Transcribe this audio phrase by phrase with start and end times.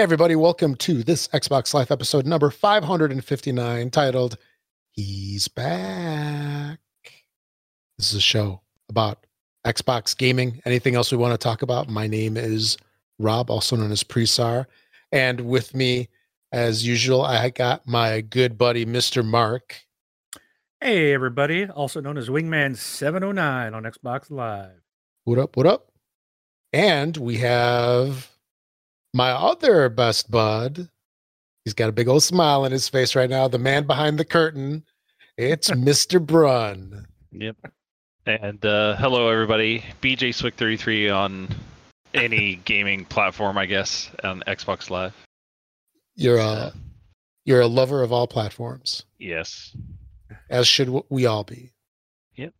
[0.00, 4.38] Hey, everybody, welcome to this Xbox Live episode number 559 titled
[4.92, 6.78] He's Back.
[7.98, 9.26] This is a show about
[9.66, 11.90] Xbox gaming, anything else we want to talk about.
[11.90, 12.78] My name is
[13.18, 14.64] Rob, also known as Presar.
[15.12, 16.08] And with me,
[16.50, 19.22] as usual, I got my good buddy, Mr.
[19.22, 19.82] Mark.
[20.80, 24.80] Hey, everybody, also known as Wingman 709 on Xbox Live.
[25.24, 25.58] What up?
[25.58, 25.92] What up?
[26.72, 28.29] And we have
[29.14, 30.88] my other best bud.
[31.64, 33.48] He's got a big old smile on his face right now.
[33.48, 34.84] The man behind the curtain.
[35.36, 36.24] It's Mr.
[36.24, 37.06] Brun.
[37.32, 37.56] Yep.
[38.26, 39.84] And uh, hello, everybody.
[40.02, 41.48] BJ Swick 33 on
[42.14, 45.14] any gaming platform, I guess, on Xbox Live.
[46.16, 46.72] You're a
[47.46, 49.74] you're a lover of all platforms, Yes.
[50.50, 51.72] as should we all be.
[52.36, 52.52] Yep.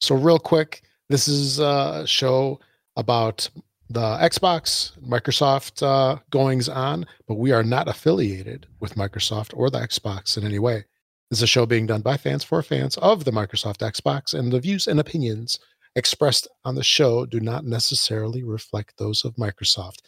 [0.00, 2.60] So, real quick, this is a show
[2.96, 3.48] about
[3.90, 9.78] the Xbox, Microsoft uh, goings on, but we are not affiliated with Microsoft or the
[9.78, 10.84] Xbox in any way.
[11.30, 14.52] This is a show being done by fans for fans of the Microsoft Xbox, and
[14.52, 15.58] the views and opinions
[15.96, 20.02] expressed on the show do not necessarily reflect those of Microsoft.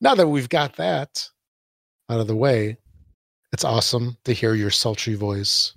[0.00, 1.28] Now that we've got that
[2.08, 2.78] out of the way,
[3.52, 5.74] it's awesome to hear your sultry voice,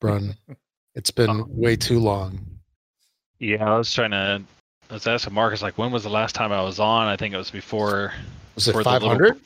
[0.00, 0.36] Brun.
[0.96, 2.46] It's been way too long.
[3.40, 4.40] Yeah, I was trying to.
[4.94, 7.08] I was asking Marcus, like, when was the last time I was on?
[7.08, 8.12] I think it was before.
[8.54, 9.40] Was it For the little- 500?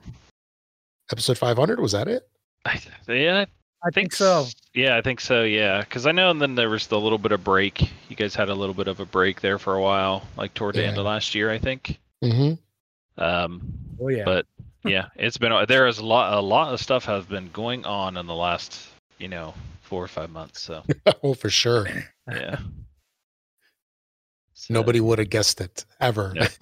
[1.10, 1.80] Episode 500?
[1.80, 2.28] Was that it?
[2.66, 3.46] I, yeah,
[3.82, 4.44] I think so.
[4.74, 5.44] Yeah, I think so.
[5.44, 7.80] Yeah, because I know, and then there was the little bit of break.
[8.10, 10.74] You guys had a little bit of a break there for a while, like toward
[10.74, 11.98] the end of last year, I think.
[12.22, 13.23] Mm-hmm.
[13.23, 13.62] Um,
[13.98, 14.24] Oh, yeah.
[14.27, 14.44] but
[14.84, 18.18] yeah, it's been there is a lot a lot of stuff has been going on
[18.18, 18.86] in the last
[19.18, 20.61] you know four or five months.
[20.61, 20.83] So
[21.23, 21.89] oh, for sure.
[22.30, 22.62] yeah, So,
[24.70, 26.33] Nobody would have guessed it ever.
[26.34, 26.48] Nope.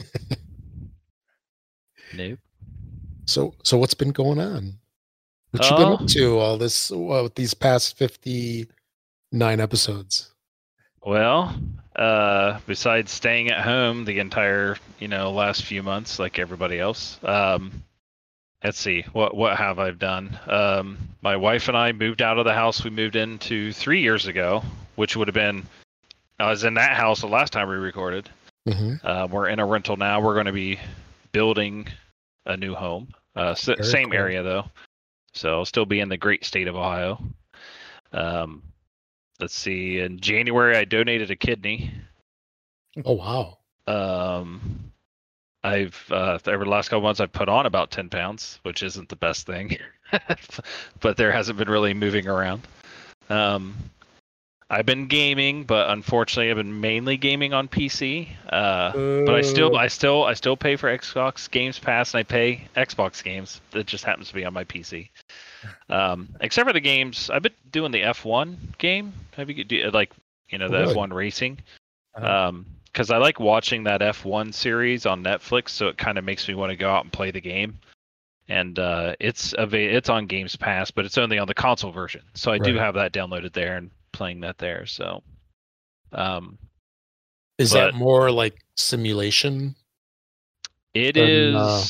[2.14, 2.38] Nope.
[3.26, 4.74] so, so what's been going on?
[5.50, 5.94] What you been Oh.
[5.94, 8.68] up to all this well, these past 59
[9.60, 10.32] episodes?
[11.04, 11.54] Well,
[11.96, 17.18] uh, besides staying at home the entire you know last few months, like everybody else,
[17.24, 17.82] um,
[18.64, 20.38] let's see what what have I done.
[20.46, 24.26] Um, my wife and I moved out of the house we moved into three years
[24.26, 24.62] ago,
[24.96, 25.66] which would have been
[26.38, 28.28] I was in that house the last time we recorded.
[28.68, 30.20] hmm Uh, we're in a rental now.
[30.20, 30.78] We're going to be
[31.32, 31.86] building
[32.44, 33.08] a new home.
[33.34, 34.18] Uh, s- same cool.
[34.18, 34.64] area though,
[35.34, 37.22] so I'll still be in the great state of Ohio.
[38.12, 38.62] Um,
[39.40, 39.98] let's see.
[40.00, 41.90] In January, I donated a kidney.
[43.04, 43.58] Oh, wow.
[43.86, 44.92] Um,
[45.62, 49.08] I've uh, over the last couple months I've put on about ten pounds, which isn't
[49.08, 49.76] the best thing,
[51.00, 52.62] but there hasn't been really moving around.
[53.28, 53.76] Um,
[54.68, 58.28] I've been gaming, but unfortunately, I've been mainly gaming on PC.
[58.48, 62.22] Uh, but I still, I still, I still pay for Xbox Games Pass, and I
[62.24, 63.60] pay Xbox games.
[63.70, 65.08] That just happens to be on my PC.
[65.88, 69.12] Um, except for the games, I've been doing the F1 game.
[69.36, 70.10] Have you do, like,
[70.48, 70.94] you know, the Really?
[70.94, 71.60] F1 racing?
[72.16, 72.48] Uh-huh.
[72.48, 76.48] Um, because I like watching that F1 series on Netflix, so it kind of makes
[76.48, 77.78] me want to go out and play the game.
[78.48, 82.22] And uh, it's ava- it's on Games Pass, but it's only on the console version.
[82.34, 84.86] So I do have that downloaded there and playing that there.
[84.86, 85.22] So,
[86.12, 86.58] um,
[87.58, 89.74] Is that more like simulation
[90.94, 91.54] it Then, is.
[91.54, 91.84] uh,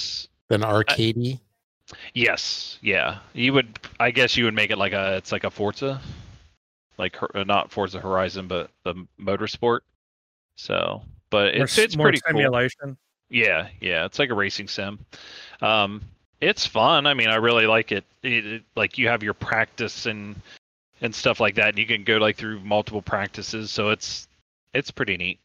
[0.49, 1.41] than arcadey?
[2.15, 3.19] Yes, yeah.
[3.33, 6.01] You would, I guess, you would make it like a, it's like a Forza,
[6.99, 9.81] like uh, not Forza Horizon, but the Motorsport.
[10.57, 12.39] So, but More it's it's more pretty cool.
[12.39, 12.97] simulation.
[13.29, 14.99] Yeah, yeah, it's like a racing sim.
[15.61, 16.03] Um,
[16.41, 17.07] it's fun.
[17.07, 18.05] I mean, I really like it.
[18.23, 18.63] It, it.
[18.75, 20.35] Like you have your practice and
[21.01, 23.71] and stuff like that, and you can go like through multiple practices.
[23.71, 24.29] So it's
[24.75, 25.41] it's pretty neat.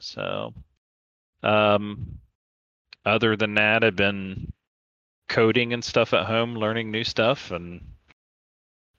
[0.00, 0.52] So,
[1.42, 2.18] um,
[3.04, 4.52] other than that, I've been
[5.28, 7.80] coding and stuff at home, learning new stuff, and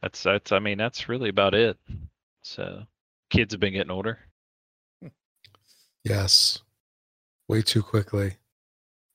[0.02, 0.52] that's that's.
[0.52, 1.78] I mean, that's really about it.
[2.44, 2.84] So,
[3.30, 4.20] kids have been getting older.
[6.04, 6.60] Yes.
[7.48, 8.38] Way too quickly.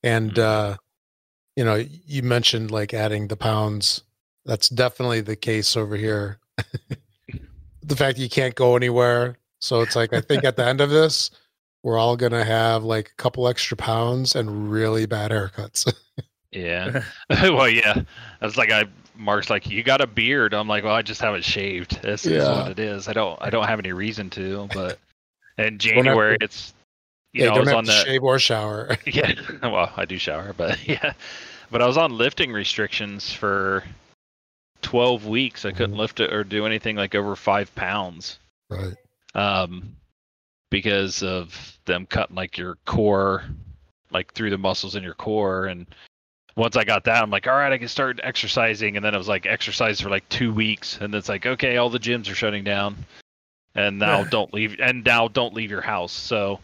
[0.03, 0.39] And Mhm.
[0.39, 0.77] uh
[1.57, 4.03] you know, you mentioned like adding the pounds.
[4.47, 6.41] That's definitely the case over here.
[7.83, 9.37] the fact that you can't go anywhere.
[9.61, 11.31] So it's like I think at the end of this,
[11.83, 15.93] we're all gonna have like a couple extra pounds and really bad haircuts.
[16.55, 17.03] Yeah.
[17.31, 18.03] well, yeah.
[18.43, 18.85] I was like, I
[19.17, 20.53] Mark's like, you got a beard.
[20.53, 22.03] I'm like, well, I just haven't shaved.
[22.03, 22.61] This is Yeah.
[22.65, 23.09] what it is.
[23.09, 24.69] I don't, I don't have any reason to.
[24.75, 24.99] But
[25.57, 26.75] in January, to- it's,
[27.33, 28.97] you yeah, know, I you was don't on have to the, shave or shower.
[29.07, 29.33] yeah.
[29.63, 31.15] Well, I do shower, but yeah.
[31.71, 33.83] But I was on lifting restrictions for
[34.83, 35.65] 12 weeks.
[35.65, 35.99] I couldn't Mhm.
[36.01, 38.39] lift it or do anything like over five pounds.
[38.71, 38.95] right.
[39.35, 39.97] Um,
[40.71, 43.45] because of them cutting like your core,
[44.11, 45.87] like through the muscles in your core, and
[46.57, 48.97] once I got that, I'm like, all right, I can start exercising.
[48.97, 51.91] And then it was like exercise for like two weeks, and it's like, okay, all
[51.91, 52.97] the gyms are shutting down,
[53.75, 56.13] and now don't leave, and now don't leave your house.
[56.13, 56.61] So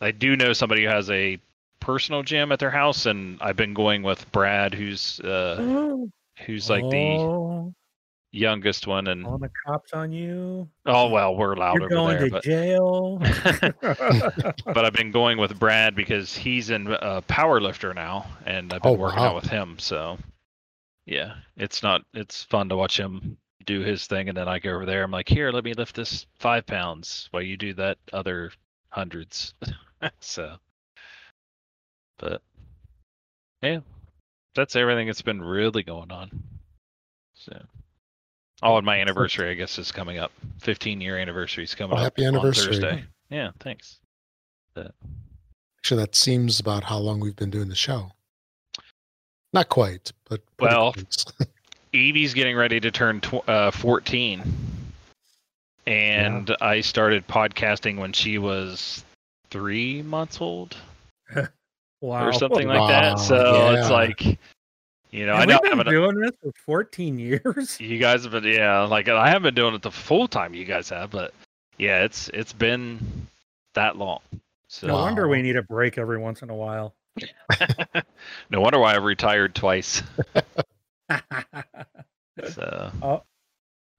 [0.00, 1.38] I do know somebody who has a
[1.80, 5.56] personal gym at their house, and I've been going with Brad, who's uh,
[6.46, 7.74] who's like the oh,
[8.32, 10.68] youngest one, and all the cops on you.
[10.86, 13.18] oh well, we're loud You're over going there, to but jail.
[14.72, 18.82] but I've been going with Brad because he's in uh, power lifter now, and I've
[18.82, 19.28] been Oh, working wow.
[19.30, 19.78] out with him.
[19.78, 20.18] So,
[21.06, 23.36] yeah, it's not it's fun to watch him
[23.66, 25.04] do his thing, and then I go over there.
[25.04, 28.50] I'm like, here, let me lift this five pounds while you do that other
[28.88, 29.54] hundreds.
[30.20, 30.56] so,
[32.18, 32.42] but
[33.62, 33.80] yeah,
[34.54, 36.30] that's everything that's been really going on.
[37.34, 37.60] So.
[38.62, 40.30] Oh, and my anniversary, I guess, is coming up.
[40.60, 42.04] 15 year anniversary is coming Oh, up.
[42.04, 42.74] happy on anniversary.
[42.74, 43.04] Thursday.
[43.30, 43.98] Yeah, thanks.
[44.76, 48.12] Actually, that seems about how long we've been doing the show.
[49.52, 50.94] Not quite, but Well.
[51.94, 54.42] Evie's getting ready to turn tw- uh, 14.
[55.86, 59.04] And I started podcasting when she was
[59.50, 60.76] three months old
[62.02, 62.26] wow.
[62.26, 63.18] or something like Wow, that.
[63.18, 64.38] So it's like,
[65.10, 67.80] you know, Have I know I been haven't, doing this for 14 years?
[67.80, 70.64] you guys have been, yeah, like I haven't been doing it the full time you
[70.64, 71.32] guys have, but
[71.78, 72.98] yeah, it's it's been
[73.74, 74.20] that long.
[74.68, 75.32] So No wonder Wow.
[75.32, 76.94] we need a break every once in a while.
[78.50, 80.02] no wonder why I've retired twice.
[82.48, 83.22] So Oh.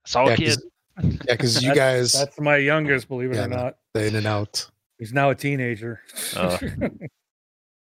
[0.04, 0.60] it's all yeah, kid.
[0.98, 3.78] because yeah, 'cause you guys That's my youngest, believe it Yeah, or not.
[3.96, 4.68] in and out.
[4.98, 6.02] He's now a teenager.
[6.36, 6.58] Oh.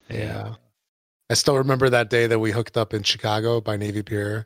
[0.09, 0.55] Yeah.
[1.29, 4.45] I still remember that day that we hooked up in Chicago by Navy Pier.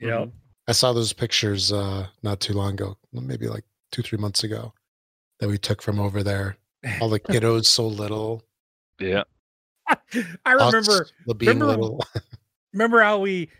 [0.00, 0.30] Yep.
[0.66, 4.72] I saw those pictures uh not too long ago, maybe like two, three months ago,
[5.40, 6.56] that we took from over there.
[7.00, 8.42] All the kiddos so little.
[8.98, 9.24] Yeah.
[9.86, 12.04] I remember us being remember- little.
[12.72, 13.50] remember how we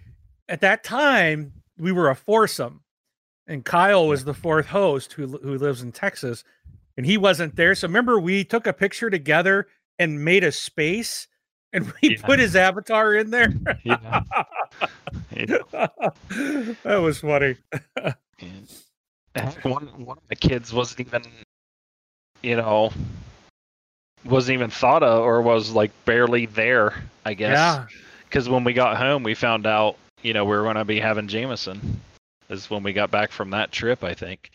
[0.49, 2.81] at that time we were a foursome
[3.47, 6.45] and Kyle was the fourth host who who lives in Texas
[6.97, 9.67] and he wasn't there so remember we took a picture together
[9.99, 11.29] and made a space
[11.75, 12.23] and we Yeah.
[12.25, 13.53] put his avatar in there?
[13.85, 14.23] Yeah.
[15.37, 15.59] Yeah.
[16.85, 17.57] that was funny.
[19.63, 21.23] One one of the kids wasn't even
[22.43, 22.93] you know
[24.25, 26.95] wasn't even thought of or was like barely there
[27.27, 27.53] i guess.
[27.53, 27.87] Yeah.
[28.25, 30.99] Because when we got home we found out you know we were going to be
[31.01, 32.01] having jameson
[32.49, 34.51] is when we got back from that trip i think.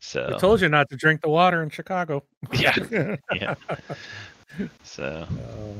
[0.00, 2.24] So I told you not to drink the water in Chicago.
[2.52, 3.16] Yeah.
[3.34, 3.54] Yeah.
[4.82, 5.74] So Oh,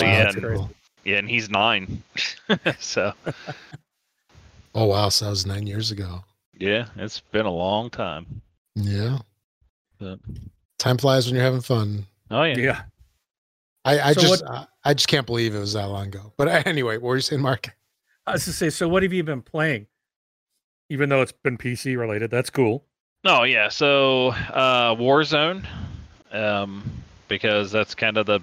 [0.00, 0.70] but Wow, yeah and,
[1.04, 2.02] yeah and he's nine
[2.78, 3.12] so
[4.74, 6.24] Oh wow, so that was nine years ago.
[6.58, 8.42] yeah it's been a long time
[8.74, 9.18] Yeah.
[9.98, 10.20] But-
[10.78, 12.06] Time flies when you're having fun.
[12.30, 12.82] oh yeah yeah
[13.84, 16.32] I, I So just I, I just can't believe it was that long ago.
[16.36, 17.74] But anyway, what were you saying, Mark?
[18.26, 19.86] I was to say so what have you been playing
[20.90, 22.84] even though it's been PC related that's cool
[23.24, 25.66] Oh yeah, so uh, Warzone,
[26.30, 26.88] um,
[27.26, 28.38] because that's kind of the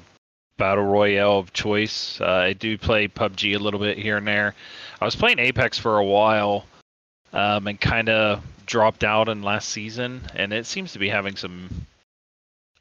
[0.58, 2.20] battle royale of choice.
[2.22, 4.56] Uh, I do play PUBG a little bit here and there.
[5.02, 6.66] I was playing Apex for a while,
[7.34, 11.36] um, and kind of dropped out in last season, and it seems to be having
[11.36, 11.70] some,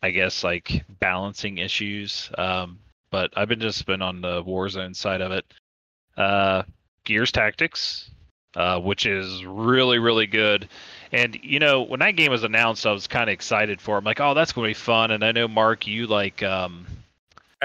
[0.02, 2.30] I guess, like balancing issues.
[2.38, 2.78] Um,
[3.10, 5.44] but I've been just been on the Warzone side of it.
[6.16, 6.62] Uh,
[7.04, 8.10] Gears Tactics,
[8.56, 10.68] uh, which is really really good.
[11.12, 13.96] And you know, when that game was announced, I was kind of excited for.
[13.96, 13.98] it.
[13.98, 15.10] I'm like, oh, that's gonna be fun.
[15.10, 16.86] And I know Mark, you like um,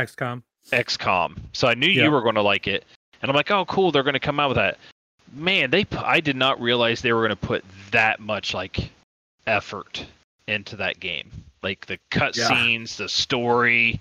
[0.06, 2.03] XCOM XCOM, so I knew Yeah.
[2.03, 2.86] you were gonna like it.
[3.22, 4.77] And I'm like, oh, cool, they're gonna come out with that.
[5.34, 8.89] Man, they I did not realize they were gonna put that much like
[9.48, 10.06] effort
[10.48, 11.29] into that game.
[11.62, 14.00] Like the cutscenes, the story,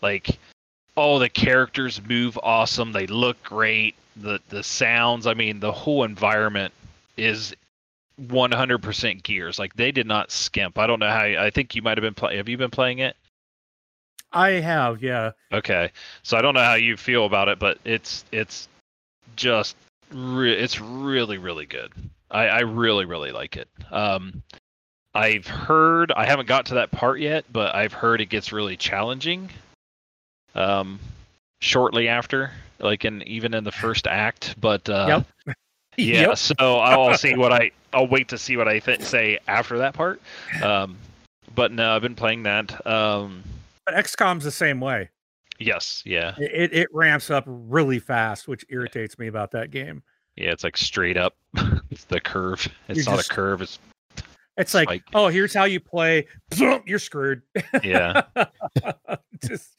[0.00, 0.38] like
[0.96, 2.92] oh, the characters move awesome.
[2.92, 3.94] They look great.
[4.16, 5.26] The the sounds.
[5.26, 6.72] I mean, the whole environment
[7.16, 7.54] is
[8.20, 9.58] 100% Gears.
[9.58, 10.78] Like they did not skimp.
[10.78, 11.24] I don't know how.
[11.24, 12.36] I think you might have been playing.
[12.36, 13.16] Have you been playing it?
[14.32, 15.90] I have yeah Okay,
[16.22, 18.68] so I don't know how you feel about it, but it's it's
[19.36, 19.76] just
[20.10, 21.92] re- it's really really good.
[22.30, 23.68] I, I really really like it.
[23.90, 24.42] Um,
[25.14, 28.76] I've heard I haven't got to that part yet, but I've heard it gets really
[28.76, 29.50] challenging.
[30.54, 30.98] Um,
[31.60, 35.56] shortly after, like in even in the first act, but uh, Yep.
[35.98, 36.20] yeah.
[36.28, 36.38] Yep.
[36.38, 39.94] So I'll see what I I'll wait to see what I th- say after that
[39.94, 40.20] part.
[40.62, 40.96] Um,
[41.54, 42.86] but no, I've been playing that.
[42.86, 43.42] Um,
[43.86, 45.10] But XCOM's the same way.
[45.58, 46.34] yes, yeah.
[46.38, 50.02] It, it ramps up really fast, which irritates me about that game.
[50.36, 51.34] Yeah, it's like straight up.
[51.90, 52.66] it's the curve.
[52.88, 53.62] It's You're not just- a curve.
[53.62, 53.78] It's
[54.56, 55.02] It's like, Spike.
[55.14, 56.26] oh, here's how you play.
[56.56, 57.42] You're screwed.
[57.82, 58.22] yeah,
[59.44, 59.76] Just,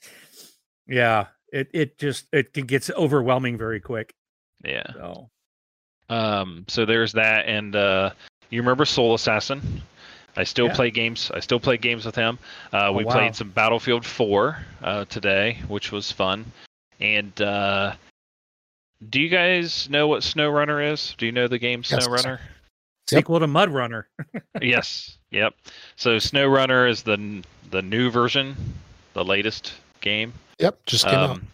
[0.87, 4.13] yeah, it it just it gets overwhelming very quick.
[4.65, 4.83] Yeah.
[4.93, 5.29] So
[6.09, 8.11] Um, so there's that, and uh,
[8.49, 9.81] you remember Soul Assassin?
[10.35, 10.75] I still Yeah.
[10.75, 11.31] play games.
[11.33, 12.39] I still play games with him.
[12.71, 13.13] Uh, we Oh, wow.
[13.13, 16.45] played some Battlefield 4 uh, today, which was fun.
[16.99, 17.95] And uh,
[19.09, 21.13] do you guys know what SnowRunner is?
[21.17, 22.07] Do you know the game Yes.
[22.07, 22.39] SnowRunner?
[23.11, 23.19] Yep.
[23.19, 24.07] sequel to Mud Runner.
[24.61, 25.17] yes.
[25.31, 25.53] Yep.
[25.97, 28.55] So SnowRunner is the the new version,
[29.13, 30.31] the latest game.
[30.59, 31.29] Yep, just came out.
[31.31, 31.47] Um,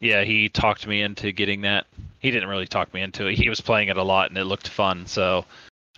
[0.00, 1.86] yeah, he talked me into getting that.
[2.20, 3.34] He didn't really talk me into it.
[3.36, 5.44] He was playing it a lot and it looked fun, so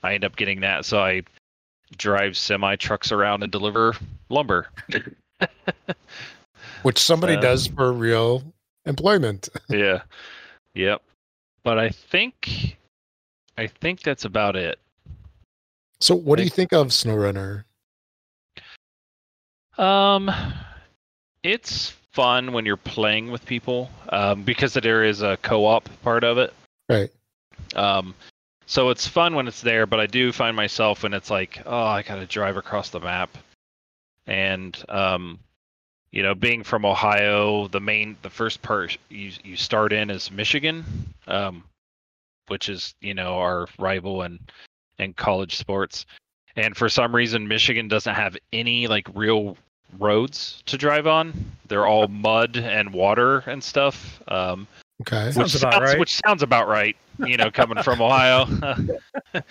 [0.02, 0.84] I ended up getting that.
[0.86, 1.22] So I
[1.96, 3.94] drive semi trucks around and deliver
[4.28, 4.68] lumber.
[6.82, 8.42] Which somebody uh, does for real
[8.84, 9.48] employment.
[9.68, 10.02] yeah.
[10.74, 11.02] Yep.
[11.62, 12.76] But I think
[13.58, 14.78] I think that's about it.
[16.00, 17.64] So, what do you Think- think of SnowRunner?
[19.78, 20.30] Um,
[21.42, 26.38] it's fun when you're playing with people um, because there is a co-op part of
[26.38, 26.52] it.
[26.88, 27.10] Right.
[27.74, 28.14] Um,
[28.66, 31.84] so it's fun when it's there, but I do find myself when it's like, oh,
[31.84, 33.30] I got to drive across the map,
[34.26, 35.38] and um,
[36.10, 40.32] you know, being from Ohio, the main, the first part you you start in is
[40.32, 40.84] Michigan,
[41.28, 41.62] um,
[42.48, 44.40] which is you know our rival in
[44.98, 46.04] in college sports,
[46.56, 49.56] and for some reason Michigan doesn't have any like real
[49.98, 51.32] roads to drive on.
[51.68, 54.20] They're all mud and water and stuff.
[54.26, 54.66] Um,
[55.02, 55.30] Okay.
[55.32, 55.98] Sounds which about sounds, right.
[55.98, 58.46] which sounds about right, you know, coming from Ohio.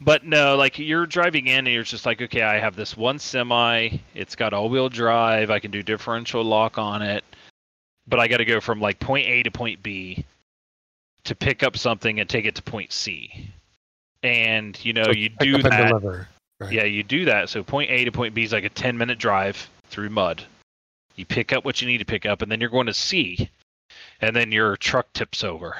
[0.00, 3.18] but no, like you're driving in and you're just like, okay, I have this one
[3.18, 3.90] semi.
[4.14, 5.50] It's got all-wheel drive.
[5.50, 7.24] I can do differential lock on it,
[8.08, 10.24] but I got to go from like point A to point B
[11.22, 13.50] to pick up something and take it to point C.
[14.24, 15.88] And you know, So you do up that.
[15.88, 16.28] deliver.
[16.60, 16.72] Right.
[16.72, 17.48] Yeah, you do that.
[17.48, 20.44] So point A to point B is like a 10 minute drive through mud.
[21.14, 23.48] You pick up what you need to pick up, and then you're going to C,
[24.20, 25.76] and then your truck tips over,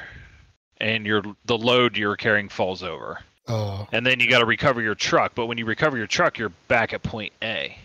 [0.79, 4.81] and your the load you're carrying falls over, Oh, and then you got to recover
[4.81, 5.35] your truck.
[5.35, 7.77] But when you recover your truck, you're back at point A.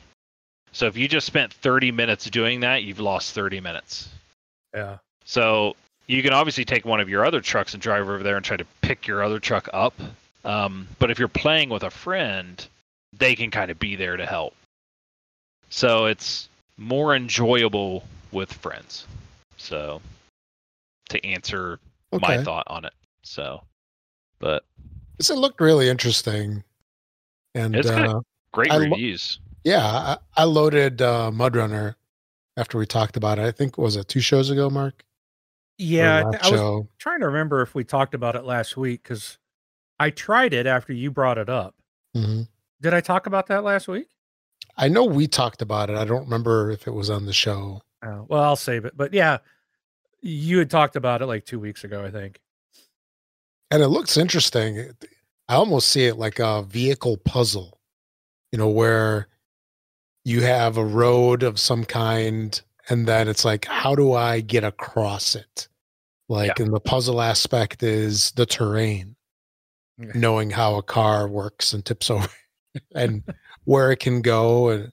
[0.72, 4.08] So if you just spent 30 minutes doing that, you've lost 30 minutes.
[4.74, 4.98] Yeah.
[5.26, 5.76] So
[6.08, 8.58] you can obviously take one of your other trucks and drive over there and try
[8.58, 9.94] to pick your other truck up.
[10.46, 12.66] Um, but if you're playing with a friend,
[13.18, 14.56] they can kind of be there to help.
[15.70, 19.06] So it's more enjoyable with friends.
[19.58, 20.02] So
[21.10, 21.80] to answer
[22.14, 22.38] okay.
[22.38, 22.94] my thought on it.
[23.24, 23.62] So,
[24.40, 24.64] but
[25.18, 26.64] This it looked really interesting,
[27.54, 28.20] and It's uh,
[28.54, 29.40] great I lo- reviews.
[29.64, 31.96] yeah, I, I loaded uh, Mudrunner
[32.58, 33.44] after we talked about it.
[33.44, 35.04] I think was it two shows ago, Mark?
[35.78, 38.76] Yeah, I, last th- I was trying to remember if we talked about it last
[38.78, 39.38] week because
[40.00, 41.76] I tried it after you brought it up.
[42.16, 42.48] Mhm.
[42.82, 44.08] Did I talk about that last week?
[44.78, 45.98] I know we talked about it.
[45.98, 47.82] I don't remember if it was on the show.
[48.04, 48.96] Oh, well, I'll save it.
[48.96, 49.40] But yeah,
[50.22, 52.40] you had talked about it like two weeks ago, I think.
[53.72, 54.92] and it looks interesting.
[55.48, 57.80] I almost see it like a vehicle puzzle,
[58.52, 59.28] you know, where
[60.26, 62.60] you have a road of some kind,
[62.90, 65.68] and then it's like, how do I get across it?
[66.28, 69.16] Like, and the puzzle aspect is the terrain,
[69.98, 70.12] Yeah.
[70.16, 72.28] knowing how a car works and tips over,
[72.96, 73.24] and
[73.64, 74.92] where it can go, and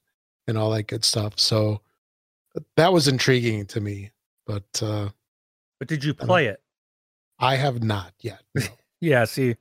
[0.49, 1.39] and all that good stuff.
[1.39, 1.83] So
[2.77, 4.11] that was intriguing to me,
[4.47, 5.09] but uh,
[5.79, 6.61] But did you don't- play it?
[7.39, 8.43] I have not yet.
[8.55, 8.63] no.
[9.01, 9.57] Yeah, see,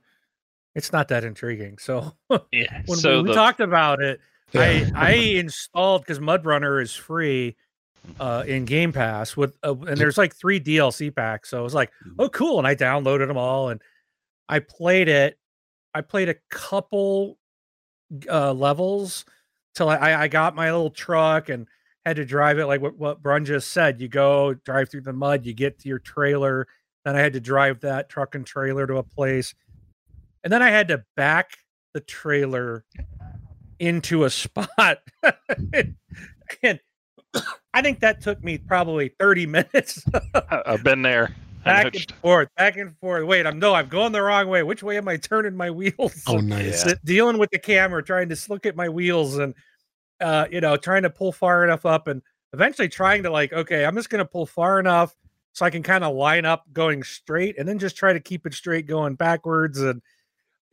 [0.74, 1.76] it's not that intriguing.
[1.76, 2.14] So
[2.52, 2.82] Yeah.
[2.86, 4.18] when so we, we the, talked about it,
[4.52, 4.60] Yeah.
[4.62, 7.54] I I installed because Mudrunner is free
[8.18, 11.50] uh, in Game Pass with uh, and there's like three DLC packs.
[11.50, 13.82] So I was like, oh cool, and I downloaded them all and
[14.48, 15.38] I played it.
[15.92, 17.36] I played a couple
[18.30, 19.26] uh, levels
[19.74, 21.66] till I, I I got my little truck and
[22.08, 24.00] had to drive it like what what Brun just said.
[24.00, 26.66] You go drive through the mud, you get to your trailer.
[27.04, 29.54] Then I had to drive that truck and trailer to a place,
[30.44, 31.50] and then I had to back
[31.94, 32.84] the trailer
[33.78, 34.98] into a spot.
[36.62, 36.80] and
[37.74, 41.34] I think that took me probably 30 minutes I- I've been there.
[41.66, 43.24] Back and forth, back and forth.
[43.24, 44.62] Wait, I'm no, I'm going the wrong way.
[44.62, 46.22] Which way am I turning my wheels?
[46.28, 46.86] Oh, nice.
[46.86, 46.94] Yeah.
[47.04, 49.52] Dealing with the camera, trying to s- look at my wheels and
[50.20, 53.84] uh, you know, trying to pull far enough up and eventually trying to like, okay,
[53.84, 55.14] I'm just gonna pull far enough
[55.52, 58.46] so I can kind of line up going straight and then just try to keep
[58.46, 59.80] it straight going backwards.
[59.80, 60.02] And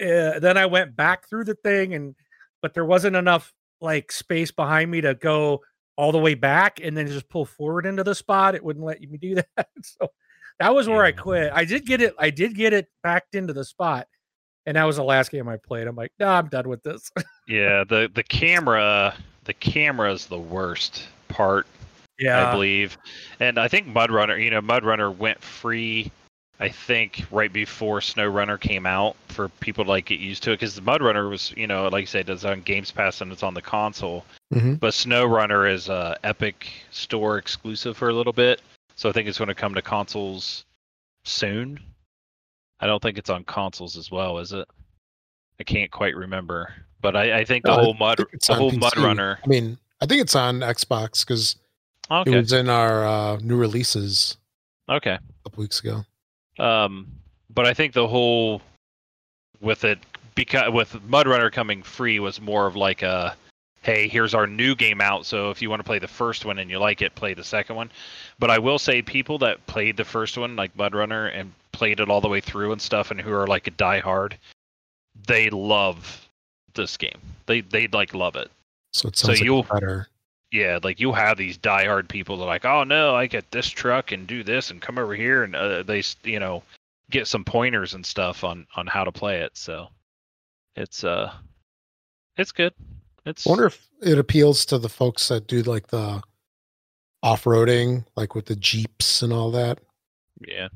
[0.01, 2.15] uh, then I went back through the thing and
[2.61, 5.61] but there wasn't enough like space behind me to go
[5.95, 8.55] all the way back and then just pull forward into the spot.
[8.55, 9.67] It wouldn't let me do that.
[9.83, 10.09] so
[10.59, 11.51] that was where I quit.
[11.53, 14.07] I did get it, I did get it backed into the spot.
[14.65, 15.87] And that was the last game I played.
[15.87, 17.11] I'm like, no, I'm done with this.
[17.47, 19.13] Yeah, the the camera
[19.45, 21.67] the camera is the worst part
[22.19, 22.49] Yeah.
[22.49, 22.97] I believe.
[23.39, 26.11] And I think Mud Runner, you know, Mud Runner went free.
[26.59, 30.59] I think right before SnowRunner came out for people to like get used to it
[30.59, 33.31] because the Mud Runner was, you know, like I said, it's on Games Pass and
[33.31, 34.23] it's on the console.
[34.53, 34.79] Mhm.
[34.79, 38.61] But SnowRunner is a Epic Store exclusive for a little bit,
[38.95, 40.63] so I think it's going to come to consoles
[41.25, 41.79] soon.
[42.79, 44.67] I don't think it's on consoles as well, is it?
[45.63, 48.97] I can't quite remember, but I, I think the No, whole Mud, the whole Mud
[48.97, 49.39] Runner.
[49.41, 51.55] I mean, I think it's on Xbox because
[52.11, 54.35] it was in our uh, new releases
[54.89, 55.13] okay.
[55.13, 56.03] a couple weeks ago.
[56.59, 57.07] Um,
[57.49, 58.61] but I think the whole
[59.61, 59.99] with it
[60.35, 63.33] because with Mud Runner coming free was more of like a
[63.83, 65.25] hey, here's our new game out.
[65.25, 67.43] So if you want to play the first one and you like it, play the
[67.43, 67.89] second one.
[68.37, 72.01] But I will say people that played the first one, like Mud Runner, and played
[72.01, 74.33] it all the way through and stuff, and who are like a diehard,
[75.27, 76.27] they love
[76.73, 77.19] this game.
[77.45, 78.49] They they like love it.
[78.93, 80.07] So it So sounds like you'll- better.
[80.51, 83.67] Yeah, like you'll have these diehard people that are like, oh no, I get this
[83.67, 86.61] truck and do this and come over here, and uh, they you know
[87.09, 89.57] get some pointers and stuff on on how to play it.
[89.57, 89.87] So
[90.75, 91.33] it's uh
[92.37, 92.71] it's good.
[93.25, 96.21] It's I wonder if it appeals to the folks that do like the
[97.23, 99.79] off-roading, like with the jeeps and all that.
[100.45, 100.67] yeah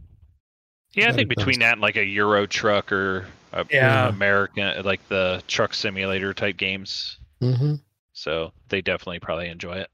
[0.93, 1.09] yeah.
[1.09, 4.09] I think between that and like a Euro truck or a Yeah.
[4.09, 7.19] American like the truck simulator type games.
[7.39, 7.75] hmm
[8.13, 9.89] So they definitely probably enjoy it.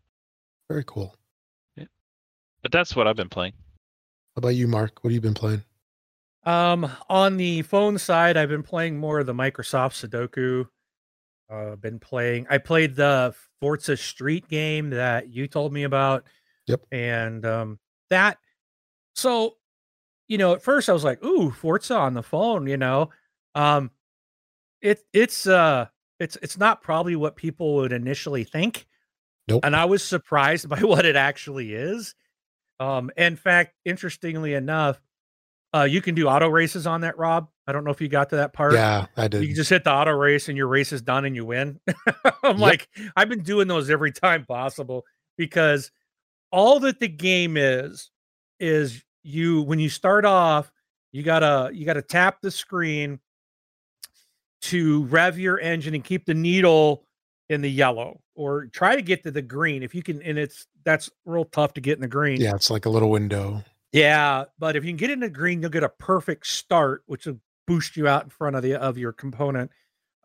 [0.69, 1.15] Very cool.
[1.75, 1.86] Yeah.
[2.62, 3.53] But that's what I've been playing.
[4.36, 5.03] How about you, Mark?
[5.03, 5.63] What have you been playing?
[6.45, 10.67] Um, on the phone side, I've been playing more of the Microsoft Sudoku.
[11.50, 12.48] Uh, been playing.
[12.50, 16.25] I played the Forza Street game that you told me about.
[16.67, 16.82] Yep.
[16.91, 18.39] And um, that.
[19.15, 19.58] So,
[20.28, 23.10] you know, at first I was like, "Ooh, Forza on the phone," you know.
[23.56, 23.92] Um,
[24.82, 25.88] it it's uh
[26.20, 28.86] it's it's not probably what people would initially think.
[29.48, 29.66] Nope.
[29.66, 32.16] And I was surprised by what it actually is.
[32.80, 35.00] Um, in fact, interestingly enough,
[35.76, 37.48] uh, you can do auto races on that, Rob.
[37.66, 38.74] I don't know if you got to that part.
[38.74, 39.46] Yeah, I You did.
[39.48, 41.80] can just hit the auto race and your race is done and you win.
[42.44, 42.60] I'm Yep.
[42.60, 45.06] like, I've been doing those every time possible
[45.38, 45.92] because
[46.52, 48.10] all that the game is
[48.60, 50.72] is you when you start off,
[51.12, 53.20] you gotta you gotta tap the screen
[54.63, 57.06] to rev your engine and keep the needle
[57.49, 60.65] in the yellow or try to get to the green if you can and it's
[60.86, 63.63] that's real tough to get in the green Yeah, it's like a little window.
[63.91, 67.26] yeah, but if you can get in the green, you'll get a perfect start, which
[67.26, 69.69] will boost you out in front of the of your component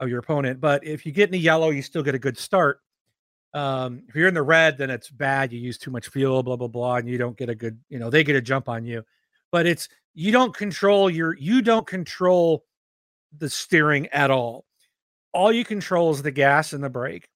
[0.00, 0.60] of your opponent.
[0.60, 2.80] But if you get in the yellow, you still get a good start.
[3.54, 5.52] Um, if you're in the red, then it's bad.
[5.52, 7.78] You use too much fuel, blah blah blah, and you don't get a good.
[7.88, 9.04] You know, they get a jump on you.
[9.50, 12.64] But it's you don't control your you don't control
[13.36, 14.64] the steering at all.
[15.32, 17.28] All you control is the gas and the brake.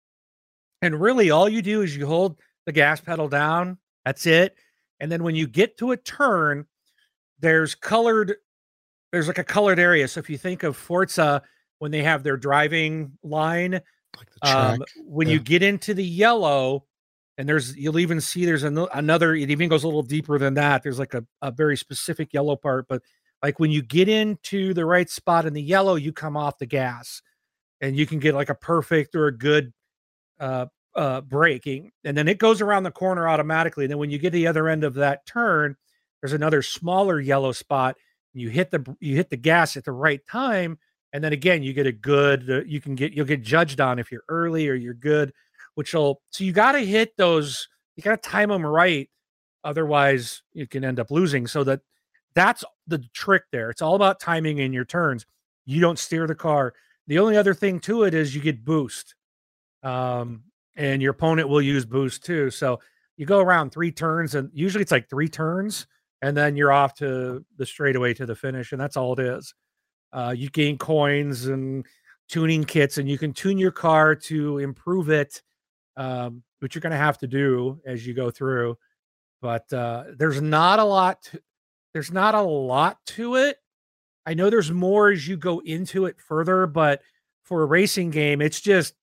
[0.80, 3.78] And really, all you do is you hold the gas pedal down.
[4.04, 4.56] That's it.
[5.00, 6.66] And then when you get to a turn,
[7.40, 8.36] there's colored,
[9.12, 10.08] there's like a colored area.
[10.08, 11.42] So if you think of Forza
[11.78, 13.72] when they have their driving line,
[14.16, 14.78] Like the track.
[14.80, 15.34] um, when yeah.
[15.34, 16.84] you get into the yellow,
[17.38, 19.34] and there's you'll even see there's ano- another.
[19.34, 20.82] It even goes a little deeper than that.
[20.82, 23.02] There's like a, a very specific yellow part, but
[23.42, 26.66] like when you get into the right spot in the yellow, you come off the
[26.66, 27.22] gas,
[27.80, 29.72] and you can get like a perfect or a good
[30.38, 33.84] uh, uh, braking, and then it goes around the corner automatically.
[33.84, 35.76] And then when you get to the other end of that turn,
[36.20, 37.96] there's another smaller yellow spot.
[38.32, 40.78] You hit the you hit the gas at the right time,
[41.12, 42.48] and then again you get a good.
[42.48, 45.32] Uh, you can get you'll get judged on if you're early or you're good,
[45.74, 47.68] which will so you got to hit those.
[47.96, 49.10] You got to time them right,
[49.64, 51.46] otherwise you can end up losing.
[51.46, 51.80] So that
[52.34, 53.70] that's the trick there.
[53.70, 55.26] It's all about timing in your turns.
[55.64, 56.74] You don't steer the car.
[57.06, 59.14] The only other thing to it is you get boost.
[59.82, 60.44] Um,
[60.76, 62.50] and your opponent will use boost too.
[62.50, 62.80] So
[63.16, 65.86] you go around three turns, and usually it's like three turns,
[66.22, 69.54] and then you're off to the straightaway to the finish, and that's all it is.
[70.12, 71.86] Uh, you gain coins and
[72.28, 75.42] tuning kits, and you can tune your car to improve it,
[75.96, 78.76] um, which you're going to have to do as you go through.
[79.40, 81.30] But uh, there's not a lot.
[81.92, 83.58] There's not a lot to it.
[84.24, 87.02] I know there's more as you go into it further, but
[87.42, 88.94] for a racing game, it's just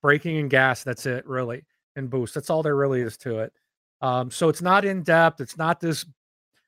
[0.00, 0.82] braking and gas.
[0.82, 1.64] That's it, really,
[1.96, 2.34] and boost.
[2.34, 3.52] That's all there really is to it.
[4.00, 5.40] Um, so it's not in depth.
[5.40, 6.04] It's not this,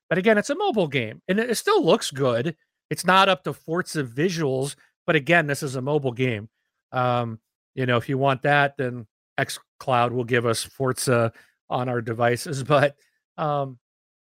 [0.08, 2.56] but again, it's a mobile game, and it, it still looks good.
[2.90, 4.76] It's not up to Forza visuals,
[5.06, 6.48] but again, this is a mobile game.
[6.92, 7.40] Um,
[7.74, 11.32] you know, if you want that, then X Cloud will give us Forza
[11.68, 12.96] on our devices, but
[13.36, 13.78] um,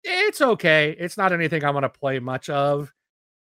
[0.04, 0.96] it's okay.
[0.98, 2.94] It's not anything I'm going to play much of.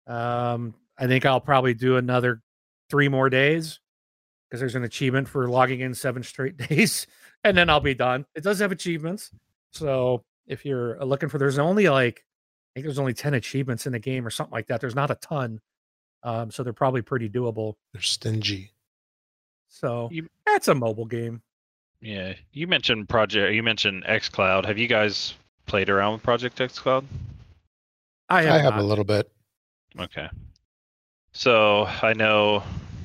[0.06, 2.42] Um, I think I'll probably do another
[2.90, 3.80] three more days
[4.48, 7.06] because there's an achievement for logging in seven straight days,
[7.44, 8.26] and then I'll be done.
[8.34, 9.30] It does have achievements,
[9.70, 12.24] So if you're uh, looking for, there's only like
[12.74, 14.80] I think there's only ten achievements in the game or something like that.
[14.80, 15.60] There's not a ton,
[16.22, 17.74] um, so they're probably pretty doable.
[17.92, 18.72] They're stingy.
[19.68, 21.42] So You- that's a mobile game.
[22.00, 23.54] Yeah, you mentioned project.
[23.54, 24.66] You mentioned XCloud.
[24.66, 25.34] Have you guys
[25.66, 27.04] played around with Project XCloud?
[28.28, 29.30] I have, I have a little bit.
[29.98, 30.28] Okay.
[31.32, 32.62] So I know,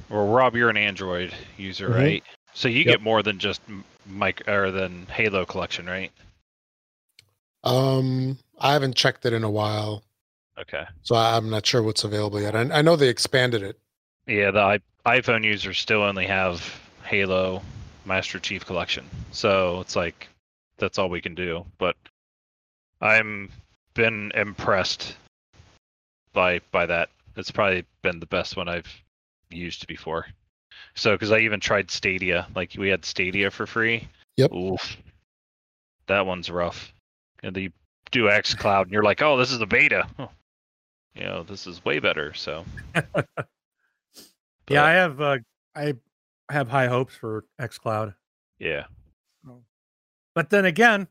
[0.09, 1.95] well, Rob, you're an Android user, Mhm.
[1.95, 2.23] right?
[2.53, 2.85] So you Yep.
[2.85, 6.11] get more than just m- mic or than Halo collection, right?
[7.63, 10.03] Um, I haven't checked it in a while,
[10.57, 10.85] Okay.
[11.03, 12.55] so I'm not sure what's available yet.
[12.55, 13.79] I, I know they expanded it.
[14.25, 14.79] Yeah, the I-
[15.19, 17.61] iPhone users still only have Halo
[18.05, 20.27] Master Chief Collection, so it's like
[20.77, 21.65] that's all we can do.
[21.77, 21.95] But
[23.01, 23.49] I'm
[23.93, 25.15] been impressed
[26.33, 27.09] by by that.
[27.35, 28.91] It's probably been the best one I've
[29.49, 30.25] used before.
[30.95, 34.07] So, because I even tried Stadia, like we had Stadia for free.
[34.37, 34.53] Yep.
[34.53, 34.97] Oof,
[36.07, 36.93] that one's rough.
[37.43, 37.71] And then you
[38.11, 40.07] do X Cloud, and you're like, oh, this is the beta.
[40.17, 40.27] Huh.
[41.15, 42.33] You know, this is way better.
[42.33, 42.65] So.
[44.69, 45.21] yeah, I have.
[45.21, 45.37] Uh,
[45.75, 45.93] I
[46.49, 48.13] have high hopes for X Cloud.
[48.59, 48.85] Yeah.
[50.33, 51.07] but then again,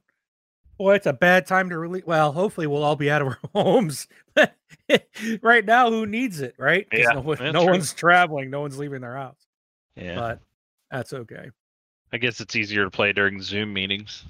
[0.78, 2.04] boy, it's a bad time to release.
[2.06, 4.08] Well, hopefully, we'll all be out of our homes.
[5.42, 6.86] right now, who needs it, right?
[6.92, 9.46] Yeah, no, one- no one's traveling, no one's leaving their house.
[9.96, 10.14] Yeah.
[10.16, 10.40] But
[10.90, 11.50] that's okay.
[12.12, 14.24] I guess it's easier to play during Zoom meetings.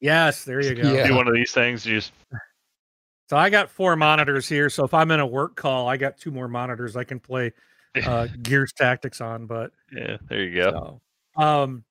[0.00, 0.92] Yes, there you go.
[0.92, 1.06] Yeah.
[1.08, 2.12] Do one of these things, just
[3.28, 4.70] So I got four monitors here.
[4.70, 7.52] So if I'm in a work call, I got two more monitors I can play
[8.04, 9.46] uh, Gears Tactics on.
[9.46, 11.00] But yeah, there you go.
[11.36, 11.84] so, um,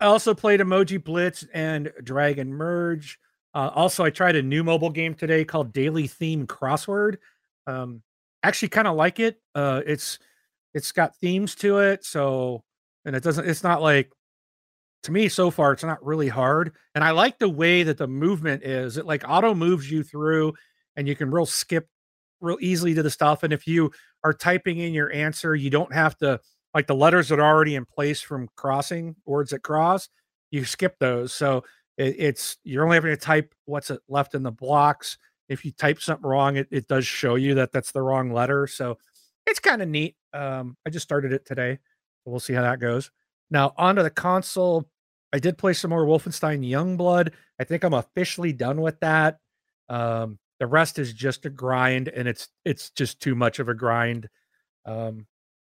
[0.00, 3.18] I also played Emoji Blitz and Dragon Merge.
[3.54, 7.16] Uh, also, I tried a new mobile game today called Daily Theme Crossword.
[7.66, 8.02] Um,
[8.42, 9.40] actually, kind of like it.
[9.54, 10.18] Uh, it's
[10.72, 12.64] it's got themes to it, so
[13.04, 13.48] and it doesn't.
[13.48, 14.10] It's not like
[15.02, 15.72] to me so far.
[15.72, 18.96] It's not really hard, and I like the way that the movement is.
[18.96, 20.54] It like auto moves you through,
[20.96, 21.88] and you can real skip
[22.40, 23.42] real easily to the stuff.
[23.42, 23.90] And if you
[24.24, 26.40] are typing in your answer, you don't have to
[26.74, 30.08] like the letters that are already in place from crossing words that cross.
[30.50, 31.64] You skip those, so
[31.96, 35.18] it, it's you're only having to type what's left in the blocks.
[35.48, 38.66] If you type something wrong, it, it does show you that that's the wrong letter.
[38.66, 38.98] So
[39.46, 40.16] it's kind of neat.
[40.32, 41.78] Um, I just started it today.
[42.24, 43.10] We'll see how that goes.
[43.50, 44.88] Now onto the console.
[45.32, 47.32] I did play some more Wolfenstein Youngblood.
[47.60, 49.38] I think I'm officially done with that.
[49.88, 53.74] Um, the rest is just a grind, and it's it's just too much of a
[53.74, 54.28] grind.
[54.84, 55.26] Um,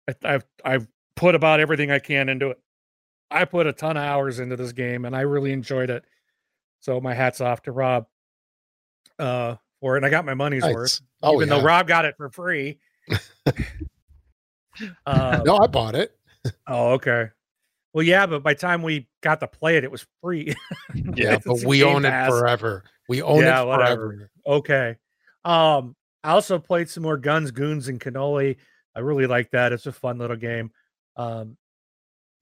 [0.07, 2.59] I, I've I've put about everything I can into it.
[3.31, 6.03] I put a ton of hours into this game, and I really enjoyed it.
[6.81, 8.05] So my hats off to Rob
[9.19, 9.99] uh, for it.
[9.99, 11.57] And I got my money's worth, Oh, even yeah.
[11.57, 12.79] though Rob got it for free.
[15.05, 16.15] uh, no, I bought it.
[16.67, 17.29] Oh, okay.
[17.93, 20.53] Well, yeah, but by the time we got to play it, it was free.
[21.15, 22.83] Yeah, but we own it forever.
[23.07, 24.07] We own Yeah, it whatever.
[24.07, 24.31] forever.
[24.45, 24.95] Okay.
[25.45, 28.57] Um, I also played some more Guns, Goons, and Cannoli.
[28.95, 29.71] I really like that.
[29.73, 30.71] It's a fun little game.
[31.15, 31.57] Um,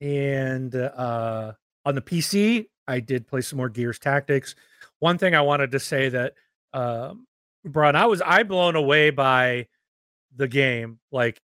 [0.00, 1.52] and uh,
[1.84, 4.54] on the PC, I did play some more Gears Tactics.
[4.98, 6.34] One thing I wanted to say that,
[6.72, 7.26] um,
[7.64, 9.68] Brian, I was I blown away by
[10.34, 10.98] the game.
[11.12, 11.40] Like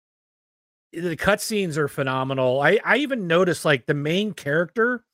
[0.93, 2.61] the cutscenes are phenomenal.
[2.61, 5.05] I I even noticed like the main character,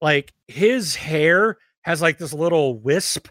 [0.00, 3.28] like his hair has like this little wisp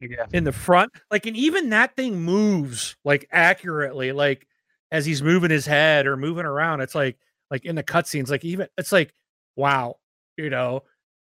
[0.00, 0.26] Yeah.
[0.32, 0.92] in the front.
[1.10, 4.46] Like, and even that thing moves like accurately, like
[4.92, 6.80] as he's moving his head or moving around.
[6.80, 7.18] It's like,
[7.50, 9.12] like in the cutscenes, like even it's like,
[9.56, 9.96] wow,
[10.36, 10.82] you know.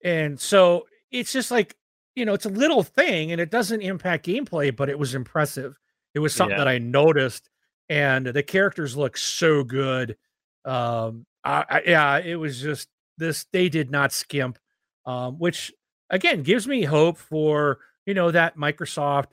[0.05, 1.77] And so it's just like,
[2.15, 5.75] you know, it's a little thing and it doesn't impact gameplay, but it was impressive.
[6.15, 6.65] It was something Yeah.
[6.65, 7.49] that I noticed,
[7.89, 10.17] and the characters look so good.
[10.65, 13.47] Um, I, I, yeah, it was just this.
[13.53, 14.59] They did not skimp,
[15.07, 15.73] um, which
[16.11, 19.27] again gives me hope for you know that Microsoft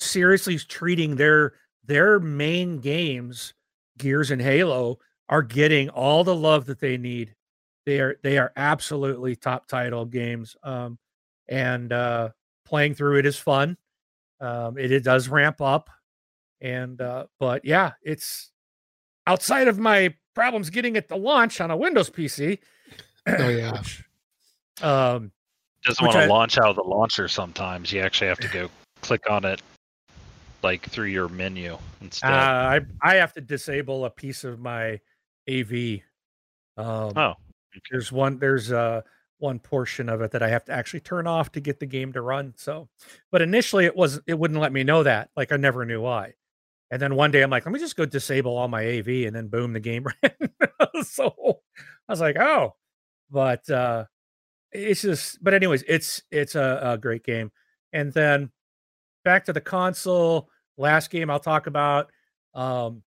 [0.00, 3.54] seriously is treating their their main games,
[3.98, 7.34] Gears and Halo, are getting all the love that they need.
[7.84, 10.56] They are they are absolutely top title games.
[10.62, 10.98] Um,
[11.48, 12.30] and uh,
[12.64, 13.76] playing through it is fun.
[14.40, 15.88] Um, it, it does ramp up,
[16.60, 18.50] and uh, but yeah, it's
[19.26, 22.58] outside of my problems getting it to launch on a Windows PC.
[23.26, 23.72] Oh, yeah.
[23.78, 24.04] which,
[24.82, 25.32] um,
[25.84, 27.92] Doesn't Which want I- to launch out of the launcher sometimes.
[27.92, 28.68] You actually have to go
[29.00, 29.62] click on it
[30.66, 32.32] like through your menu instead.
[32.32, 35.00] Uh, I I have to disable a piece of my
[35.48, 36.00] AV.
[36.76, 37.34] Um, oh.
[37.90, 39.02] there's one there's uh
[39.38, 42.12] one portion of it that I have to actually turn off to get the game
[42.14, 42.54] to run.
[42.56, 42.88] So,
[43.30, 45.30] but initially it was it wouldn't let me know that.
[45.36, 46.34] Like I never knew why.
[46.90, 49.34] And then one day I'm like, let me just go disable all my AV, and
[49.34, 51.04] then boom, the game ran.
[51.04, 51.60] so
[52.08, 52.74] I was like, oh,
[53.30, 54.06] but uh,
[54.72, 57.50] it's just but anyways it's it's a, a, great game
[57.92, 58.50] and then
[59.24, 62.10] back to the console last game i'll talk about
[62.54, 63.02] um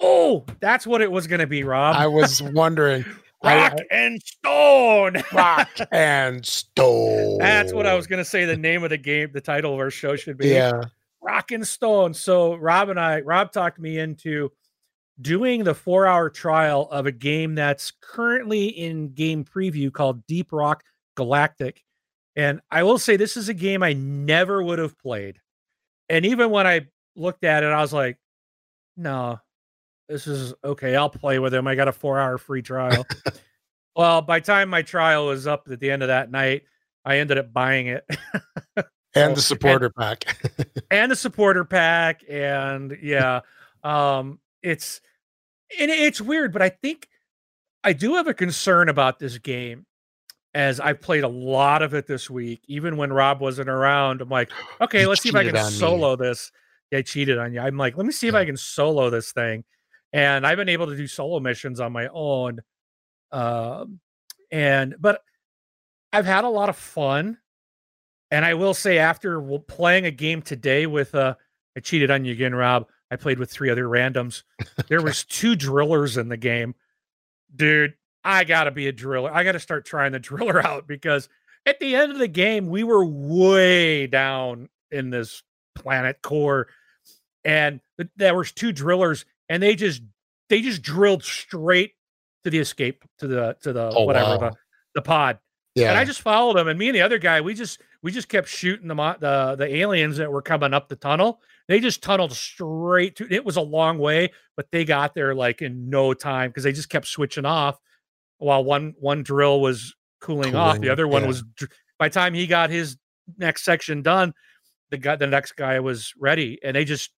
[0.00, 1.96] oh that's what it was going to be rob.
[1.96, 3.04] I was wondering.
[3.44, 5.22] Rock I, and stone.
[5.32, 9.28] Rock and stone that's what i was going to say the name of the game
[9.32, 10.48] the title of our show should be.
[10.48, 10.82] Yeah.
[11.20, 12.14] Rock and stone.
[12.14, 14.50] So rob and i rob talked me into
[15.20, 20.52] doing the four hour trial of a game that's currently in game preview called Deep
[20.52, 20.84] Rock
[21.14, 21.82] Galactic.
[22.34, 25.40] And I will say, this is a game I never would have played.
[26.08, 28.18] And even when I looked at it, I was like,
[28.96, 29.40] no,
[30.08, 30.96] this is okay.
[30.96, 31.66] I'll play with him.
[31.66, 33.06] I got a four hour free trial.
[33.96, 36.62] well, by time my trial was up at the end of that night,
[37.04, 38.04] I ended up buying it.
[39.14, 40.52] and the supporter and, pack.
[40.90, 42.22] and the supporter pack.
[42.28, 43.40] And yeah.
[43.82, 45.00] Um, it's
[45.78, 47.08] and it's weird, but I think
[47.84, 49.86] I do have a concern about this game
[50.56, 52.62] as I've played a lot of it this week.
[52.66, 56.16] Even when Rob wasn't around, I'm like, okay, you let's see if I can solo
[56.16, 56.26] me.
[56.26, 56.50] this.
[56.90, 57.60] Yeah, I cheated on you.
[57.60, 59.64] I'm like, let me see if I can solo this thing.
[60.14, 62.60] And I've been able to do solo missions on my own.
[63.32, 64.00] Um,
[64.50, 65.20] and but
[66.10, 67.36] I've had a lot of fun.
[68.30, 71.34] And I will say, after playing a game today with uh,
[71.76, 72.86] I cheated on you again, Rob.
[73.10, 74.42] I played with three other randoms.
[74.88, 76.74] There was two drillers in the game.
[77.54, 77.94] Dude,
[78.26, 79.32] I got to be a driller.
[79.32, 81.28] I got to start trying the driller out because
[81.64, 85.42] at the end of the game, we were way down in this
[85.74, 86.68] planet core
[87.44, 90.02] and th- there was two drillers and they just
[90.48, 91.92] they just drilled straight
[92.44, 94.38] to the escape to the to the oh, whatever wow.
[94.38, 94.56] the
[94.94, 95.38] the pod.
[95.74, 95.90] Yeah.
[95.90, 98.28] And I just followed them and me and the other guy, we just we just
[98.28, 102.32] kept shooting the the the aliens that were coming up the tunnel they just tunneled
[102.32, 106.50] straight to it was a long way, but they got there like in no time
[106.50, 107.80] because they just kept switching off
[108.38, 110.80] while one one drill was cooling, cooling off.
[110.80, 111.28] The other one yeah.
[111.28, 111.44] was
[111.98, 112.96] by the time he got his
[113.38, 114.34] next section done,
[114.90, 116.58] the guy the next guy was ready.
[116.62, 117.10] And they just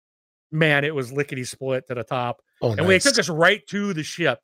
[0.51, 2.41] man, it was lickety split to the top.
[2.61, 2.87] Oh, and nice.
[2.87, 4.39] we took us right to the ship.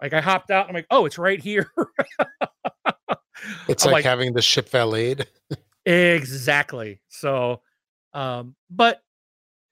[0.00, 1.70] Like I hopped out, I'm like, oh, it's right here.
[3.68, 5.28] it's like, like, having the ship valeted.
[5.86, 7.00] exactly.
[7.08, 7.62] So
[8.12, 9.00] um, but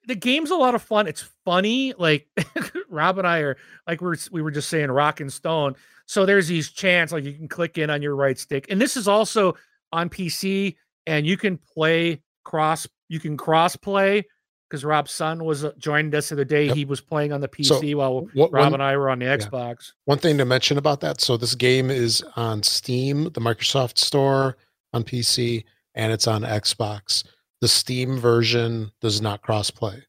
[0.07, 1.07] the game's a lot of fun.
[1.07, 1.93] It's funny.
[1.99, 2.29] Like
[2.89, 5.75] Rob and I are like we are we were just saying rock and stone.
[6.07, 8.67] So there's these chants like you can click in on your right stick.
[8.71, 9.57] And this is also
[9.93, 14.25] on PC and you can play cross you can cross play
[14.69, 16.67] because Rob's son was uh, joined us the other day.
[16.67, 16.77] Yep.
[16.77, 19.19] He was playing on the PC so while what, Rob one, and I were on
[19.19, 19.37] the yeah.
[19.37, 19.93] Xbox.
[20.05, 21.21] One thing to mention about that.
[21.21, 24.57] So this game is on Steam, the Microsoft Store
[24.93, 25.65] on PC,
[25.95, 27.25] and it's on Xbox
[27.61, 30.03] the Steam version does not crossplay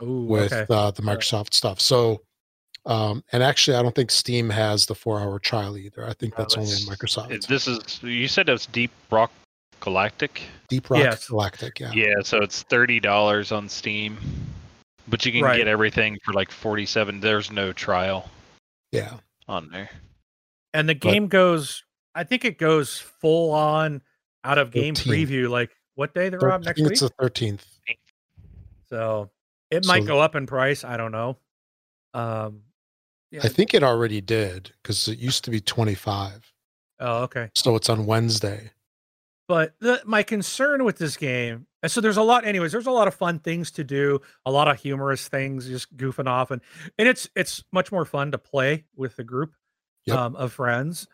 [0.00, 0.66] with okay.
[0.70, 1.80] uh, the Microsoft stuff.
[1.80, 2.22] So,
[2.86, 6.06] um, and actually, I don't think Steam has the four-hour trial either.
[6.06, 7.46] I think that's only in Microsoft.
[7.46, 9.30] This is you said it's Deep Rock
[9.80, 10.42] Galactic.
[10.68, 11.28] Deep Rock yes.
[11.28, 11.92] Galactic, yeah.
[11.92, 14.16] Yeah, so it's thirty dollars on Steam,
[15.08, 15.58] but you can right.
[15.58, 17.20] get everything for like forty-seven.
[17.20, 18.30] There's no trial.
[18.92, 19.14] Yeah,
[19.46, 19.90] on there.
[20.72, 21.82] And the game but, goes.
[22.14, 24.02] I think it goes full on
[24.42, 25.28] out of game 13.
[25.28, 26.92] preview, like what day they're up next week?
[26.92, 27.66] It's the thirteenth.
[28.88, 29.30] So
[29.70, 30.82] it might so, go up in price.
[30.82, 31.36] I don't know.
[32.14, 32.62] Um,
[33.30, 33.42] yeah.
[33.44, 36.50] I think it already did because it used to be twenty five.
[37.00, 37.50] Oh, okay.
[37.54, 38.70] So it's on Wednesday.
[39.46, 42.46] But the, my concern with this game, and so there's a lot.
[42.46, 45.94] Anyways, there's a lot of fun things to do, a lot of humorous things, just
[45.98, 46.62] goofing off, and
[46.98, 49.54] and it's it's much more fun to play with a group
[50.06, 50.16] yep.
[50.16, 51.06] um, of friends.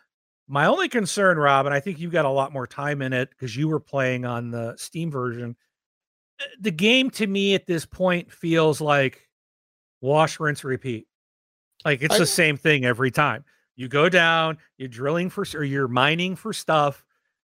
[0.48, 3.30] My only concern, Rob, and I think you've got a lot more time in it
[3.30, 5.56] because you were playing on the Steam version.
[6.40, 9.28] Eh, the game to me at this point feels like
[10.00, 11.08] wash, rinse, repeat.
[11.84, 13.44] Like it's I, the same thing every time.
[13.74, 17.04] You go down, you're drilling for, or you're mining for stuff.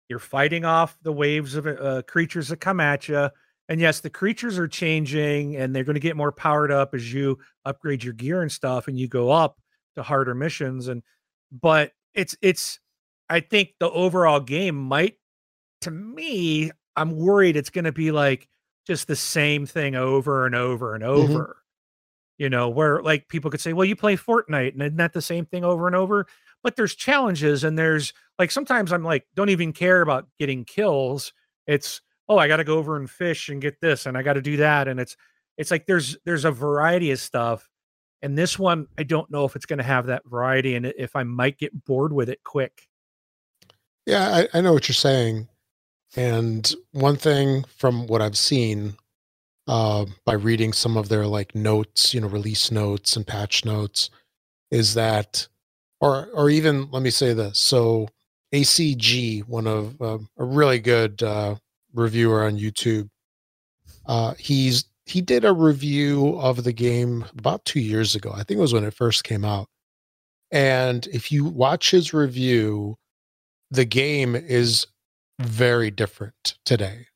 [0.10, 3.30] You're fighting off the waves of uh, creatures that come at you.
[3.70, 7.14] And yes, the creatures are changing and they're going to get more powered up as
[7.14, 9.60] you upgrade your gear and stuff and you go up
[9.96, 10.88] to harder missions.
[10.88, 11.04] And,
[11.52, 12.80] but it's, it's,
[13.30, 15.16] I think the overall game might,
[15.82, 18.48] to me, I'm worried it's going to be like
[18.88, 21.32] just the same thing over and over and mm-hmm.
[21.32, 21.40] over.
[21.40, 21.54] Mm-hmm.
[22.38, 25.22] You know, where like people could say, well, you play Fortnite and isn't that the
[25.22, 26.26] same thing over and over?
[26.64, 31.34] But there's challenges and there's like sometimes I'm like, don't even care about getting kills.
[31.68, 34.34] It's, oh, I got to go over and fish and get this and I got
[34.34, 34.88] to do that.
[34.88, 35.18] And it's,
[35.60, 37.70] it's like there's there's a variety of stuff
[38.24, 41.16] and this one i don't know if it's going to have that variety and if
[41.16, 42.88] i might get bored with it quick
[44.10, 45.48] yeah, I, I know what you're saying.
[46.16, 48.96] And one thing from what I've seen
[49.68, 54.10] uh, by reading some of their like notes, you know, release notes and patch notes,
[54.72, 55.48] is that,
[56.02, 57.60] or or even let me say this.
[57.60, 58.10] So
[58.54, 61.56] ACG, one of uh, a really good uh,
[61.94, 63.10] reviewer on YouTube.
[64.08, 68.32] Uh, he's he did a review of the game about two years ago.
[68.34, 69.68] I think it was when it first came out.
[70.52, 72.98] And if you watch his review,
[73.72, 74.88] the game is
[75.40, 77.08] very different today.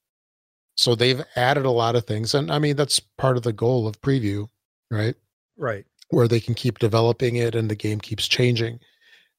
[0.75, 2.33] So they've added a lot of things.
[2.33, 4.47] And I mean, that's part of the goal of preview,
[4.89, 5.15] right?
[5.57, 5.85] Right.
[6.09, 8.79] Where they can keep developing it and the game keeps changing.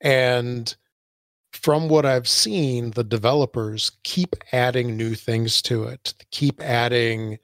[0.01, 0.75] And
[1.53, 7.39] from what I've seen, the developers keep adding new things to it, keep adding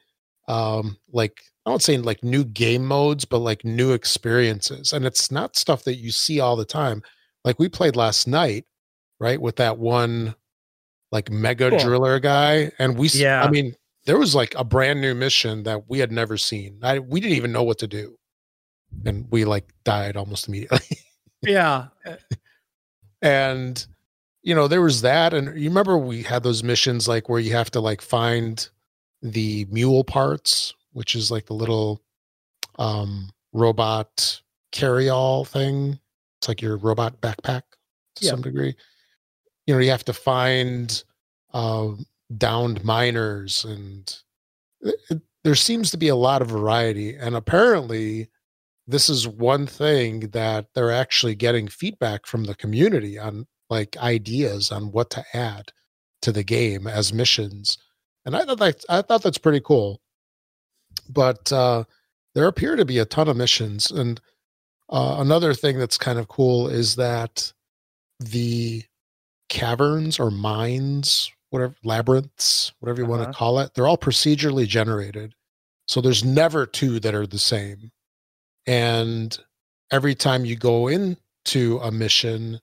[0.49, 4.93] um like I don't say like new game modes, but like new experiences.
[4.93, 7.03] And it's not stuff that you see all the time.
[7.45, 8.65] Like we played last night,
[9.21, 9.41] right?
[9.41, 10.35] With that one
[11.13, 11.79] like mega cool.
[11.79, 12.73] driller guy.
[12.79, 16.11] And we yeah, I mean, there was like a brand new mission that we had
[16.11, 16.79] never seen.
[16.83, 18.17] I we didn't even know what to do.
[19.07, 20.99] And we like died almost immediately.
[21.43, 21.89] yeah.
[23.23, 23.87] and
[24.43, 25.35] you know, there was that.
[25.35, 28.69] And you remember we had those missions like where you have to like find
[29.23, 32.03] the mule parts, which is like the little
[32.79, 34.41] um robot
[34.73, 35.99] carry-all thing.
[36.39, 37.63] It's like your robot backpack
[38.17, 38.31] to yeah.
[38.31, 38.75] some degree.
[39.71, 41.05] You know, you have to find
[41.55, 41.91] uh,
[42.37, 44.13] downed miners and
[44.81, 47.15] it, there seems to be a lot of variety.
[47.15, 48.31] And apparently
[48.89, 54.73] this is one thing that they're actually getting feedback from the community on like ideas
[54.73, 55.71] on what to add
[56.23, 57.79] to the game as missions.
[58.27, 60.01] And i thought that i thought that's pretty cool.
[61.09, 61.85] But uh
[62.35, 63.93] there appear to be a ton of missions.
[63.93, 64.21] And
[64.89, 67.53] uh, another thing that's kind of cool is that
[68.19, 68.83] the
[69.51, 73.19] caverns or mines whatever labyrinths, whatever you uh-huh.
[73.19, 75.35] want to call it, they're all procedurally generated.
[75.87, 77.91] So there's never two that are the same.
[78.67, 79.37] And
[79.91, 82.61] every time you go into a mission,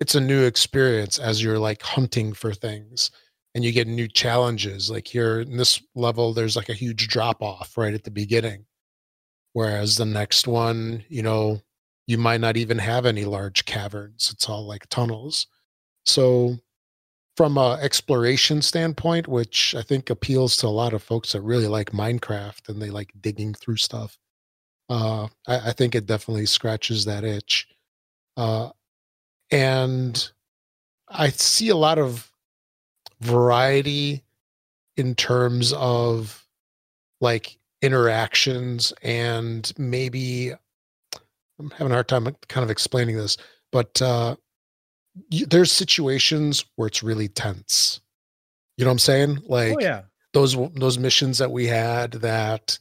[0.00, 3.10] it's a new experience as you're like hunting for things
[3.54, 4.90] and you get new challenges.
[4.90, 8.64] Like here in this level, there's like a huge drop off right at the beginning.
[9.52, 11.60] Whereas the next one, you know,
[12.06, 14.30] you might not even have any large caverns.
[14.32, 15.46] It's all like tunnels.
[16.06, 16.58] So
[17.36, 21.66] from a exploration standpoint, which I think appeals to a lot of folks that really
[21.66, 24.18] like Minecraft and they like digging through stuff.
[24.88, 27.66] Uh, I, I think it definitely scratches that itch.
[28.36, 28.70] Uh,
[29.50, 30.30] and
[31.08, 32.30] I see a lot of
[33.20, 34.24] variety
[34.96, 36.46] in terms of
[37.20, 40.52] like interactions and maybe
[41.58, 43.36] I'm having a hard time kind of explaining this,
[43.70, 44.36] but uh,
[45.30, 48.00] you, there's situations where it's really tense.
[48.76, 49.38] You know what I'm saying?
[49.42, 50.02] Oh, like oh, yeah.
[50.32, 52.78] those those missions that we had that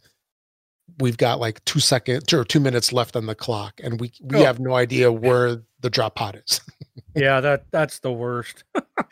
[1.00, 4.38] we've got like two seconds or two minutes left on the clock and we we
[4.38, 4.44] oh.
[4.44, 6.62] have no idea where the drop pod is.
[7.15, 8.63] yeah, that that's the worst.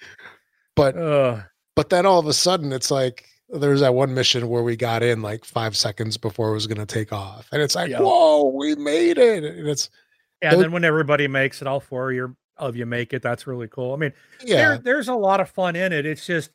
[0.76, 1.42] but uh.
[1.76, 5.04] but then all of a sudden it's like there's that one mission where we got
[5.04, 8.00] in like five seconds before it was going to take off and it's like yeah.
[8.00, 9.90] whoa we made it and it's
[10.42, 13.22] yeah and then when everybody makes it all four you're of you make it.
[13.22, 13.94] That's really cool.
[13.94, 16.06] I mean, yeah, there, there's a lot of fun in it.
[16.06, 16.52] It's just,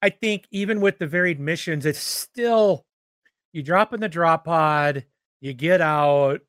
[0.00, 2.84] I think even with the varied missions, it's still
[3.52, 5.04] you drop in the drop pod,
[5.40, 6.40] you get out,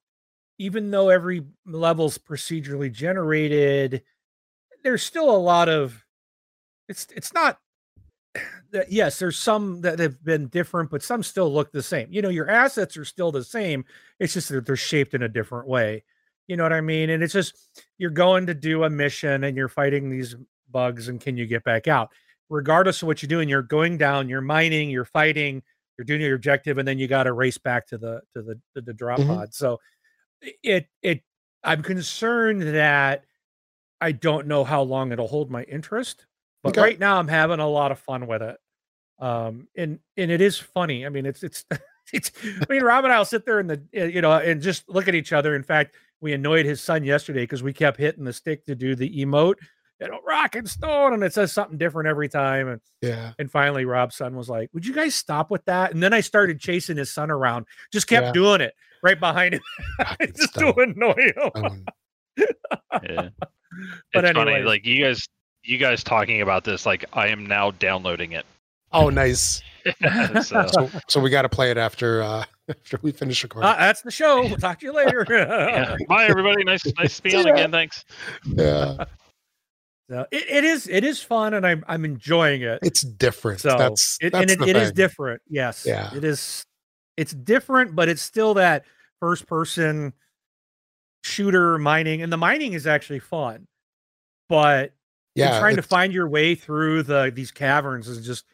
[0.58, 4.04] even though every level's procedurally generated,
[4.84, 6.04] there's still a lot of
[6.88, 7.60] it's it's not
[8.90, 12.08] yes, there's some that have been different, but some still look the same.
[12.12, 13.86] You know, your assets are still the same.
[14.20, 16.04] It's just that they're shaped in a different way.
[16.48, 17.10] You know what I mean?
[17.10, 17.56] And it's just
[17.98, 20.36] you're going to do a mission and you're fighting these
[20.70, 22.10] bugs and can you get back out?
[22.50, 25.64] Regardless of what you're doing, you're going down, you're mining, you're fighting,
[25.98, 28.60] you're doing your objective, and then you got to race back to the to the
[28.76, 29.34] to the drop mm-hmm.
[29.34, 29.54] pod.
[29.54, 29.80] So
[30.62, 31.24] it it
[31.64, 33.24] I'm concerned that
[34.02, 36.26] I don't know how long it'll hold my interest,
[36.62, 36.82] but okay.
[36.82, 38.58] right now I'm having a lot of fun with it.
[39.20, 41.06] Um, and and it is funny.
[41.06, 41.66] I mean, it's it's
[42.14, 42.32] it's.
[42.44, 45.16] I mean, Rob and I'll sit there in the you know and just look at
[45.16, 45.56] each other.
[45.56, 48.96] In fact, we annoyed his son yesterday because we kept hitting the stick to do
[48.96, 49.56] the emote,
[50.00, 52.70] you know, rock and stone, and it says something different every time.
[52.70, 56.02] And yeah, and finally Rob's son was like, "Would you guys stop with that?" And
[56.02, 58.32] then I started chasing his son around, just kept yeah.
[58.32, 59.62] doing it right behind him,
[60.36, 61.52] just to annoy him.
[61.56, 61.86] Um,
[63.04, 63.30] yeah.
[64.14, 65.28] But it's funny, like you guys,
[65.64, 68.46] you guys talking about this, like I am now downloading it.
[68.92, 69.64] Oh, nice.
[70.44, 70.68] so.
[70.68, 73.70] so, so we got to play it after uh, after we finish recording.
[73.70, 74.42] Uh, that's the show.
[74.42, 75.26] We'll talk to you later.
[75.30, 75.96] yeah.
[76.08, 76.64] Bye, everybody.
[76.64, 77.72] Nice, nice to be on again.
[77.72, 78.06] Thanks.
[78.46, 79.06] Yeah.
[80.10, 82.80] So it, it is it is fun and I'm I'm enjoying it.
[82.82, 83.62] It's different.
[83.62, 85.42] So that's, it, that's and it, it is different.
[85.48, 85.86] Yes.
[85.86, 86.14] Yeah.
[86.16, 86.66] It is
[87.18, 88.86] it's different, but it's still that
[89.20, 90.14] first person
[91.24, 92.22] shooter mining.
[92.22, 93.68] And the mining is actually fun.
[94.50, 94.94] But
[95.36, 98.46] Yeah, and trying to find your way through the these caverns is just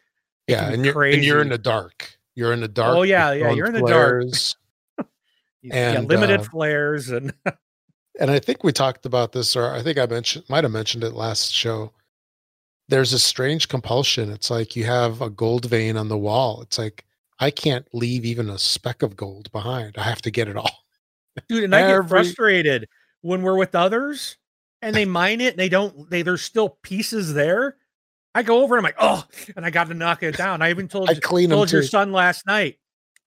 [0.46, 2.16] yeah, and you're and you're in the dark.
[2.40, 2.96] You're in the dark.
[2.96, 4.22] Oh, yeah, yeah, you're in the dark.
[4.22, 4.56] flares.
[5.62, 7.34] yeah, limited uh, flares and
[8.18, 11.04] and I think we talked about this, or I think I mentioned might have mentioned
[11.04, 11.92] it last show.
[12.88, 14.30] There's a strange compulsion.
[14.30, 16.62] It's like you have a gold vein on the wall.
[16.62, 17.04] It's like
[17.38, 19.98] I can't leave even a speck of gold behind.
[19.98, 20.84] I have to get it all.
[21.50, 22.88] dude, and I get frustrated
[23.20, 24.38] when we're with others
[24.80, 27.76] and they mine it and they don't they there's still pieces there.
[28.34, 29.24] I go over and I'm like, oh,
[29.56, 30.62] and I got to knock it down.
[30.62, 31.88] I even told I clean told your too.
[31.88, 32.78] son last night.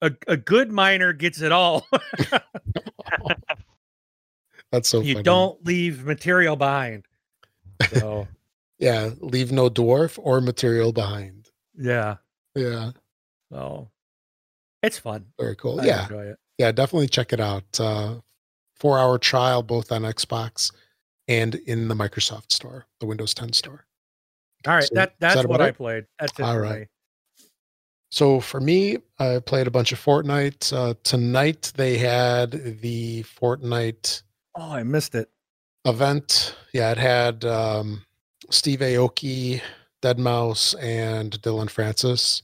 [0.02, 1.86] A, a good miner gets it all.
[4.72, 5.24] That's so you funny.
[5.24, 7.06] don't leave material behind.
[7.94, 8.28] So
[8.80, 11.50] Yeah, leave no dwarf or material behind.
[11.78, 12.18] yeah.
[12.56, 12.92] Yeah,
[13.52, 13.90] So
[14.84, 15.26] it's fun.
[15.40, 15.82] very cool.
[15.82, 16.38] I yeah, enjoy it.
[16.60, 17.64] yeah, definitely check it out.
[17.80, 18.16] Uh,
[18.76, 20.72] four hour trial both on Xbox
[21.28, 23.86] and in the Microsoft store, the Windows 10 store.
[24.68, 26.06] All right, So, that that's that what about I played.
[26.20, 26.44] That's it.
[26.44, 26.82] All right.
[26.82, 26.88] me.
[28.10, 30.72] So for me, I played a bunch of Fortnite.
[30.72, 32.52] Uh, tonight they had
[32.82, 34.22] the Fortnite
[34.56, 35.30] Oh, I missed it.
[35.84, 36.56] event.
[36.74, 38.06] Yeah, it had um,
[38.52, 39.62] Steve Aoki,
[40.04, 42.44] deadmau5, and Dillon Francis.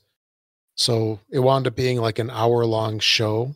[0.76, 3.54] So it wound up being like an hour long show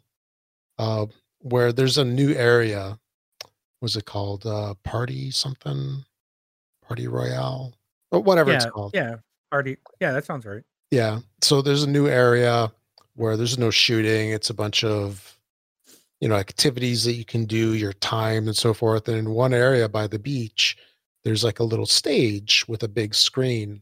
[0.78, 1.08] uh,
[1.40, 3.00] where there's a new area.
[3.82, 4.46] Was it called?
[4.46, 6.06] Uh, Party something?
[6.86, 7.74] Party Royale?
[8.14, 8.92] Or whatever yeah, it's called.
[8.94, 9.16] yeah.
[9.52, 9.78] Party.
[10.00, 10.64] Yeah, that sounds right.
[10.92, 11.20] Yeah.
[11.42, 12.72] So there's a new area
[13.16, 14.30] where there's no shooting.
[14.30, 15.38] It's a bunch of,
[16.20, 19.08] you know, activities that you can do, your time and so forth.
[19.08, 20.78] And in one area by the beach,
[21.24, 23.82] there's like a little stage with a big screen.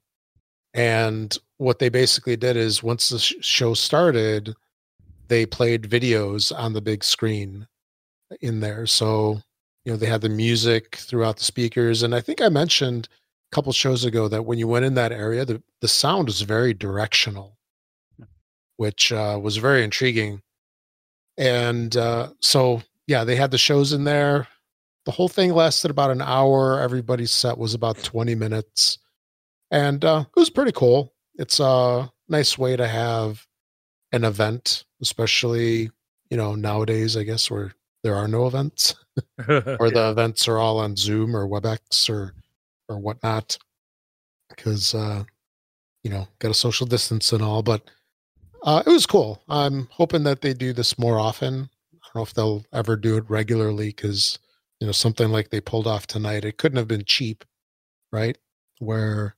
[0.74, 4.54] And what they basically did is once the sh- show started,
[5.28, 7.68] they played videos on the big screen
[8.42, 8.86] in there.
[8.86, 9.42] So,
[9.86, 12.04] you know, they had the music throughout the speakers.
[12.04, 13.10] And I think I mentioned
[13.52, 16.74] couple shows ago that when you went in that area, the, the sound was very
[16.74, 17.58] directional,
[18.78, 20.42] which uh, was very intriguing.
[21.38, 24.48] And uh, so, yeah, they had the shows in there.
[25.06, 26.80] The whole thing lasted about an hour.
[26.80, 29.00] Everybody's set was about 20 minutes.
[29.72, 31.14] And uh, it was pretty cool.
[31.36, 33.46] It's a nice way to have
[34.12, 35.90] an event, especially,
[36.30, 37.74] you know, nowadays, I guess, where
[38.04, 38.96] there are no events
[39.48, 42.34] or the events are all on Zoom or WebEx or
[42.92, 43.58] or whatnot,
[44.50, 45.24] because uh,
[46.04, 47.64] you know got a social distance and all.
[47.64, 47.90] But
[48.64, 49.42] uh, it was cool.
[49.50, 51.70] I'm hoping that they do this more often.
[51.94, 54.38] I don't know if they'll ever do it regularly because
[54.80, 56.46] you know something like they pulled off tonight.
[56.46, 57.44] It couldn't have been cheap,
[58.12, 58.38] right?
[58.80, 59.36] Where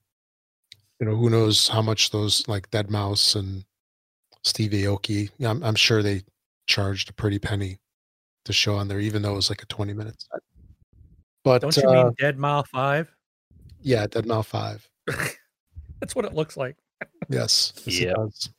[0.99, 3.66] you know who knows how much those like deadmau5 and
[4.43, 5.30] Steve Aoki.
[5.38, 6.24] Yeah, I'm, I'm sure they
[6.68, 7.80] charged a pretty penny
[8.45, 10.41] to show on there, even though it was like a 20 minute set.
[11.43, 13.14] But Don't you uh, mean Dead Mile Five?
[13.84, 14.89] Yeah, Dead Mile Five.
[15.99, 16.77] That's what it looks like.
[17.29, 17.73] Yes.
[17.86, 18.49] yes, it does.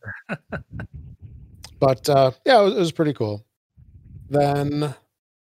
[1.80, 3.44] but uh, yeah, it was, it was pretty cool.
[4.28, 4.82] Then,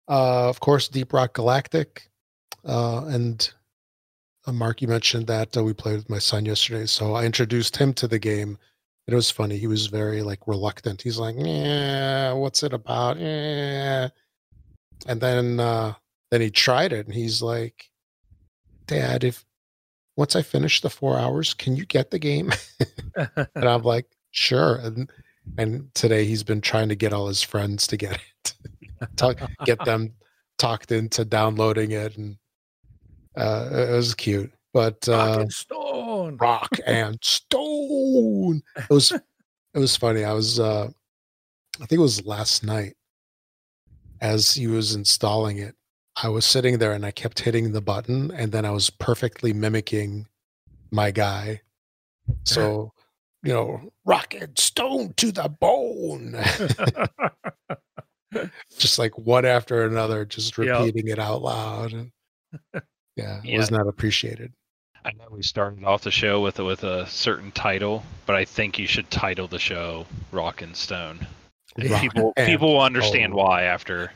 [0.08, 2.10] uh, of course, Deep Rock Galactic,
[2.64, 3.52] uh, and
[4.46, 7.76] uh, Mark, you mentioned that uh, we played with my son yesterday, so I introduced
[7.76, 8.58] him to the game.
[9.06, 9.56] It was funny.
[9.56, 11.02] He was very like reluctant.
[11.02, 14.08] He's like, "Yeah, what's it about?" Yeah.
[15.06, 15.94] And then, uh,
[16.30, 17.90] then he tried it, and he's like,
[18.86, 19.44] "Dad, if
[20.16, 22.52] once I finish the four hours, can you get the game?"
[23.16, 25.10] and I'm like, "Sure." And
[25.58, 28.54] and today he's been trying to get all his friends to get it,
[29.16, 30.12] Talk, get them
[30.58, 32.36] talked into downloading it, and
[33.36, 34.52] uh, it was cute.
[34.72, 36.36] But Rock uh, and Stone.
[36.38, 38.62] rock and stone.
[38.76, 40.24] It was it was funny.
[40.24, 40.88] I was uh
[41.80, 42.94] I think it was last night
[44.20, 45.74] as he was installing it.
[46.16, 49.52] I was sitting there and I kept hitting the button and then I was perfectly
[49.52, 50.26] mimicking
[50.90, 51.62] my guy.
[52.28, 52.36] Uh-huh.
[52.44, 52.92] So,
[53.42, 56.36] you know, rock and stone to the bone.
[58.78, 60.66] just like one after another, just Yep.
[60.66, 62.10] repeating it out loud.
[63.14, 63.58] Yeah, it Yeah.
[63.58, 64.54] was not appreciated.
[65.04, 68.46] I know we started off the show with a, with a certain title, but I
[68.46, 71.26] think you should title the show "Rock and Stone."
[71.76, 73.36] Rock people and people will understand Stone.
[73.36, 74.12] why after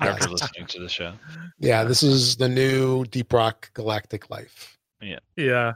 [0.00, 1.12] after listening to the show.
[1.58, 5.18] Yeah, this is the new Deep Rock Galactic Life yeah.
[5.36, 5.72] Yeah.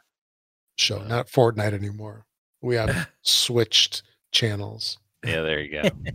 [0.77, 2.25] Show, not Fortnite anymore.
[2.63, 4.99] We have switched channels.
[5.25, 5.89] Yeah, there you go.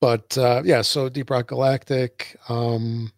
[0.00, 3.10] But uh, yeah, so Deep Rock Galactic, um,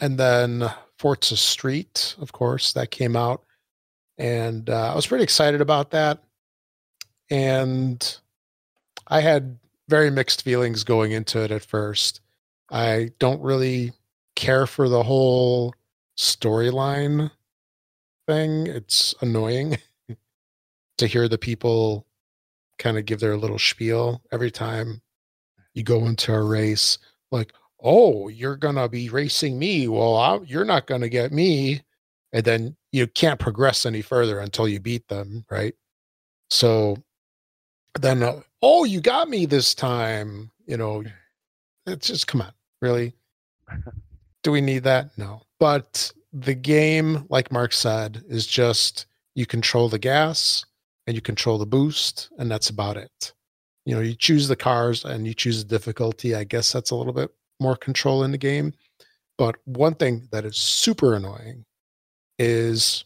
[0.00, 3.42] and then Forza Street, of course, that came out,
[4.16, 6.22] and uh, I was pretty excited about that.
[7.30, 8.20] And
[9.08, 9.58] I had
[9.88, 12.20] very mixed feelings going into it at first.
[12.70, 13.92] I don't really
[14.36, 15.74] care for the whole
[16.18, 17.30] storyline
[18.26, 18.66] thing.
[18.66, 19.78] It's annoying
[20.98, 22.06] to hear the people
[22.78, 25.02] kind of give their little spiel every time
[25.74, 26.98] you go into a race.
[27.30, 29.88] Like, oh, you're gonna be racing me.
[29.88, 31.82] Well, I, you're not gonna get me,
[32.32, 35.74] and then you can't progress any further until you beat them, right?
[36.50, 36.96] So
[38.00, 40.50] then, uh, oh, you got me this time.
[40.66, 41.04] You know,
[41.86, 43.14] it's just come on, really.
[44.42, 45.16] Do we need that?
[45.18, 45.42] No.
[45.58, 50.64] But the game, like Mark said, is just you control the gas
[51.06, 53.32] and you control the boost, and that's about it.
[53.86, 56.34] You know, you choose the cars and you choose the difficulty.
[56.34, 58.74] I guess that's a little bit more control in the game.
[59.38, 61.64] But one thing that is super annoying
[62.38, 63.04] is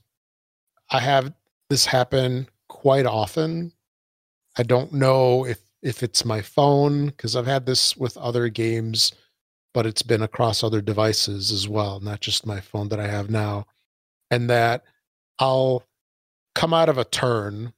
[0.91, 1.33] I have
[1.71, 3.73] this happen quite often.
[4.57, 9.13] I don't know if if it's my phone because I've had this with other games
[9.75, 13.31] but it's been across other devices as well, not just my phone that I have
[13.31, 13.67] now.
[14.31, 14.83] And that
[15.39, 15.85] I'll
[16.55, 17.73] come out of a turn.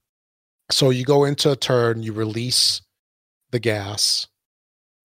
[0.70, 2.82] So you go into a turn, you release
[3.50, 4.26] the gas,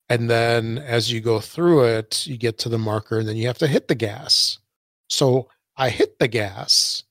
[0.09, 3.45] and then as you go through it, you get to the marker, and then you
[3.47, 4.57] have to hit the gas.
[5.07, 7.03] So I hit the gas,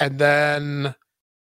[0.00, 0.94] and then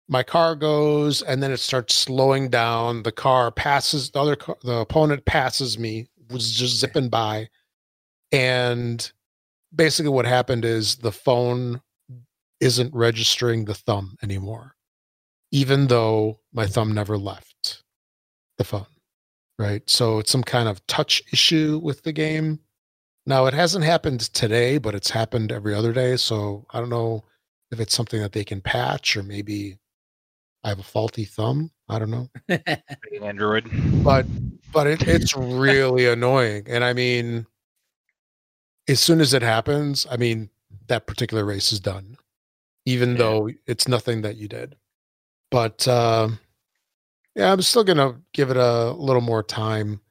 [0.10, 3.04] my car goes, and then it starts slowing down.
[3.04, 7.50] The car passes the other, car, the opponent passes me was just zipping by.
[8.32, 9.10] And
[9.74, 11.82] basically, what happened is the phone
[12.60, 14.76] isn't registering the thumb anymore,
[15.52, 17.84] even though my thumb never left
[18.58, 18.88] the phone.
[19.60, 19.88] Right.
[19.90, 22.60] So it's some kind of touch issue with the game.
[23.26, 26.16] Now, it hasn't happened today, but it's happened every other day.
[26.16, 27.26] So I don't know
[27.72, 29.78] if it's something that they can patch or maybe
[30.64, 31.72] I have a faulty thumb.
[31.90, 32.30] I don't know.
[33.22, 33.70] Android.
[34.04, 34.26] But
[34.74, 36.66] but it, it's really annoying.
[36.68, 37.46] And I mean,
[38.88, 40.50] as soon as it happens, I mean,
[40.88, 42.18] that particular race is done,
[42.86, 43.18] even yeah.
[43.18, 44.76] though it's nothing that you did.
[45.50, 46.30] But uh,
[47.36, 50.02] yeah, I'm still going to give it a little more time.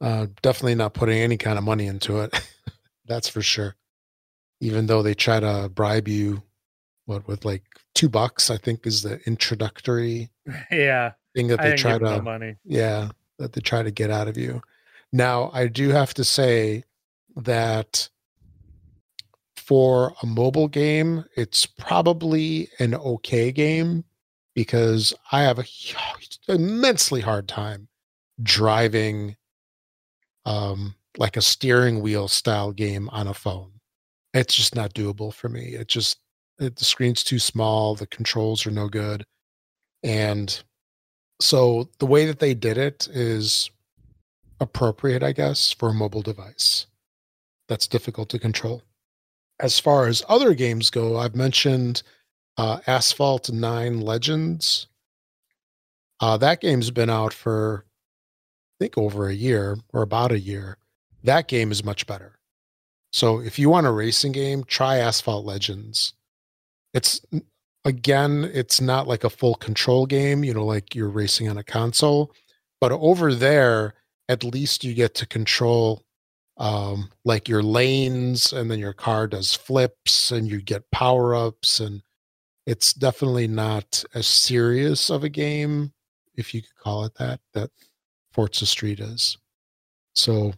[0.00, 2.38] Uh, definitely not putting any kind of money into it.
[3.06, 3.74] That's for sure.
[4.60, 6.42] Even though they try to bribe you,
[7.06, 7.62] what with like
[7.98, 10.30] two bucks, I think is the introductory.
[10.70, 11.12] Yeah.
[11.34, 12.22] Thing that they try to.
[12.22, 12.56] money.
[12.64, 14.62] Yeah that they try to get out of you.
[15.12, 16.84] Now, I do have to say
[17.36, 18.08] that
[19.56, 24.04] for a mobile game, it's probably an okay game
[24.54, 25.64] because I have a
[26.48, 27.88] immensely hard time
[28.42, 29.36] driving
[30.44, 33.72] um, like a steering wheel style game on a phone.
[34.34, 35.74] It's just not doable for me.
[35.74, 36.18] It just
[36.58, 39.24] it, the screen's too small, the controls are no good,
[40.02, 40.62] and
[41.40, 43.70] so the way that they did it is
[44.60, 46.86] appropriate, I guess, for a mobile device.
[47.68, 48.82] That's difficult to control.
[49.60, 52.02] As far as other games go, I've mentioned
[52.56, 54.88] uh, Asphalt 9 Legends.
[56.20, 60.76] Uh, that game's been out for, I think, over a year or about a year.
[61.22, 62.38] That game is much better.
[63.12, 66.14] So if you want a racing game, try Asphalt Legends.
[66.94, 67.20] It's
[67.84, 71.64] again, it's not like a full control game, you know, like you're racing on a
[71.64, 72.32] console.
[72.80, 73.94] But over there,
[74.28, 76.04] at least you get to control
[76.58, 81.80] um, like your lanes, and then your car does flips, and you get power ups,
[81.80, 82.02] and
[82.66, 85.92] it's definitely not as serious of a game,
[86.34, 87.70] if you could call it that, that
[88.32, 89.38] Forza Street is.
[90.14, 90.52] So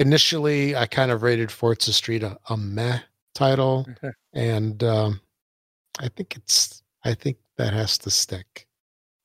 [0.00, 3.00] initially, I kind of rated Forza Street a, a meh
[3.34, 3.86] title,
[4.38, 5.20] and um,
[5.98, 8.68] I think it's I think that has to stick.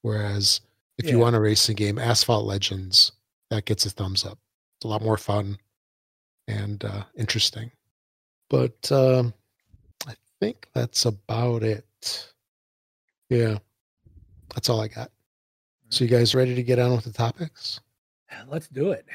[0.02, 0.62] Whereas
[0.98, 1.12] if yeah.
[1.12, 3.12] you want a racing game, Asphalt Legends,
[3.52, 4.40] that gets a thumbs up.
[4.78, 5.58] It's a lot more fun
[6.48, 7.72] and uh, interesting.
[8.50, 9.34] But um,
[10.08, 12.34] I think that's about it.
[13.30, 13.60] Yeah,
[14.54, 15.12] that's all I got.
[15.90, 17.80] So you guys ready to get on with the topics?
[18.48, 19.06] Let's do it.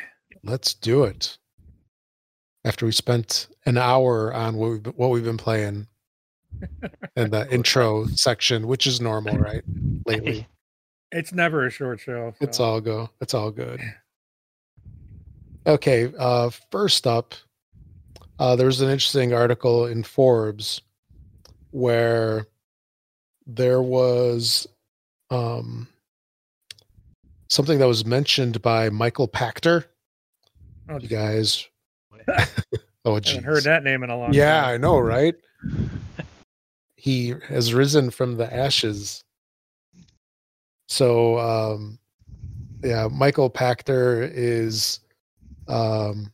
[0.44, 1.38] Let's do it.
[2.64, 5.86] After we spent an hour on what we've, what we've been playing,
[7.16, 9.62] and the intro section, which is normal, right?
[10.06, 10.46] Lately,
[11.12, 12.34] it's never a short show.
[12.38, 12.44] So.
[12.44, 13.10] It's all go.
[13.20, 13.80] It's all good.
[15.66, 17.34] Okay, uh, first up,
[18.38, 20.80] uh, there's an interesting article in Forbes
[21.70, 22.46] where
[23.46, 24.66] there was
[25.30, 25.88] um,
[27.48, 29.84] something that was mentioned by Michael Pachter.
[30.88, 31.66] Oh, you guys.
[33.04, 33.32] oh, geez.
[33.32, 34.68] I haven't heard that name in a long yeah, time.
[34.68, 35.34] Yeah, I know, right?
[36.98, 39.22] he has risen from the ashes.
[40.88, 41.98] So um
[42.82, 45.00] yeah, Michael Pachter is
[45.68, 46.32] um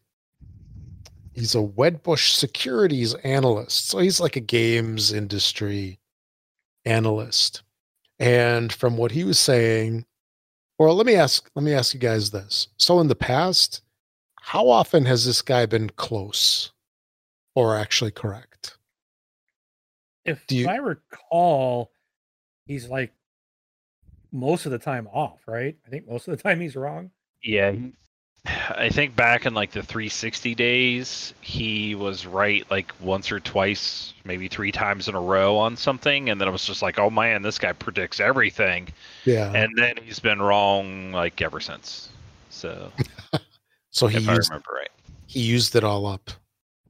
[1.33, 3.89] he's a Wedbush securities analyst.
[3.89, 6.01] So he's like a games industry
[6.87, 7.63] analyst.
[8.19, 10.07] And from what he was saying,
[10.79, 12.69] or let me ask, let me ask you guys this.
[12.79, 13.83] So in the past,
[14.47, 16.71] how often has this guy been close
[17.55, 18.77] or actually correct?
[20.25, 21.91] If Do you- I recall,
[22.67, 23.13] he's like
[24.33, 25.77] most of the time off, right?
[25.87, 27.11] I think most of the time he's wrong.
[27.43, 27.75] Yeah.
[28.47, 34.13] I think back in like the 360 days, he was right like once or twice,
[34.25, 37.09] maybe three times in a row on something, and then it was just like, oh
[37.09, 38.89] man, this guy predicts everything,
[39.25, 39.51] Yeah.
[39.55, 42.11] and then he's been wrong like ever since.
[42.51, 42.93] So
[43.95, 44.91] so he if I used, remember right.
[45.27, 46.31] he used it all up.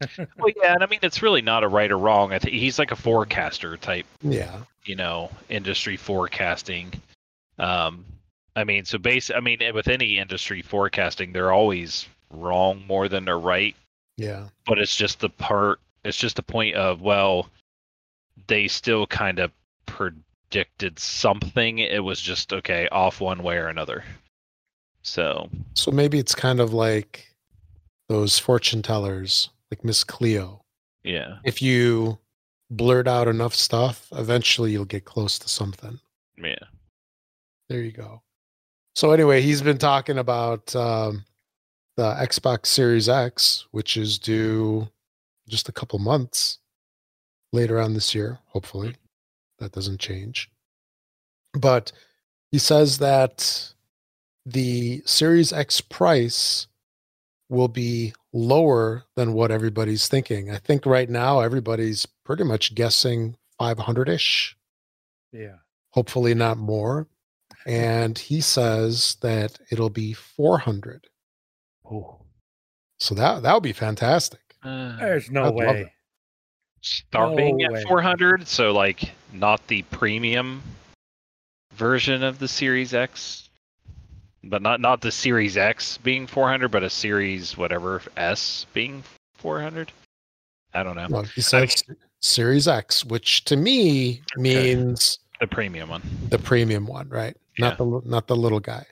[0.36, 2.32] Well, yeah, and I mean it's really not a right or wrong.
[2.32, 4.59] I think he's like a forecaster type Yeah.
[4.84, 6.92] you know industry forecasting
[7.61, 8.05] um
[8.57, 13.24] i mean so base i mean with any industry forecasting they're always wrong more than
[13.24, 13.76] they're right
[14.16, 14.48] Yeah.
[14.66, 17.48] but it's just the part it's just the point of well
[18.48, 19.52] they still kind of
[19.86, 24.02] predicted something it was just okay off one way or another
[25.05, 27.32] so So maybe it's kind of like
[28.09, 30.64] those fortune tellers, like Miss Cleo.
[31.05, 32.18] yeah If you
[32.70, 36.00] blurt out enough stuff, eventually you'll get close to something.
[36.42, 36.66] yeah
[37.68, 38.22] There you go.
[38.96, 41.24] So anyway, he's been talking about um,
[41.96, 44.88] the Xbox Series X, which is due
[45.48, 46.59] just a couple months
[47.52, 48.38] later on this year.
[48.46, 48.94] Hopefully,
[49.59, 50.50] that doesn't change.
[51.52, 51.92] But
[52.50, 53.72] he says that
[54.47, 56.66] the Series X price
[57.49, 60.51] will be lower than what everybody's thinking.
[60.51, 64.57] I think right now everybody's pretty much guessing 500 ish
[65.32, 65.57] Yeah.
[65.90, 67.07] hopefully not more.
[67.66, 71.07] And he says that it'll be 400.
[71.90, 72.20] Oh,
[72.99, 74.40] So that that would be fantastic.
[74.62, 75.92] Uh, there's no I'd way.
[76.80, 77.82] starting No at way.
[77.84, 80.62] 400 so like not the premium
[81.74, 83.43] version of the series x
[84.51, 89.03] but not not the series x being 400 but a series whatever s being
[89.34, 89.90] 400
[90.74, 91.07] i don't know.
[91.11, 91.82] Well, he says
[92.20, 96.03] Series X, which to me means the premium one.
[96.30, 97.36] the premium one, right?
[97.59, 98.86] Not the not the little guy.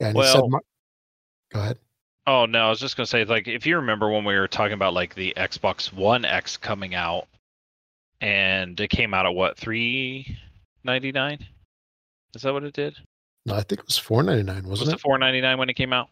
[0.00, 0.60] And he said, Well-
[1.52, 1.78] go ahead.
[2.26, 4.48] oh no i was just going to say like if you remember when we were
[4.48, 7.28] talking about like the xbox one x coming out
[8.20, 11.38] and it came out at what 399
[12.34, 12.96] is that what it did
[13.46, 15.02] No, I think it was 499, was wasn't it?
[15.02, 16.08] 499 when it came out.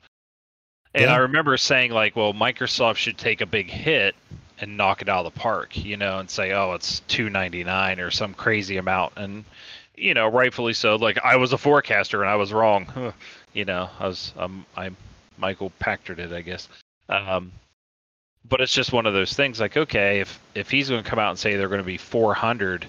[0.95, 1.14] And Yeah.
[1.14, 4.14] i remember saying like well microsoft should take a big hit
[4.59, 8.11] and knock it out of the park you know and say oh it's 299 or
[8.11, 9.45] some crazy amount and
[9.97, 10.97] you know rightfully so.
[10.97, 13.12] Like i was a forecaster and i was wrong.
[13.55, 14.97] You know i was um i'm
[15.39, 16.68] michael Pachter it i guess.
[17.11, 17.53] Um
[18.49, 21.18] but it's just one of those things like okay if if he's going to come
[21.18, 22.87] out and say they're going to be 400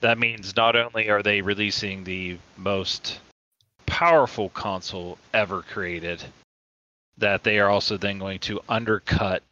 [0.00, 3.20] that means not only are they releasing the most
[3.94, 6.20] powerful console ever created
[7.18, 9.44] that they are also then going to undercut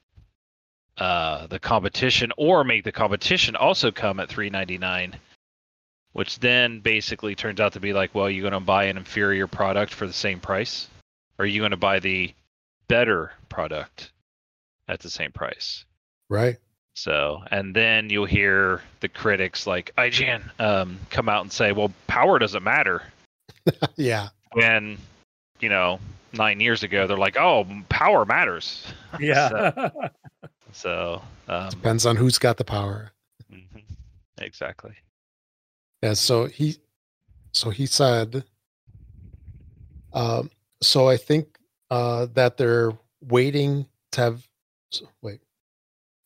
[0.98, 5.14] uh, the competition or make the competition also come at 399
[6.12, 9.46] which then basically turns out to be like well you're going to buy an inferior
[9.46, 10.88] product for the same price
[11.38, 12.34] or are you going to buy the
[12.88, 14.10] better product
[14.88, 15.84] at the same price?
[16.28, 16.58] Right.
[16.94, 21.92] so, and then you'll hear the critics like IGN um, come out and say, "Well,
[22.06, 23.02] power doesn't matter."
[23.96, 24.28] yeah.
[24.52, 24.98] When,
[25.60, 25.98] you know,
[26.32, 28.86] nine years ago, they're like, "Oh, power matters."
[29.20, 29.90] Yeah.
[30.72, 33.12] So, um, Depends on who's got the power.
[33.52, 33.82] mhm,
[34.38, 34.94] exactly.
[36.02, 36.76] Yeah, so he
[37.52, 38.44] so he said
[40.14, 40.50] um
[40.80, 41.58] so I think
[41.90, 44.48] uh that they're waiting to have
[44.90, 45.40] so, wait.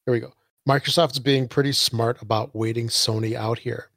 [0.07, 0.33] Here we go.
[0.69, 3.91] Microsoft's being pretty smart about waiting Sony out here.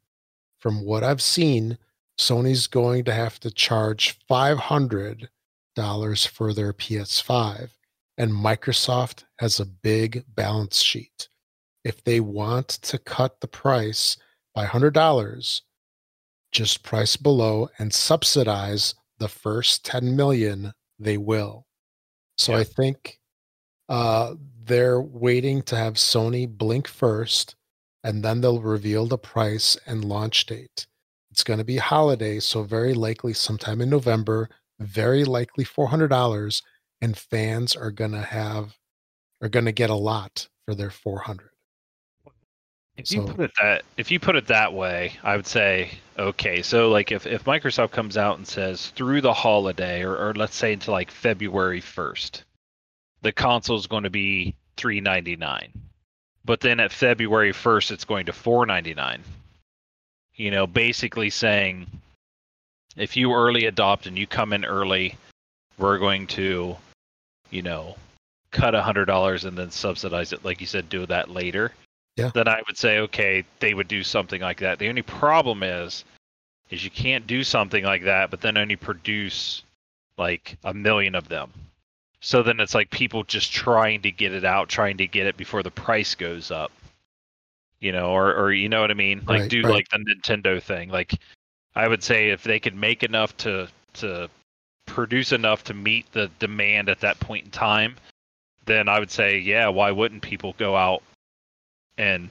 [0.59, 1.77] From what I've seen,
[2.19, 5.27] Sony's going to have to charge $500
[6.27, 7.69] for their PS5
[8.17, 11.29] and Microsoft has a big balance sheet.
[11.85, 14.17] If they want to cut the price
[14.53, 15.61] by $100,
[16.51, 21.65] just price below and subsidize the first 10 million they will.
[22.37, 23.19] So i think
[23.89, 27.55] uh they're waiting to have sony blink first
[28.03, 30.87] and then they'll reveal the price and launch date
[31.31, 34.49] it's going to be holiday so very likely sometime in november
[34.79, 36.61] very likely $400
[37.01, 38.77] and fans are going to have
[39.41, 41.49] are going to get a lot for their 400
[42.97, 45.91] If you So- put it that if you put it that way, I would say
[46.17, 46.61] okay.
[46.61, 50.55] So like if, if Microsoft comes out and says through the holiday or, or let's
[50.55, 52.43] say until like February first,
[53.21, 55.73] the console is going to be 399
[56.45, 59.21] but then at february 1st it's going to 499
[60.39, 61.85] you know basically saying
[62.95, 65.15] if you early adopt and you come in early
[65.77, 66.75] we're going to
[67.51, 67.95] you know
[68.49, 71.71] cut a hundred dollars and then subsidize it like you said do that later.
[72.15, 72.31] Yeah.
[72.33, 74.79] then i would say okay they would do something like that.
[74.79, 76.03] The only problem is
[76.69, 79.63] is you can't do something like that but then only produce
[80.17, 81.51] like a million of them.
[82.21, 85.37] So then it's like people just trying to get it out trying to get it
[85.37, 86.71] before the price goes up
[87.81, 89.73] you know or or you know what i mean like Right, do right.
[89.73, 91.13] like the nintendo thing like
[91.75, 94.29] i would say if they could make enough to to
[94.85, 97.95] produce enough to meet the demand at that point in time
[98.65, 101.03] then i would say yeah why wouldn't people go out
[101.97, 102.29] and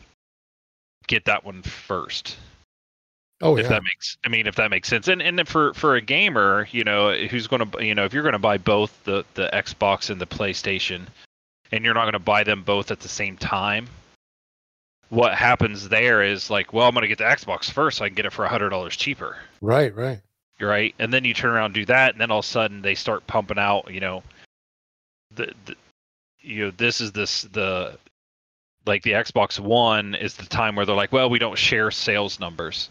[1.07, 2.37] get that one first
[3.41, 3.69] Oh if yeah.
[3.69, 6.83] that makes i mean if that makes sense and and for for a gamer you
[6.83, 10.11] know who's going to you know if you're going to buy both the the xbox
[10.11, 11.03] and the playstation
[11.71, 13.87] and you're not going to buy them both at the same time
[15.11, 18.09] what happens there is like well i'm going to get the xbox first so i
[18.09, 19.37] can get it for a hundred dollars cheaper.
[19.61, 20.21] Right, right.
[20.61, 20.95] right?
[20.99, 22.95] And then you turn around and do that and then all of a sudden they
[22.95, 24.23] start pumping out you know
[25.35, 25.75] the, the
[26.41, 27.99] you know this is this the
[28.87, 32.41] like the xbox one is the time where they're like well we don't share sales
[32.41, 32.91] numbers.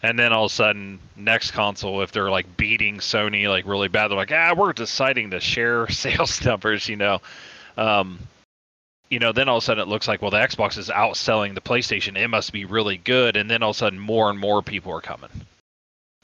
[0.00, 3.88] And then all of a sudden next console if they're like beating sony like really
[3.88, 7.20] bad they're like ah we're deciding to share sales numbers you know?
[7.76, 8.20] Um
[9.10, 11.54] you know then all of a sudden it looks like well the xbox is outselling
[11.54, 12.16] the playstation.
[12.18, 13.36] It must be really good.
[13.36, 15.30] And then all of a sudden more and more people are coming.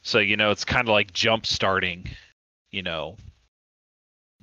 [0.02, 2.08] So you know it's kind of like jump starting
[2.70, 3.16] you know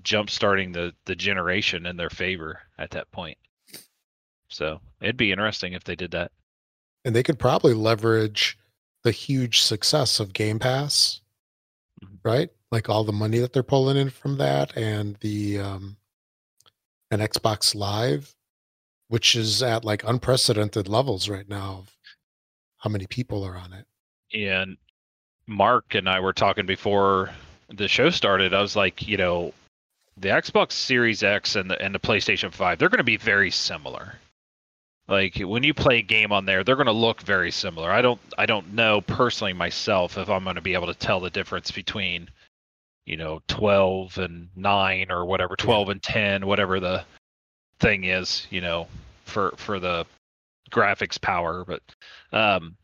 [0.04, 3.38] jump starting the the generation in their favor at that point.
[4.50, 6.32] So it'd be interesting if they did that.
[7.06, 8.58] And they could probably leverage
[9.04, 11.22] the huge success of Game Pass,
[12.04, 12.20] Mhm.
[12.24, 12.50] right?
[12.72, 15.98] Like all the money that they're pulling in from that and the um
[17.12, 18.34] and Xbox Live,
[19.10, 21.98] which is at like unprecedented levels right now of
[22.78, 23.86] how many people are on it.
[24.34, 24.78] and
[25.48, 27.30] Mark and I were talking before
[27.70, 28.54] the show started.
[28.54, 29.54] I was like, you know,
[30.18, 33.52] the Xbox Series X and the and the PlayStation 5, they're going to be very
[33.52, 34.16] similar.
[35.08, 37.92] Like when you play a game on there, they're going to look very similar.
[37.92, 41.20] I don't I don't know personally myself if I'm going to be able to tell
[41.20, 42.30] the difference between
[43.06, 47.04] you know 12 and 9 or whatever 12 and 10 whatever the
[47.82, 48.88] thing is, you know,
[49.26, 50.06] for for the
[50.72, 51.82] graphics power, but
[52.32, 52.78] um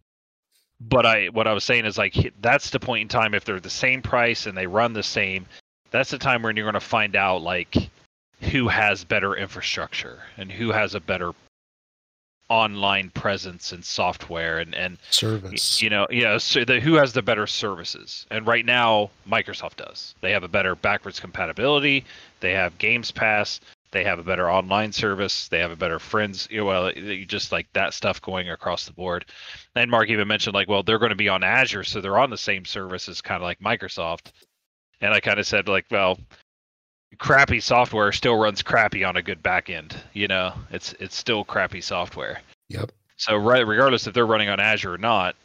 [0.82, 3.60] but I what I was saying is like that's the point in time if they're
[3.60, 5.46] the same price and they run the same,
[5.92, 7.90] that's the time when you're going to find out like
[8.42, 11.32] who has better infrastructure and who has a better
[12.50, 15.82] online presence and software and and Service.
[15.82, 18.26] you know yeah so the, who has the better services?
[18.32, 20.16] And right now microsoft does.
[20.22, 22.06] They have a better backwards compatibility.
[22.40, 23.60] They have games pass.
[23.92, 25.48] They have a better online service.
[25.48, 28.86] They have a better friends you know, well you just like that stuff going across
[28.86, 29.26] the board.
[29.76, 32.30] And mark even mentioned like well they're going to be on azure so they're on
[32.30, 34.32] the same service as kind of like microsoft.
[35.02, 36.18] And i kind of said like well
[37.18, 41.44] crappy software still runs crappy on a good back end you know it's it's still
[41.44, 42.92] crappy software Yep.
[43.16, 45.36] so right, regardless if they're running on Azure or not,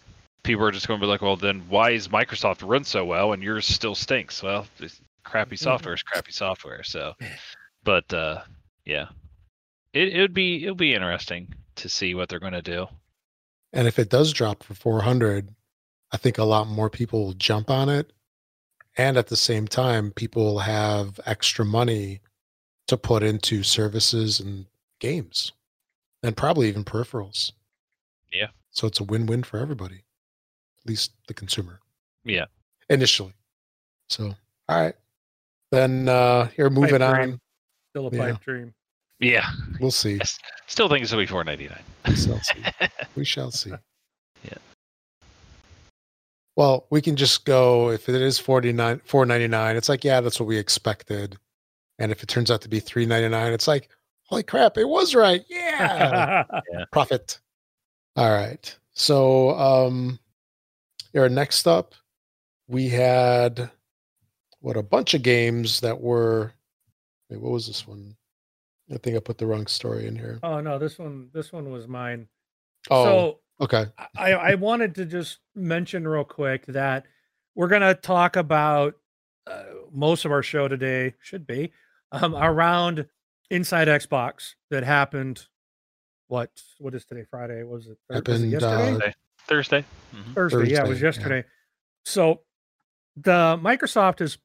[0.42, 3.32] people are just going to be like, well, then why is Microsoft run so well
[3.32, 4.42] and yours still stinks?
[4.42, 4.66] Well,
[5.24, 6.82] crappy software is crappy software.
[6.82, 7.14] So,
[7.84, 8.42] but uh,
[8.84, 9.06] yeah,
[9.92, 12.86] it it would be it would be interesting to see what they're going to do.
[13.72, 15.48] And if it does drop for 400,
[16.10, 18.12] I think a lot more people will jump on it.
[18.96, 22.20] And at the same time, people have extra money
[22.88, 24.66] to put into services and
[25.00, 25.52] games
[26.22, 27.52] and probably even peripherals.
[28.32, 28.48] Yeah.
[28.70, 31.80] So it's a win win for everybody, at least the consumer.
[32.24, 32.46] Yeah.
[32.90, 33.32] Initially.
[34.08, 34.34] So,
[34.68, 34.94] all right.
[35.70, 37.02] Then uh here, moving dream.
[37.04, 37.40] on.
[37.90, 38.36] Still a Yeah.
[38.44, 38.74] dream.
[39.20, 39.48] Yeah,
[39.80, 40.18] We'll see.
[40.66, 41.82] still think it's going to be four ninety nine.
[42.08, 42.62] We shall see.
[43.16, 43.70] We shall see.
[44.44, 44.54] Yeah.
[46.56, 50.46] Well, we can just go if it is 49 499, it's like, yeah, that's what
[50.46, 51.38] we expected.
[51.98, 53.88] And if it turns out to be 399, it's like,
[54.24, 55.44] holy crap, it was right.
[55.48, 56.44] Yeah.
[56.90, 57.40] Profit.
[58.16, 58.74] All right.
[58.92, 60.18] So um
[61.12, 61.94] here next up,
[62.68, 63.70] we had
[64.60, 66.52] what a bunch of games that were
[67.30, 68.16] wait, what was this one?
[68.92, 70.38] I think I put the wrong story in here.
[70.42, 72.28] oh no, this one this one was mine.
[72.90, 73.86] Oh, So okay.
[74.16, 77.06] I, I wanted to just mention real quick that
[77.54, 78.94] we're going to talk about
[79.46, 81.72] uh, most of our show today should be
[82.12, 83.06] um, around
[83.50, 85.46] Inside Xbox that happened.
[86.28, 87.24] What what is today?
[87.30, 87.98] Friday was it?
[88.08, 89.06] Thur- was it yesterday?
[89.08, 89.10] uh,
[89.46, 89.84] Thursday.
[90.14, 90.34] Mhm.
[90.34, 90.70] Thursday.
[90.70, 91.04] Yeah, it was Thursday, yeah.
[91.06, 91.44] yesterday.
[92.06, 92.40] So
[93.16, 94.38] the Microsoft is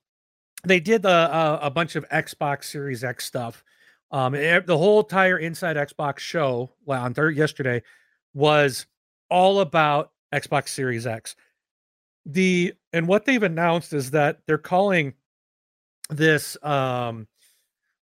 [0.66, 3.64] they did a, a, a bunch of Xbox Series X stuff
[4.12, 7.84] Um, e- the whole entire Inside Xbox show well, on third yesterday
[8.34, 8.86] was
[9.30, 11.36] all about Xbox Series X.
[12.26, 15.14] The and what they've announced is that they're calling
[16.10, 17.28] this um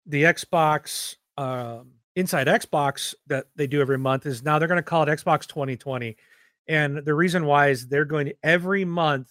[0.06, 4.82] the Xbox um inside Xbox that they do every month is now they're going to
[4.82, 6.16] call it Xbox 2020.
[6.68, 9.30] And the reason why is they're going to every month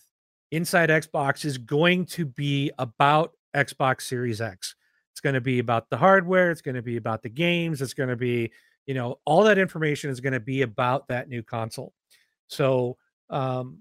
[0.51, 4.75] inside Xbox is going to be about Xbox Series X.
[5.11, 7.93] It's going to be about the hardware, it's going to be about the games, it's
[7.93, 8.51] going to be,
[8.85, 11.93] you know, all that information is going to be about that new console.
[12.47, 12.97] So,
[13.29, 13.79] um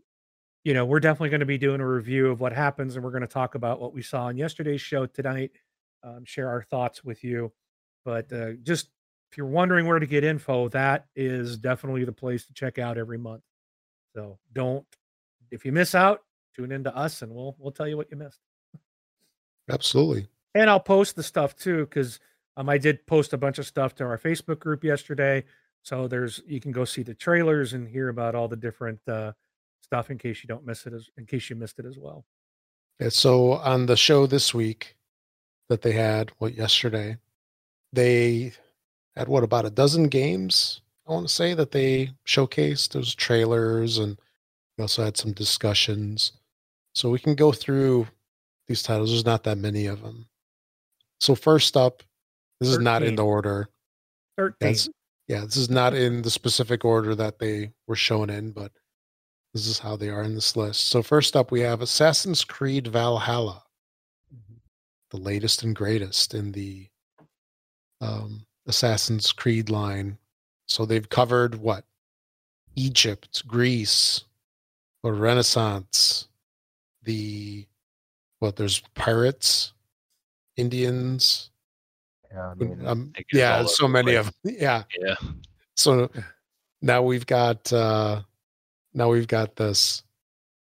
[0.65, 3.11] you know, we're definitely going to be doing a review of what happens and we're
[3.11, 5.51] going to talk about what we saw in yesterday's show tonight,
[6.05, 7.53] um, share our thoughts with you.
[8.05, 8.89] But uh, just
[9.31, 12.97] if you're wondering where to get info, that is definitely the place to check out
[12.97, 13.43] every month.
[14.15, 14.87] So don't
[15.51, 16.21] if you miss out,
[16.55, 18.41] tune into us and we'll we'll tell you what you missed.
[19.71, 20.27] Absolutely.
[20.55, 22.21] And I'll post the stuff too because
[22.57, 25.45] um, I did post a bunch of stuff to our Facebook group yesterday.
[25.83, 29.33] So there's you can go see the trailers and hear about all the different uh,
[29.81, 32.25] stuff in case you don't miss it as in case you missed it as well.
[33.01, 34.97] Yeah, so on the show this week
[35.69, 37.17] that they had, what yesterday,
[37.93, 38.53] they
[39.17, 40.81] had what about a dozen games?
[41.07, 44.19] I want to say that they showcased those trailers and
[44.77, 46.33] we also had some discussions.
[46.95, 48.07] So we can go through
[48.69, 49.11] these titles.
[49.11, 50.27] There's not that many of them.
[51.19, 52.03] So first up,
[52.63, 53.69] this is not in the order.
[54.37, 54.57] 13.
[54.61, 54.89] That's
[55.29, 58.73] yeah, this is not in the specific order that they were shown in, but
[59.55, 60.89] this is how they are in this list.
[60.89, 63.65] So first up, we have Assassin's Creed Valhalla,
[65.11, 66.89] the latest and greatest in the
[68.01, 70.19] um, Assassin's Creed line.
[70.67, 71.85] So they've covered what?
[72.75, 74.25] Egypt, Greece,
[75.03, 76.29] the Renaissance,
[77.03, 77.67] the
[78.39, 78.57] what?
[78.57, 79.73] There's pirates,
[80.57, 81.52] Indians.
[82.33, 84.55] Yeah, I mean, Um, yeah, so many of them.
[84.59, 84.85] Yeah.
[84.99, 85.17] Yeah.
[85.77, 86.11] So
[86.81, 88.23] now we've got uh
[88.95, 90.03] now we've got this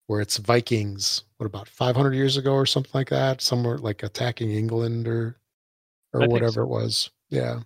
[0.06, 4.50] where it's Vikings, what about 500 years ago or something like that, somewhere like attacking
[4.50, 5.36] England or
[6.12, 6.62] or I whatever so.
[6.62, 7.10] it was.
[7.28, 7.60] Yeah.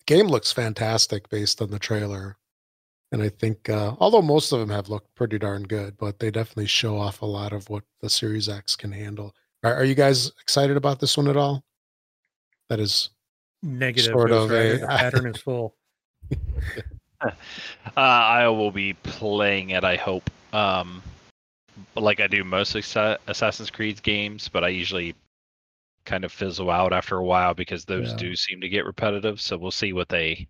[0.00, 2.36] The game looks fantastic based on the trailer.
[3.12, 6.30] And I think uh although most of them have looked pretty darn good, but they
[6.30, 9.34] definitely show off a lot of what the Series X can handle.
[9.64, 11.64] Are, are you guys excited about this one at all?
[12.68, 13.10] That is
[13.62, 14.12] Negative.
[14.12, 15.74] sort of Rider, a- the pattern is full.
[17.22, 17.30] Uh,
[17.96, 19.82] I will be playing it.
[19.82, 21.02] I hope, um,
[21.96, 25.14] like I do most Assassin's Creed games, but I usually
[26.04, 28.16] kind of fizzle out after a while because those Yeah.
[28.16, 29.40] do seem to get repetitive.
[29.40, 30.46] So we'll see what they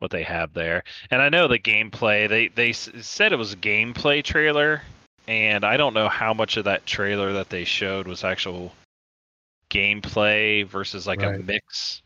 [0.00, 0.82] what they have there.
[1.12, 2.28] And I know the gameplay.
[2.28, 4.82] They they said it was a gameplay trailer,
[5.28, 8.72] and I don't know how much of that trailer that they showed was actual
[9.72, 12.02] gameplay versus like a mix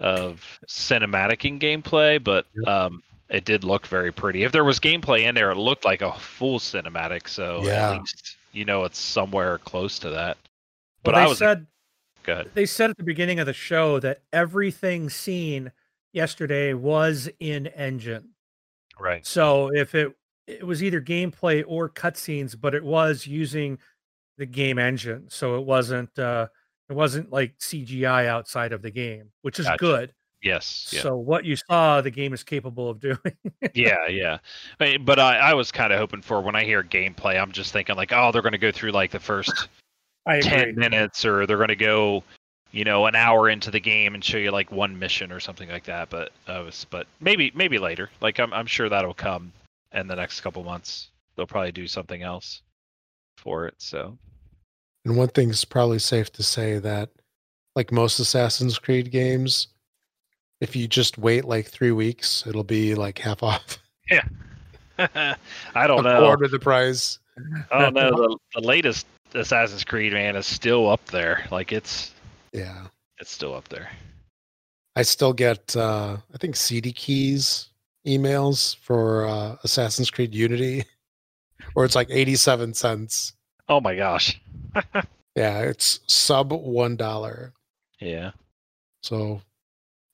[0.00, 2.68] of cinematic and gameplay, but Yep.
[2.68, 4.44] um, it did look very pretty.
[4.44, 7.28] If there was gameplay in there, it looked like a full cinematic.
[7.28, 7.90] So Yeah.
[7.94, 10.36] at least you know it's somewhere close to that.
[11.02, 11.66] But But I they was said
[12.22, 12.50] good.
[12.54, 15.72] they said at the beginning of the show that everything seen
[16.12, 18.34] yesterday was in engine.
[18.98, 19.26] Right.
[19.26, 20.14] So if it
[20.46, 23.78] it was either gameplay or cutscenes, but it was using
[24.38, 25.26] the game engine.
[25.28, 26.48] So it wasn't uh
[26.88, 29.78] it wasn't like CGI outside of the game, which is Gotcha.
[29.78, 30.14] good.
[30.42, 30.90] Yes.
[30.92, 31.02] Yeah.
[31.02, 33.18] So what you saw, the game is capable of doing.
[33.74, 34.38] yeah, yeah.
[34.78, 37.96] But I, I was kind of hoping for when I hear gameplay, I'm just thinking
[37.96, 39.68] like, oh, they're going to go through like the first
[40.26, 42.24] I 10 minutes or they're going to go,
[42.72, 45.68] you know, an hour into the game and show you like one mission or something
[45.68, 46.10] like that.
[46.10, 48.10] But I was, but maybe, maybe later.
[48.20, 49.52] Like I'm, I'm sure that'll come
[49.92, 51.10] in the next couple months.
[51.36, 52.62] They'll probably do something else
[53.36, 53.74] for it.
[53.78, 54.16] So
[55.04, 57.10] And one thing's probably safe to say that,
[57.74, 59.68] like most Assassin's Creed games,
[60.60, 63.78] if you just wait like three weeks, it'll be like half off.
[64.10, 64.26] Yeah,
[65.74, 66.20] I don't a know.
[66.20, 67.18] quarter the price.
[67.70, 68.10] I don't know.
[68.10, 71.46] The, the latest Assassin's Creed man is still up there.
[71.50, 72.12] Like it's,
[72.52, 72.88] Yeah.
[73.18, 73.90] it's still up there.
[74.96, 77.70] I still get, uh, I think, CD keys
[78.06, 80.84] emails for uh, Assassin's Creed Unity,
[81.74, 83.34] where it's like 87 cents.
[83.68, 84.40] Oh my gosh.
[85.34, 87.52] Yeah, it's sub $1.
[88.02, 88.32] Yeah.
[89.02, 89.40] So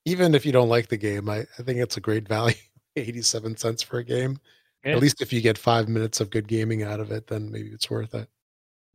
[0.04, 2.54] even if you don't like the game, I, I think it's a great value.
[2.96, 4.38] 87 cents for a game.
[4.84, 4.92] Yeah.
[4.92, 7.68] At least if you get five minutes of good gaming out of it, then maybe
[7.70, 8.28] it's worth it.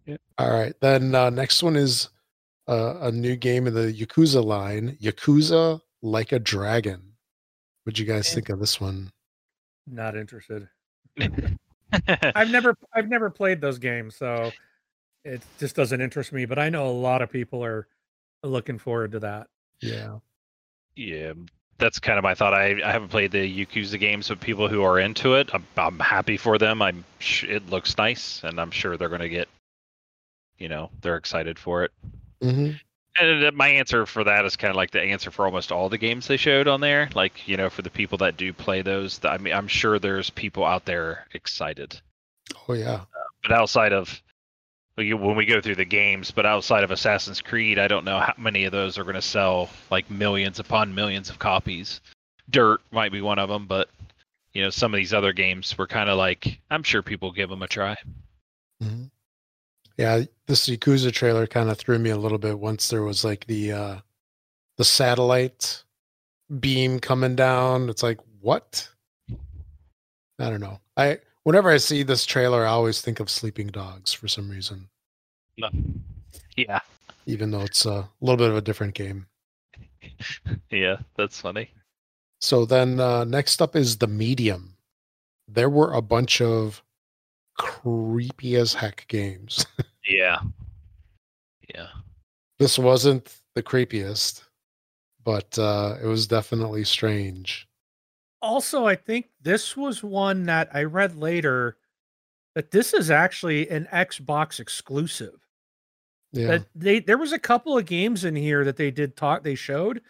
[0.05, 0.15] Yeah.
[0.37, 0.73] All right.
[0.79, 2.07] Then uh, next one is
[2.69, 7.01] uh, a new game in the Yakuza line Yakuza Like a Dragon.
[7.83, 8.35] What'd you guys Yeah.
[8.35, 9.11] think of this one?
[9.87, 10.69] Not interested.
[12.35, 14.51] I've never I've never played those games, so
[15.23, 16.45] it just doesn't interest me.
[16.45, 17.87] But I know a lot of people are
[18.43, 19.47] looking forward to that.
[19.81, 20.19] Yeah.
[20.95, 21.33] Yeah,
[21.77, 22.53] that's kind of my thought.
[22.53, 25.99] I, I haven't played the Yakuza games, but people who are into it, I'm, I'm
[25.99, 26.81] happy for them.
[26.81, 29.49] I'm sh- it looks nice, and I'm sure they're going to get,
[30.57, 31.91] you know, they're excited for it.
[32.41, 32.71] hmm
[33.19, 35.89] And uh, my answer for that is kind of like the answer for almost all
[35.89, 37.09] the games they showed on there.
[37.13, 40.29] Like, you know, for the people that do play those, I mean, I'm sure there's
[40.29, 41.99] people out there excited.
[42.67, 43.01] Oh yeah.
[43.43, 44.21] But outside of
[44.95, 48.33] when we go through the games, but outside of Assassin's Creed, I don't know how
[48.37, 51.99] many of those are going to sell like millions upon millions of copies.
[52.49, 53.89] Dirt might be one of them, but
[54.53, 57.49] you know, some of these other games were kind of like, I'm sure people give
[57.49, 57.95] them a try.
[58.81, 59.05] hmm
[59.97, 63.45] Yeah, this Yakuza trailer kind of threw me a little bit once there was like
[63.45, 63.97] the uh
[64.77, 65.83] the satellite
[66.59, 67.89] beam coming down.
[67.89, 68.89] It's like, what?
[70.39, 70.79] I don't know.
[70.97, 74.89] I whenever I see this trailer, I always think of Sleeping Dogs for some reason,
[75.57, 75.69] No.
[76.57, 76.79] Yeah,
[77.25, 79.27] even though it's a little bit of a different game.
[80.71, 81.69] yeah, that's funny.
[82.41, 84.75] So then uh, next up is the medium.
[85.47, 86.83] There were a bunch of
[87.57, 89.65] creepy as heck games.
[90.05, 90.39] Yeah,
[91.73, 91.87] yeah.
[92.59, 94.43] this wasn't the creepiest,
[95.23, 97.69] but uh, it was definitely strange.
[98.41, 101.77] Also, I think this was one that I read later
[102.53, 105.39] that this is actually an Xbox exclusive.
[106.33, 106.47] Yeah.
[106.47, 109.55] That they there was a couple of games in here that they did talk they
[109.55, 110.01] showed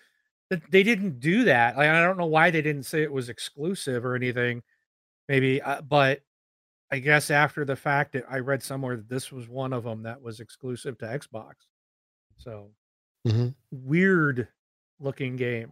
[0.50, 1.78] that they didn't do that.
[1.78, 4.64] Like I don't know why they didn't say it was exclusive or anything.
[5.28, 6.22] Maybe, uh, but
[6.94, 10.04] I guess after the fact, that I read somewhere that this was one of them
[10.04, 11.54] that was exclusive to Xbox.
[12.38, 12.70] So
[13.28, 13.56] Mhm.
[13.72, 14.48] weird
[15.00, 15.72] looking game.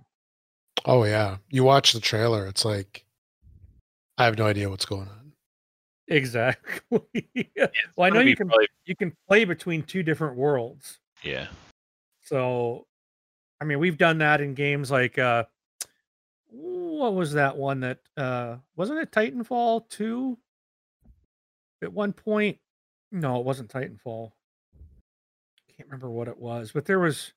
[0.83, 1.37] Oh yeah.
[1.51, 3.05] You watch the trailer, it's like
[4.17, 5.33] I have no idea what's going on.
[6.07, 7.29] Exactly.
[7.95, 10.99] well, I know you can probably- you can play between two different worlds.
[11.21, 11.49] yeah.
[12.23, 12.87] So,
[13.59, 15.43] I mean, we've done that in games like uh
[16.47, 20.39] what was that one that uh wasn't it Titanfall 2?
[21.81, 22.57] At one point,
[23.11, 24.31] no, it wasn't Titanfall.
[24.77, 27.33] I can't remember what it was, but there was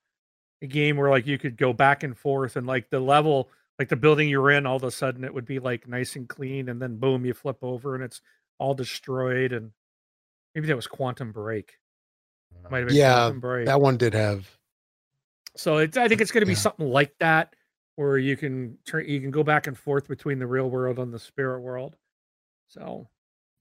[0.63, 3.89] a game where like you could go back and forth and like the level like
[3.89, 6.69] the building you're in all of a sudden it would be like nice and clean
[6.69, 8.21] and then boom you flip over and it's
[8.59, 9.73] all destroyed and
[10.55, 11.79] maybe that was Quantum Break.
[12.71, 13.67] Might have been Yeah, Quantum Break.
[13.67, 14.49] That one did have
[15.57, 16.59] So it's I think it's going to be Yeah.
[16.59, 17.55] something like that
[17.97, 21.13] where you can turn you can go back and forth between the real world and
[21.13, 21.97] the spirit world.
[22.69, 23.09] So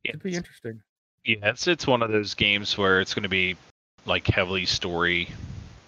[0.03, 0.81] it'd be interesting.
[1.25, 3.55] Yeah, it's it's one of those games where it's going to be
[4.05, 5.29] like heavily story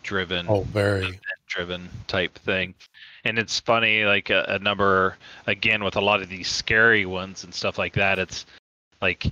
[0.03, 2.74] driven, oh very driven type thing.
[3.26, 7.43] And it's funny, like a, a number again with a lot of these scary ones
[7.43, 8.20] and stuff like that.
[8.20, 8.45] It's
[9.01, 9.26] like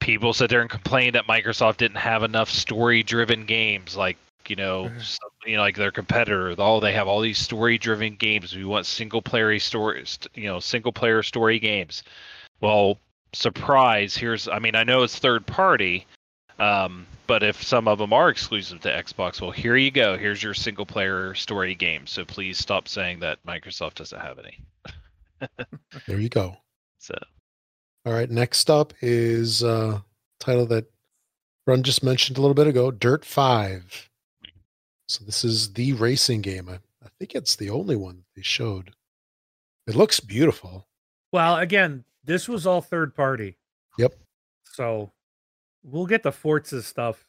[0.00, 4.16] people sit there and complain that Microsoft didn't have enough story driven games, like
[4.48, 6.54] you know, some, you know, like their competitor.
[6.58, 8.56] All they have all these story driven games.
[8.56, 12.02] We want single player stories, you know, single player story games.
[12.60, 12.98] Well,
[13.32, 14.16] surprise!
[14.16, 16.06] Here's, I mean, I know it's third party,
[16.58, 20.16] um, but if some of them are exclusive to Xbox, well, here you go.
[20.16, 22.06] Here's your single player story game.
[22.06, 24.58] So please stop saying that Microsoft doesn't have any.
[26.06, 26.56] there you go.
[26.98, 27.14] So
[28.06, 30.00] All right, next up is uh
[30.40, 30.90] title that
[31.66, 34.08] Run just mentioned a little bit ago, Dirt 5.
[35.06, 36.68] So this is the racing game.
[36.68, 38.92] I, I think it's the only one they showed.
[39.86, 40.88] It looks beautiful.
[41.30, 43.56] Well, again, this was all third party.
[43.98, 44.14] Yep.
[44.64, 45.10] So
[45.82, 47.26] we'll get the Forza stuff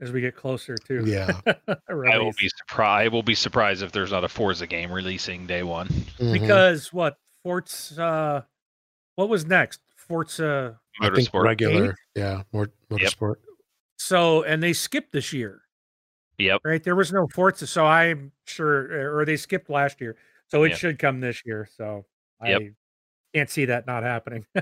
[0.00, 1.40] as we get closer to Yeah.
[1.46, 3.06] I will be surprised.
[3.06, 5.88] I will be surprised if there's not a Forza game releasing day one.
[5.88, 6.32] Mhm.
[6.40, 8.46] because what Forza
[9.16, 9.80] what was next?
[9.96, 11.44] Forza I think Motorsport.
[11.44, 13.36] regular, yeah, more motorsport.
[13.98, 15.62] so and they skipped this year.
[16.38, 16.60] Yep.
[16.64, 16.82] right?
[16.82, 20.16] There was no Forza, so I'm sure, or they skipped last year,
[20.48, 20.76] so it Yeah.
[20.76, 21.68] should come this year.
[21.76, 22.06] So
[22.42, 22.60] Yep.
[22.62, 22.70] I
[23.34, 24.46] can't see that not happening.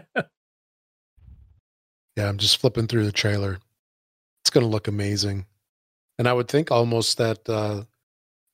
[2.16, 3.58] Yeah, I'm just flipping through the trailer.
[4.42, 5.46] It's going to look amazing.
[6.18, 7.84] And I would think almost that uh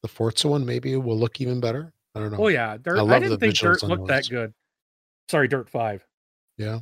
[0.03, 1.91] the Forza one maybe will look even better.
[2.15, 2.39] I don't know.
[2.41, 2.99] oh yeah, Dirt.
[2.99, 4.53] I, love didn't think Dirt looked that good.
[5.31, 6.07] Sorry, Dirt Five.
[6.59, 6.81] Yeah.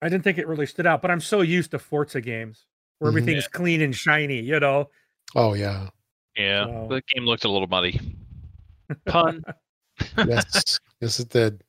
[0.00, 2.66] I didn't think it really stood out, but I'm so used to Forza games
[3.00, 3.14] where Mhm.
[3.18, 4.38] everything's clean and shiny.
[4.40, 4.90] You know,
[5.34, 5.88] Oh yeah.
[6.36, 8.00] Yeah, So- the game looked a little muddy.
[9.06, 9.42] Pun.
[10.18, 10.78] Yes.
[11.00, 11.64] yes, it did.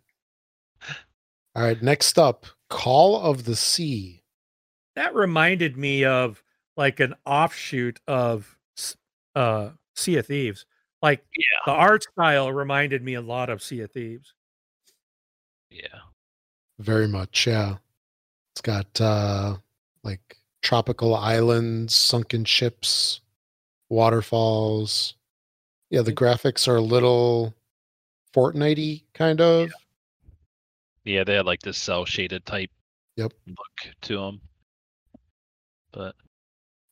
[1.57, 1.81] All right.
[1.81, 4.21] Next up, Call of the Sea.
[4.95, 6.43] that reminded me of
[6.75, 8.57] like an offshoot of
[9.35, 10.65] uh Sea of Thieves.
[11.01, 11.43] Like Yeah.
[11.65, 14.33] the art style reminded me a lot of Sea of Thieves.
[15.71, 15.99] Yeah.
[16.79, 17.47] Very much.
[17.47, 17.77] Yeah.
[18.53, 19.57] It's got uh
[20.03, 23.21] like tropical islands, sunken ships,
[23.89, 25.15] waterfalls.
[25.89, 27.55] Yeah, the graphics are a little
[28.35, 29.67] Fortnite kind of.
[29.69, 29.73] Yeah,
[31.23, 32.69] they had like this cell shaded type
[33.15, 33.33] Yep.
[33.47, 34.41] look to them.
[35.91, 36.15] But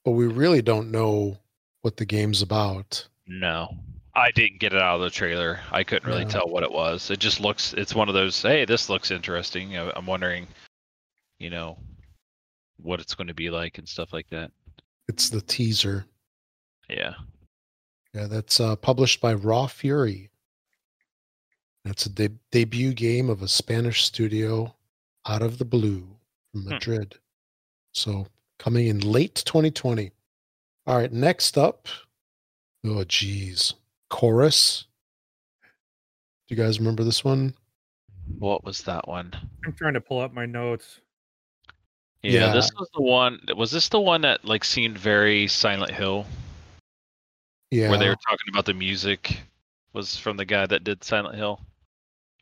[0.04, 1.38] But we really don't know
[1.82, 3.08] what the game's about.
[3.28, 3.76] no,
[4.16, 5.60] I didn't get it out of the trailer.
[5.72, 6.30] I couldn't really No.
[6.32, 7.12] tell what it was.
[7.12, 7.74] It just looks.
[7.74, 8.42] It's one of those.
[8.42, 9.78] Hey, this looks interesting.
[9.78, 10.48] I'm wondering,
[11.40, 11.78] you know,
[12.78, 14.52] what it's going to be like and stuff like that.
[15.08, 16.06] It's the teaser.
[16.90, 17.16] Yeah.
[18.14, 20.30] Yeah, that's uh, published by Raw Fury.
[21.86, 24.76] That's a de- debut game of a Spanish studio
[25.28, 26.08] out of the blue
[26.52, 26.70] from Hmm.
[26.70, 27.20] Madrid.
[27.94, 28.28] So
[28.58, 30.12] coming in late 2020.
[30.88, 31.88] All right, next up.
[32.84, 33.76] Oh, geez.
[34.10, 34.86] Chorus.
[35.64, 37.54] Do you guys remember this one?
[38.40, 39.32] What was that one?
[39.66, 41.00] I'm trying to pull up my notes.
[42.24, 43.40] Yeah, this was the one.
[43.56, 46.26] Was this the one that like seemed very Silent Hill,
[47.70, 47.90] Yeah.
[47.90, 49.42] where they were talking about the music
[49.94, 51.62] was from the guy that did Silent Hill,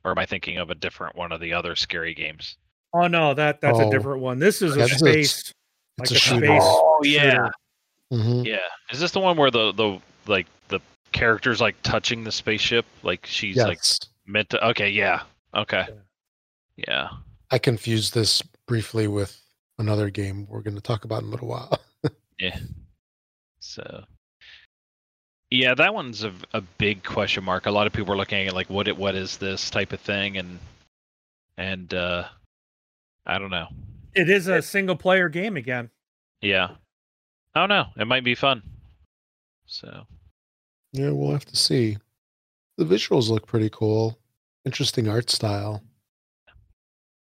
[0.03, 2.57] or am I thinking of a different one of the other scary games?
[2.93, 3.87] Oh no, that that's Oh.
[3.87, 4.39] a different one.
[4.39, 5.53] This is a this a- space.
[5.99, 6.45] it's like a a shooter.
[6.45, 7.51] space Oh shooter.
[8.11, 8.45] Mhm.
[8.45, 8.57] yeah.
[8.91, 10.79] Is this the one where the the like the
[11.11, 13.81] character's like touching the spaceship, like she's like
[14.25, 14.67] meant to?
[14.69, 15.23] Okay, yeah,
[15.55, 15.87] okay,
[16.75, 17.09] yeah.
[17.51, 19.39] I confused this briefly with
[19.79, 21.79] another game we're going to talk about in a little while.
[22.39, 22.59] Yeah.
[23.59, 24.03] So.
[25.53, 27.67] Yeah, that one's a, a big question mark.
[27.67, 29.93] A lot of people are looking at it like, what it, what is this type
[29.93, 30.57] of thing, and
[31.59, 32.23] and uh,
[33.27, 33.67] I don't know.
[34.15, 35.91] It is a single player game again.
[36.41, 36.69] Yeah,
[37.53, 37.85] I don't know.
[37.97, 38.63] It might be fun.
[39.67, 40.07] So
[40.91, 41.97] Yeah, we'll have to see.
[42.77, 44.17] The visuals look pretty cool.
[44.65, 45.83] Interesting art style.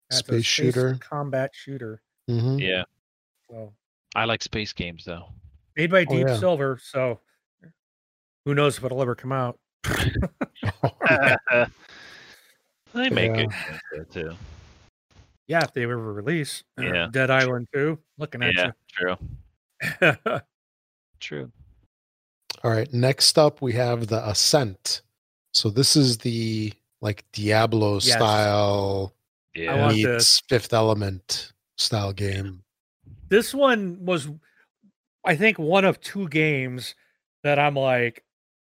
[0.09, 0.97] That's a Space shooter.
[1.01, 2.01] combat shooter.
[2.27, 2.83] hmm yeah,
[3.47, 3.73] So
[4.15, 5.27] I like space games though.
[5.77, 6.37] made by Oh, Deep yeah.
[6.37, 6.79] Silver.
[6.81, 7.19] So
[8.45, 9.59] who knows if it'll ever come out?
[12.93, 13.35] they make Yeah.
[13.35, 14.35] good games though, too.
[15.47, 16.63] Yeah, if they ever release.
[16.79, 17.07] Uh, yeah.
[17.11, 17.99] Dead Island 2.
[18.17, 19.15] Looking at Yeah, true,
[20.01, 20.13] you.
[21.19, 21.51] true.
[22.63, 22.91] All right.
[22.93, 25.01] Next up, we have the Ascent.
[25.53, 28.13] So this is the like Diablo Yes.
[28.13, 29.13] style
[29.53, 32.63] Yeah, meets Fifth Element style game.
[33.29, 34.29] this one was
[35.25, 36.95] I think one of two games
[37.43, 38.23] that I'm like,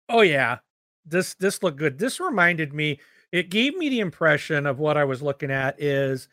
[0.09, 0.59] oh yeah,
[1.05, 1.97] this this looked good.
[1.99, 2.99] This reminded me,
[3.31, 6.27] it gave me the impression of what I was looking at is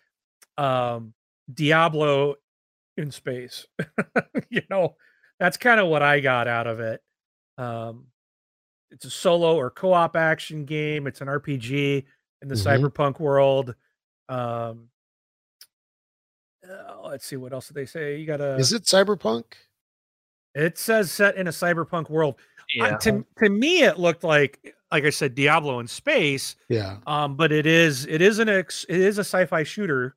[0.59, 1.15] um
[1.53, 2.37] Diablo
[2.97, 3.67] in space.
[4.51, 4.97] you know,
[5.41, 7.03] that's kind of what I got out of it.
[7.59, 8.07] Um
[8.91, 11.07] it's a solo or co-op action game.
[11.07, 12.05] It's an RPG
[12.43, 12.91] in the Mhm.
[12.93, 13.75] cyberpunk world.
[14.29, 14.89] Um
[16.69, 18.17] uh, let's see what else did they say.
[18.19, 19.45] You got to Is it Cyberpunk?
[20.55, 22.37] it says set in a cyberpunk world.
[22.75, 22.97] Yeah.
[22.99, 26.57] to to me, it looked like, like I said, Diablo in space.
[26.69, 26.99] Yeah.
[27.07, 30.17] Um, but it is it is an ex, it is a sci-fi shooter.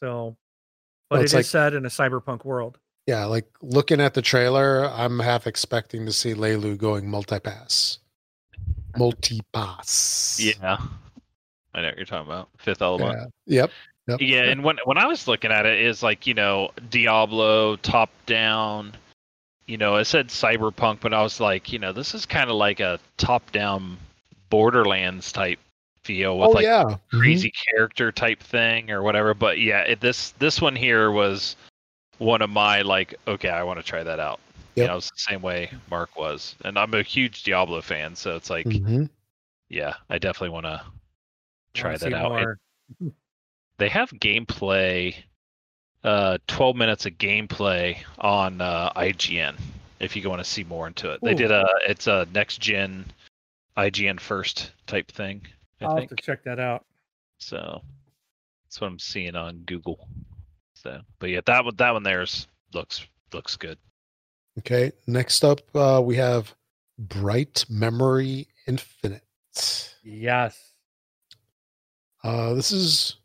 [0.00, 0.36] So,
[1.08, 2.78] but Well, it it's is like- set in a cyberpunk world.
[3.06, 3.24] Yeah.
[3.26, 7.98] Like looking at the trailer, I'm half expecting to see Leeloo going multi-pass.
[8.96, 10.38] Multi-pass.
[10.40, 10.78] yeah.
[11.74, 12.48] I know what you're talking about.
[12.58, 13.32] Fifth Element.
[13.46, 13.62] Yeah.
[13.62, 13.70] Yep.
[14.06, 14.20] Yep.
[14.20, 18.10] Yeah, and when when I was looking at it, is like you know Diablo top
[18.26, 18.92] down.
[19.66, 22.56] You know, I said cyberpunk, but I was like, you know, this is kind of
[22.56, 23.96] like a top down
[24.50, 25.58] Borderlands type
[26.02, 26.96] feel with Oh like yeah.
[27.10, 29.32] Crazy character type thing or whatever.
[29.32, 31.56] But yeah, it, this this one here was
[32.18, 34.38] one of my like, okay, I want to try that out.
[34.74, 34.84] Yep.
[34.84, 38.36] You know, it's the same way Mark was, and I'm a huge Diablo fan, so
[38.36, 39.08] it's like, Mhm.
[39.68, 40.82] yeah, I definitely want to
[41.74, 42.56] try Wanna that out.
[43.00, 43.12] And
[43.78, 45.14] they have gameplay
[46.04, 49.56] uh 12 minutes of gameplay on uh ign
[50.00, 53.04] if you want to see more into it they did a it's a next gen
[53.78, 55.40] ign first type thing
[55.80, 56.84] i I'll have to check that out.
[57.38, 57.80] so
[58.64, 60.08] that's what i'm seeing on google
[60.74, 63.78] so but yeah that one that one there's looks looks good
[64.58, 64.92] Okay.
[65.06, 66.54] Next up, uh, we have
[66.98, 69.22] Bright Memory Infinite.
[70.02, 70.72] Yes.
[72.22, 73.16] Uh, this is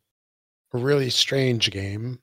[0.74, 2.20] a really strange game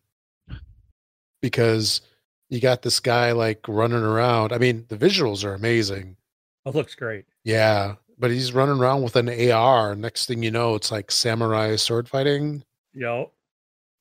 [1.47, 2.01] because
[2.49, 4.53] you got this guy like running around.
[4.53, 6.17] I mean, the visuals are amazing.
[6.65, 7.25] It looks great.
[7.45, 9.95] Yeah, but he's running around with an AR.
[9.95, 12.65] Next thing you know, it's like samurai sword fighting.
[12.93, 13.31] Yo.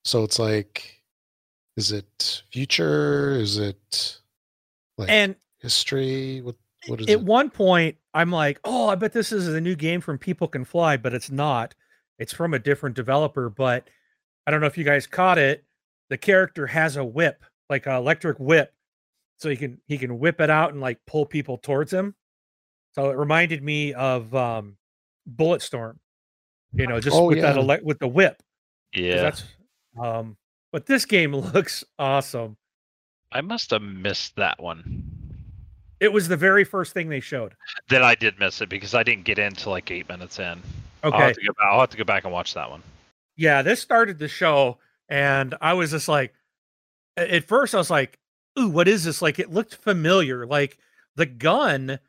[0.06, 1.04] So it's like,
[1.78, 3.34] is it future?
[3.34, 4.20] Is it
[4.98, 6.42] like And history?
[6.42, 6.56] What
[6.88, 7.22] what is at it?
[7.22, 10.66] one point, I'm like, oh, I bet this is a new game from People Can
[10.66, 11.76] Fly, but it's not.
[12.18, 13.50] It's from a different developer.
[13.52, 13.88] But
[14.48, 15.64] I don't know if you guys caught it.
[16.10, 18.74] The character has a whip, like an electric whip,
[19.38, 22.16] so he can he can whip it out and like pull people towards him.
[22.94, 24.78] So it reminded me of um,
[25.36, 25.98] Bulletstorm.
[26.74, 27.62] You know, just Oh, with that yeah.
[27.76, 28.42] ele- with the whip.
[28.94, 29.44] Yeah, That's
[30.02, 30.38] um
[30.72, 32.58] but this game looks awesome.
[33.32, 35.12] I must have missed that one.
[36.00, 37.54] It was the very first thing they showed.
[37.90, 40.62] Then I did miss it because I didn't get into like eight minutes in.
[41.04, 41.18] I'll Okay.
[41.24, 41.68] have to go back.
[41.72, 42.84] I'll have to go back and watch that one.
[43.38, 44.78] Yeah, this started the show
[45.10, 46.34] and I was just like
[47.18, 48.20] at first I was like,
[48.60, 50.46] "Ooh, what is this?" Like it looked familiar.
[50.46, 50.78] Like
[51.16, 52.00] the gun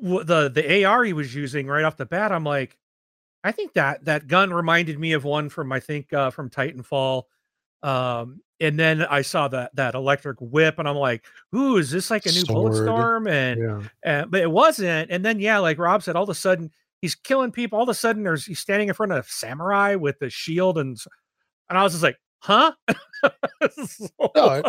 [0.00, 2.78] the the AR he was using right off the bat, I'm like,
[3.44, 7.24] I think that that gun reminded me of one from I think uh from Titanfall.
[7.82, 11.24] Um and then I saw that that electric whip and I'm like,
[11.54, 12.72] "Ooh, is this like a new Sword.
[12.72, 13.60] Bulletstorm?" And
[14.04, 14.22] Yeah.
[14.22, 15.10] uh, but it wasn't.
[15.10, 16.70] And then yeah, like Rob said, all of a sudden
[17.00, 17.78] he's killing people.
[17.78, 20.78] All of a sudden there's he's standing in front of a samurai with the shield
[20.78, 20.96] and
[21.72, 22.72] and I was just like, huh?
[23.86, 24.62] So- No,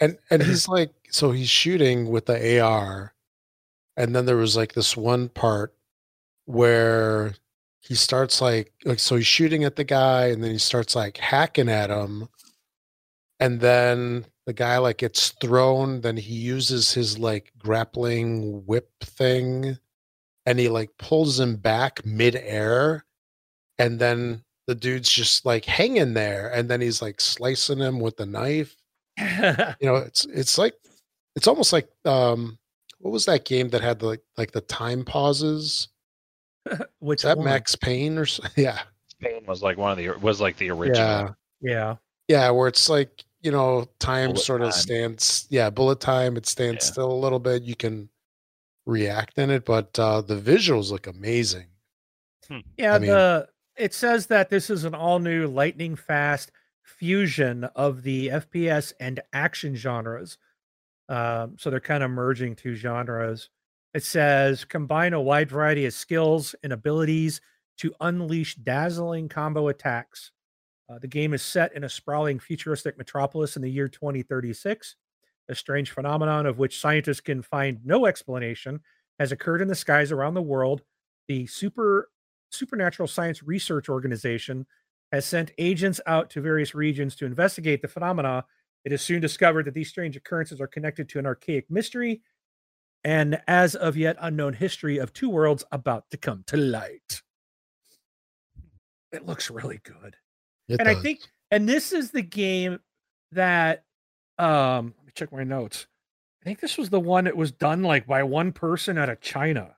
[0.00, 3.14] and and he's like, so he's shooting with the AR,
[3.96, 5.74] and then there was like this one part
[6.46, 7.34] where
[7.80, 11.16] he starts like like so he's shooting at the guy, and then he starts like
[11.18, 12.28] hacking at him,
[13.40, 16.00] and then the guy like gets thrown.
[16.02, 19.78] Then he uses his like grappling whip thing,
[20.46, 23.04] and he like pulls him back midair,
[23.78, 28.16] and then the dude's just like hanging there, and then he's like slicing him with
[28.16, 28.76] the knife
[29.18, 30.74] you know it's it's like
[31.36, 32.58] it's almost like um
[32.98, 35.88] what was that game that had the like, like the time pauses
[36.98, 37.44] Which is that one?
[37.46, 38.42] max payne or so?
[38.56, 40.98] yeah Spain was like one of the was like the original.
[40.98, 41.28] yeah
[41.60, 41.96] Yeah.
[42.28, 44.80] yeah where it's like you know time Bullet sort of time.
[44.80, 46.92] stands yeah bullet time it stands Yeah.
[46.92, 48.08] still a little bit you can
[48.84, 51.66] react in it but uh the visuals look amazing
[52.76, 56.50] Yeah, I mean- the it says that this is an all new lightning fast
[56.82, 60.38] fusion of the FPS and action genres.
[61.08, 63.50] Um, so they're kind of merging two genres.
[63.94, 67.40] It says combine a wide variety of skills and abilities
[67.78, 70.32] to unleash dazzling combo attacks.
[70.88, 74.96] Uh, the game is set in a sprawling futuristic metropolis in the year 2036.
[75.48, 78.80] A strange phenomenon of which scientists can find no explanation
[79.18, 80.82] has occurred in the skies around the world.
[81.28, 82.08] The super
[82.50, 84.66] Supernatural Science Research Organization
[85.12, 88.44] has sent agents out to various regions to investigate the phenomena.
[88.84, 92.22] It is soon discovered that these strange occurrences are connected to an archaic mystery
[93.06, 97.22] and as of yet unknown history of two worlds about to come to light.
[99.12, 100.16] It looks really good.
[100.68, 101.20] It and I think
[101.52, 102.80] and this is the game
[103.30, 103.84] that
[104.38, 105.86] um let me check my notes.
[106.42, 109.20] I think this was the one that was done like by one person out of
[109.20, 109.76] China.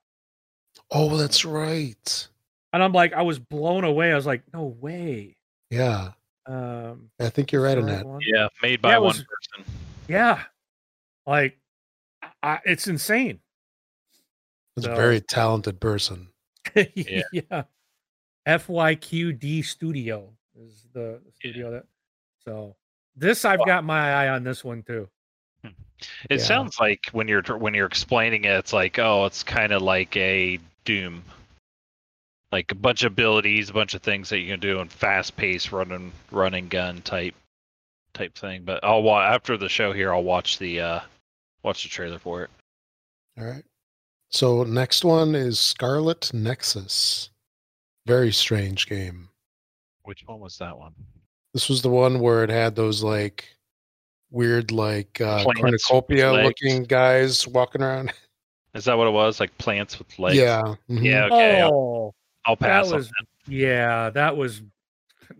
[0.91, 2.29] oh that's right
[2.73, 4.13] And I'm like, I was blown away.
[4.13, 5.37] I was like, no way.
[5.71, 6.13] yeah
[6.47, 9.25] Um, i think you're right on that one- Yeah, made by Yeah, it one was-
[9.25, 9.73] person.
[10.09, 10.43] Yeah,
[11.27, 11.59] like,
[12.43, 13.41] I, it's insane.
[14.77, 16.29] it's a very talented person
[16.95, 17.23] yeah.
[17.33, 17.63] yeah.
[18.47, 21.85] FYQD Studio is the studio that.
[22.45, 22.77] So
[23.17, 25.09] this, I've got my eye on this one too.
[25.65, 25.73] It
[26.31, 26.37] Yeah.
[26.39, 30.17] sounds like when you're when you're explaining it, it's like oh, it's kind of like
[30.17, 31.23] a Doom,
[32.53, 35.37] like a bunch of abilities, a bunch of things that you can do, in fast
[35.37, 37.35] paced running running gun type
[38.15, 38.63] type thing.
[38.65, 41.01] But I'll wa- after the show here, I'll watch the uh
[41.63, 42.51] watch the trailer for it.
[43.39, 43.65] All right.
[44.31, 47.31] So next one is Scarlet Nexus.
[48.07, 49.29] Very strange game.
[50.05, 50.95] Which one was that one?
[51.55, 53.49] This was the one where it had those like
[54.31, 58.13] weird like uh cornucopia looking guys walking around.
[58.75, 59.41] Is that what it was?
[59.41, 60.37] Like plants with legs?
[60.37, 60.75] Yeah.
[60.91, 61.03] mhm.
[61.03, 61.25] Yeah.
[61.25, 61.63] Okay.
[61.63, 62.15] Oh,
[62.49, 63.13] I'll pass that on was
[63.47, 64.63] yeah, that was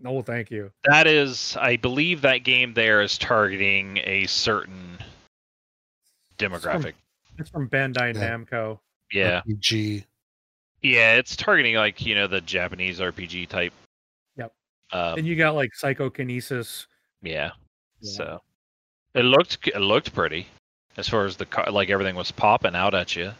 [0.01, 0.71] no, thank you.
[0.85, 4.99] That is, I believe that game there is targeting a certain
[6.37, 6.93] demographic.
[7.39, 8.37] It's from Bandai Yeah.
[8.37, 8.79] Namco.
[9.11, 10.05] Yeah, RPG.
[10.83, 13.73] yeah, it's targeting like you know the Japanese RPG type.
[14.37, 14.53] Yep.
[14.91, 16.85] Um, Then you got like Psychokinesis.
[17.23, 17.51] yeah.
[18.01, 18.11] Yeah.
[18.11, 18.41] So
[19.15, 20.47] it looked it looked pretty
[20.97, 23.31] as far as the car, like everything was popping out at you.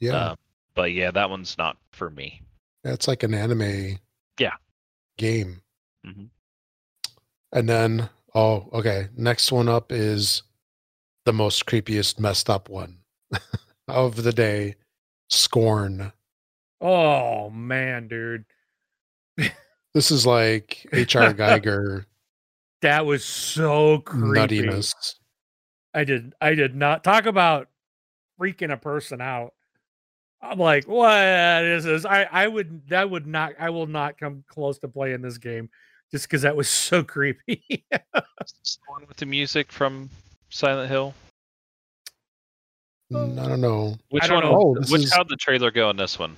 [0.00, 0.30] Yeah.
[0.30, 0.36] Um,
[0.74, 2.42] but yeah, that one's not for me.
[2.84, 3.98] That's like an anime
[4.38, 4.56] Yeah.
[5.18, 5.62] game.
[6.06, 6.30] Mhm.
[7.52, 9.08] And then oh, okay.
[9.16, 10.42] Next one up is
[11.24, 12.98] the most creepiest messed up one
[13.88, 14.76] of the day.
[15.30, 16.12] Scorn.
[16.80, 18.44] Oh man, dude,
[19.94, 22.06] This is like HR Giger
[22.80, 24.62] that was so creepy.
[24.62, 24.92] nuttiness.
[25.94, 27.68] I did I did not talk about
[28.40, 29.54] freaking a person out.
[30.42, 32.04] I'm like, what is this?
[32.04, 35.70] I I would that would not I will not come close to playing this game
[36.10, 37.62] just because that was so creepy.
[37.70, 37.80] Is
[38.12, 40.10] the one with the music from
[40.50, 41.14] Silent Hill.
[43.12, 43.96] Mm, I don't know.
[44.10, 44.52] Which I don't one?
[44.52, 44.58] know.
[44.60, 46.36] Oh, this which is- how'd the trailer go on this one?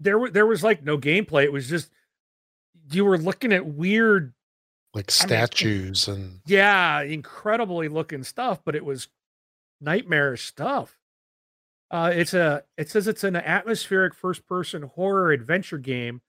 [0.00, 1.44] There were there was like no gameplay.
[1.44, 1.90] It was just
[2.90, 4.34] you were looking at weird,
[4.92, 9.08] Like I mean, statues and yeah, incredibly looking stuff, but it was
[9.80, 10.98] nightmarish stuff.
[11.90, 16.20] Uh, it's a it says it's an atmospheric first person horror adventure game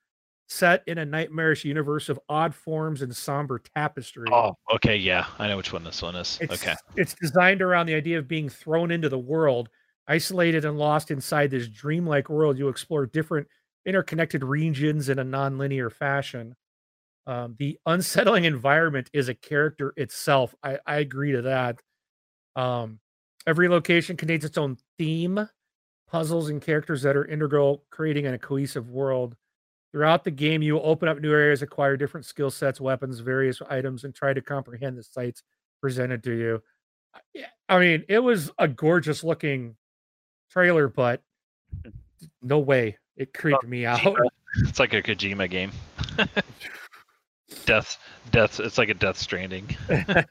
[0.47, 4.29] set in a nightmarish universe of odd forms and somber tapestry.
[4.31, 6.37] Oh, okay, yeah, I know which one this one is.
[6.39, 9.69] It's, okay, It's designed around the idea of being thrown into the world,
[10.07, 12.59] isolated and lost inside this dreamlike world.
[12.59, 13.47] You explore different
[13.85, 16.55] interconnected regions in a non-linear fashion.
[17.27, 20.53] Um, the unsettling environment is a character itself.
[20.61, 21.81] I, I agree to that.
[22.55, 22.99] Um,
[23.47, 25.49] every location contains its own theme,
[26.09, 29.35] puzzles, and characters that are integral, creating a cohesive world.
[29.91, 33.61] Throughout the game, you will open up new areas, acquire different skill sets, weapons, various
[33.69, 35.43] items, and try to comprehend the sights
[35.81, 36.63] presented to you.
[37.69, 39.77] I- mean, it was a gorgeous looking
[40.51, 41.21] trailer, but
[42.41, 44.01] no way it creeped me out.
[44.57, 45.71] it's like a Kojima game.
[47.65, 47.97] death,
[48.31, 48.59] death.
[48.59, 49.77] It's like a Death Stranding.
[49.89, 50.27] it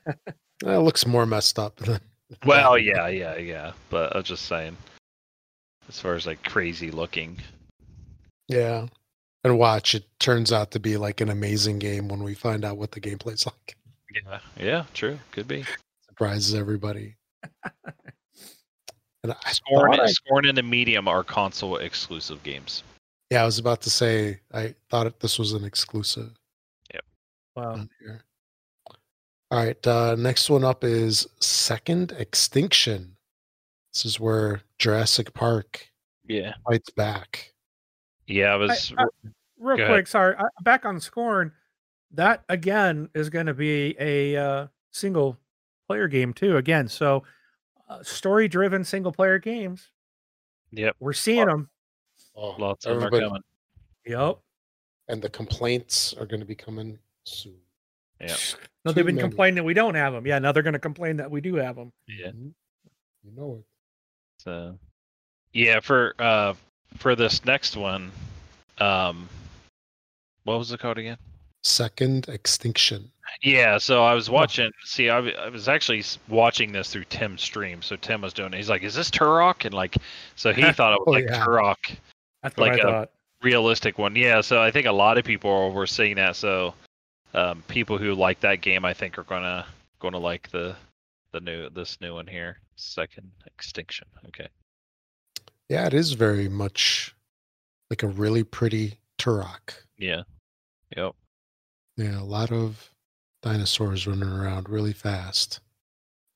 [0.63, 2.01] looks more messed up than
[2.47, 3.73] Well, yeah, yeah, yeah.
[3.91, 4.77] But I was just saying,
[5.89, 7.39] as far as like crazy looking.
[8.49, 8.87] Yeah.
[9.45, 12.79] And watch, it turns out to be like an amazing game when we find out
[12.79, 13.77] what the gameplay's like.
[14.15, 15.19] Yeah, yeah, true.
[15.33, 15.65] Could be.
[16.09, 17.17] Surprises everybody.
[19.23, 22.83] and I Scorn, I- Scorn and the Medium are console exclusive games.
[23.31, 26.31] yeah, I was about to say I thought this was an exclusive
[26.95, 27.05] Yep.
[27.57, 27.87] Wow.
[29.55, 29.67] On here.
[29.67, 33.17] All right, uh, next one up is Second Extinction.
[33.93, 35.89] This is where Jurassic Park
[36.27, 37.53] Yeah, fights back.
[38.27, 38.53] yeah.
[38.53, 38.93] I was.
[38.99, 39.05] I-
[39.57, 40.09] Real Go quick, ahead.
[40.09, 40.37] sorry.
[40.37, 41.53] I, back on Scorn,
[42.11, 45.39] that again is going to be a uh, single
[45.87, 46.57] player game too.
[46.59, 47.23] Again, so
[47.89, 49.91] uh, story driven single player games.
[50.73, 51.71] yep, We're seeing them.
[52.37, 53.43] Oh, lots of them are coming.
[54.05, 54.39] Yep.
[55.09, 57.57] And the complaints are going to be coming soon.
[58.21, 58.37] Yeah,
[58.85, 59.29] No, they've been many.
[59.29, 60.27] complaining that we don't have them.
[60.27, 61.93] Yeah, now they're going to complain that we do have them.
[62.09, 62.31] yeah.
[63.25, 63.65] You know it.
[64.39, 64.79] So,
[65.53, 66.55] yeah, for uh
[66.99, 68.13] for this next one,
[68.79, 69.29] um,
[70.45, 71.17] what was the called again?
[71.63, 73.11] Second Extinction.
[73.43, 74.71] Yeah, so I was watching.
[74.85, 77.81] See, I, I was actually watching this through Tim's stream.
[77.81, 78.53] So Tim was doing.
[78.53, 78.57] it.
[78.59, 79.97] He's like, "Is this Turok?" And like,
[80.37, 81.45] so he thought it was Oh, like yeah.
[81.45, 81.97] Turok,
[82.43, 83.11] That's what Like I a- thought.
[83.43, 84.15] realistic one.
[84.15, 86.37] Yeah, so I think a lot of people were seeing that.
[86.37, 86.75] So,
[87.35, 89.67] um, people who like that game, I think, are gonna
[89.99, 90.77] gonna like the
[91.33, 94.07] the new this new one here, Second Extinction.
[94.29, 94.49] Okay.
[95.69, 97.15] Yeah, it is very much
[97.91, 99.75] like a really pretty Turok.
[99.99, 100.23] Yeah.
[100.97, 101.15] Yep.
[101.97, 102.91] Yeah, a lot of
[103.43, 105.61] dinosaurs running around really fast.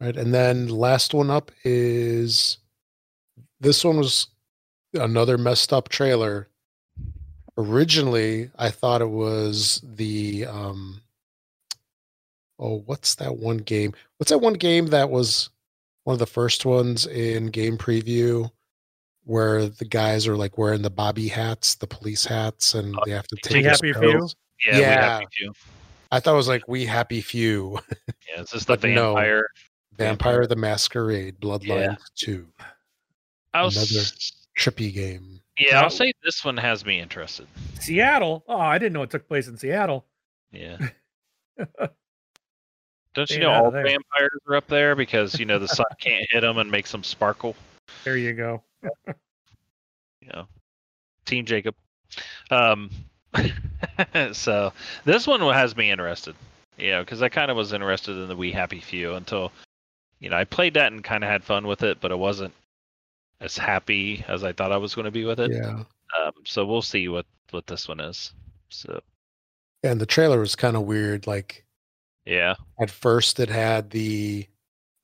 [0.01, 0.16] Right.
[0.16, 2.59] And then last one up is
[3.61, 4.29] this one was
[4.95, 6.49] another messed up trailer.
[7.59, 11.02] Originally, I thought it was the um
[12.60, 13.93] oh, what's that one game?
[14.18, 15.51] What's that one game that was
[16.05, 18.51] one of the first ones in game preview
[19.24, 23.26] where the guys are like wearing the bobby hats, the police hats, and they have
[23.26, 24.28] to Be take Be those Happy Few?
[24.66, 24.78] Yeah.
[24.78, 25.18] Yeah.
[25.18, 25.52] have you.
[26.10, 27.78] I thought it was like We Happy Few,
[28.28, 28.40] Yeah.
[28.43, 29.14] This is this the But no.
[29.14, 29.47] vampire?
[29.97, 32.47] Vampire the Masquerade, Bloodlines 2,
[33.52, 33.76] I was.
[33.76, 34.06] Another-
[34.56, 35.40] trippy game.
[35.59, 37.47] Yeah, I'll say this one has me interested.
[37.80, 38.44] Seattle.
[38.47, 40.05] Oh, I didn't know it took place in Seattle.
[40.52, 40.78] Yeah.
[43.14, 46.43] Don't you know all vampires are up there because you know the sun can't hit
[46.43, 47.56] them and makes them sparkle.
[48.05, 48.62] There you go.
[50.20, 50.48] You know,
[51.24, 51.74] Team Jacob.
[52.51, 52.90] Um,
[54.32, 54.74] so
[55.06, 56.35] this one has me interested.
[56.76, 59.52] You know, because I kind of was interested in the We Happy Few until,
[60.20, 62.52] you know, I played that and kind of had fun with it, but it wasn't
[63.40, 65.52] as happy as I thought I was going to be with it.
[65.52, 65.85] Yeah.
[66.19, 68.32] Um, so we'll see what what this one is.
[68.69, 69.01] So
[69.82, 71.27] And the trailer was kind of weird.
[71.27, 71.65] Like
[72.24, 74.47] yeah, at first it had the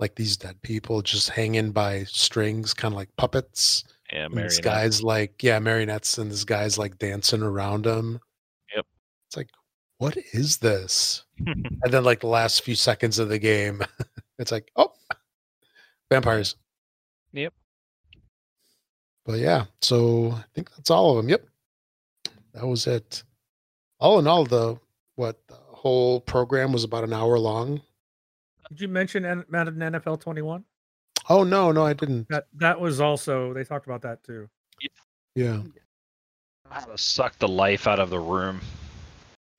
[0.00, 3.84] like these dead people just hanging by strings, kind of like puppets.
[4.12, 8.20] yeah, And this guy's like, yeah, marionettes, and this guy's like dancing around them.
[8.74, 8.86] Yep.
[9.28, 9.50] It's like,
[9.98, 11.24] what is this?
[11.46, 13.82] and then like the last few seconds of the game,
[14.38, 14.92] it's like, oh,
[16.10, 16.56] vampires.
[17.32, 17.54] Yep.
[19.24, 21.28] But yeah, so I think that's all of them.
[21.30, 21.46] Yep.
[22.52, 23.22] That was it.
[24.00, 24.78] All in all, the
[25.16, 27.80] what the whole program was about an hour long.
[28.68, 30.64] Did you mention N- Madden NFL 21?
[31.30, 32.28] Oh no, no, I didn't.
[32.28, 34.48] That that was also they talked about that too.
[35.34, 35.62] Yeah.
[36.70, 38.60] How to suck the life out of the room.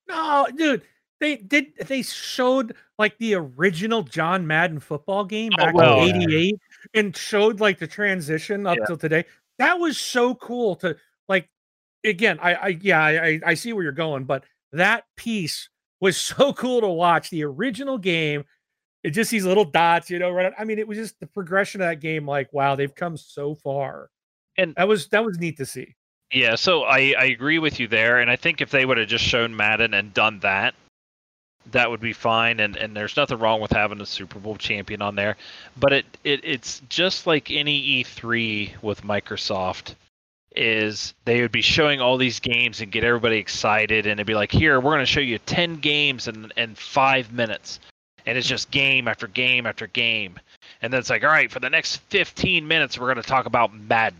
[0.07, 0.83] No, dude,
[1.19, 1.73] They did.
[1.87, 6.59] They showed like the original John Madden football game Oh, back well, in '88,
[6.93, 8.85] and showed like the transition up Yeah.
[8.85, 9.25] till today.
[9.59, 10.95] That was so cool to
[11.27, 11.49] like.
[12.03, 15.69] Again, I, I yeah, I, I- see where you're going, but that piece
[16.01, 17.29] was so cool to watch.
[17.29, 18.43] The original game,
[19.03, 20.29] it just these little dots, you know.
[20.31, 20.53] Right?
[20.57, 22.27] I mean, it was just the progression of that game.
[22.27, 24.09] Like, wow, they've come so far,
[24.57, 25.95] And- that was that was neat to see.
[26.33, 29.07] Yeah, so I, I agree with you there, and I think if they would have
[29.07, 30.73] just shown Madden and done that,
[31.71, 32.59] that would be fine.
[32.59, 35.37] And, and there's nothing wrong with having a Super Bowl champion on there,
[35.77, 39.95] but it, it it's just like any E3 with Microsoft
[40.55, 44.35] is they would be showing all these games and get everybody excited, and it'd be
[44.35, 47.79] like, here we're going to show you ten games in in five minutes,
[48.25, 50.39] and it's just game after game after game,
[50.81, 53.45] and then it's like, all right, for the next 15 minutes we're going to talk
[53.45, 54.19] about Madden.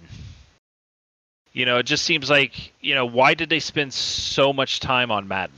[1.54, 5.12] You know, it just seems like you know why did they spend so much time
[5.12, 5.56] on Madden?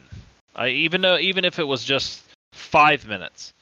[0.57, 2.23] I, even though even if it was just
[2.53, 3.53] five minutes,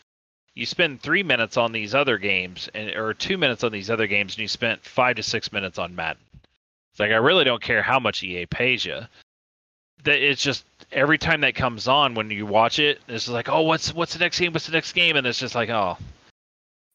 [0.56, 4.08] you spend three minutes on these other games, and or two minutes on these other
[4.08, 6.22] games, and you spent five to six minutes on Madden.
[6.94, 9.02] It's like I really don't care how much EA pays you.
[10.04, 13.50] That it's just every time that comes on when you watch it, it's just like,
[13.50, 14.54] oh, what's what's the next game?
[14.54, 15.18] What's the next game?
[15.18, 15.98] And it's just like, oh,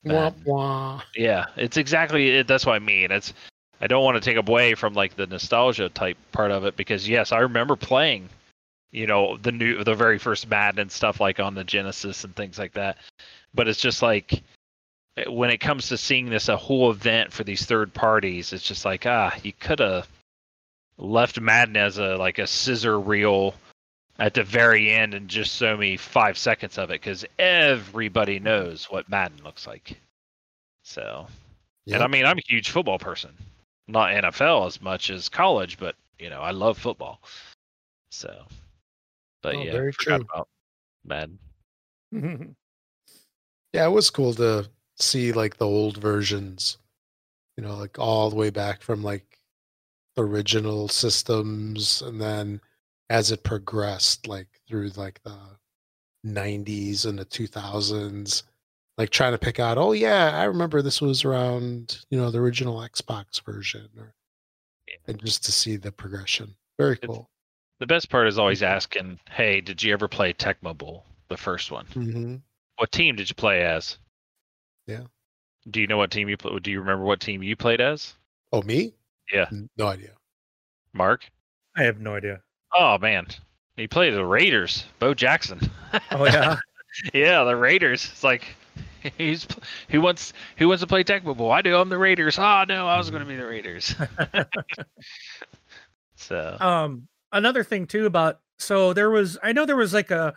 [0.05, 1.03] Wah, wah.
[1.15, 2.47] yeah, it's exactly it.
[2.47, 3.11] That's what I mean.
[3.11, 3.35] It's
[3.83, 7.07] I don't want to take away from like the nostalgia type part of it because
[7.07, 8.31] yes, I remember playing,
[8.93, 12.35] you know, the new the very first Madden and stuff like on the Genesis and
[12.35, 12.99] things like that.
[13.55, 14.43] But it's just like
[15.17, 18.67] eh, when it comes to seeing this a whole event for these third parties, it's
[18.67, 20.09] just like ah, you could have
[20.99, 23.55] left Madden as a like a sizzle reel
[24.19, 28.85] at the very end and just show me five seconds of it because everybody knows
[28.91, 29.99] what Madden looks like.
[30.83, 31.27] So
[31.87, 33.31] and I mean, I'm a huge football person.
[33.89, 37.21] Not NFL as much as college, but you know, I love football.
[38.11, 38.45] So,
[39.43, 40.27] but Oh, yeah, very forgot true.
[40.33, 40.49] about
[41.05, 41.39] Madden.
[42.15, 42.53] Mm-hmm.
[43.73, 46.79] Yeah, it was cool to see like the old versions,
[47.57, 49.39] you know, like all the way back from like
[50.17, 52.61] the original systems and then
[53.11, 55.37] as it progressed like through like the
[56.27, 58.43] 90s and the 2000s
[58.99, 62.39] like trying to pick out oh yeah i remember this was around you know the
[62.39, 64.13] original xbox version or
[64.89, 64.97] Yeah.
[65.09, 67.31] and just to see the progression very cool
[67.81, 71.71] The best part is always asking, "Hey, did you ever play Tecmo Bowl, the first
[71.73, 71.87] one?
[71.87, 72.37] hmm
[72.77, 73.97] What team did you play as?"
[74.87, 75.05] Yeah.
[75.69, 76.63] Do you know what team you played?
[76.63, 78.15] Do you remember what team you played as?
[78.53, 78.93] oh me
[79.33, 79.49] Yeah.
[79.77, 80.11] No idea
[80.93, 81.31] Mark?
[81.77, 82.43] I have no idea.
[82.77, 83.27] Oh man,
[83.77, 84.85] he played the Raiders.
[84.99, 85.59] Bo Jackson.
[86.13, 86.57] Oh yeah.
[87.15, 88.05] Yeah, the Raiders.
[88.05, 88.45] It's like
[89.17, 89.47] he's
[89.89, 91.51] who wants who wants to play Tecmo Bowl?
[91.51, 91.77] I do.
[91.77, 92.39] I'm the Raiders.
[92.39, 93.95] Oh no, I was going to be the Raiders.
[96.17, 100.35] so um another thing too about so there was i know there was like a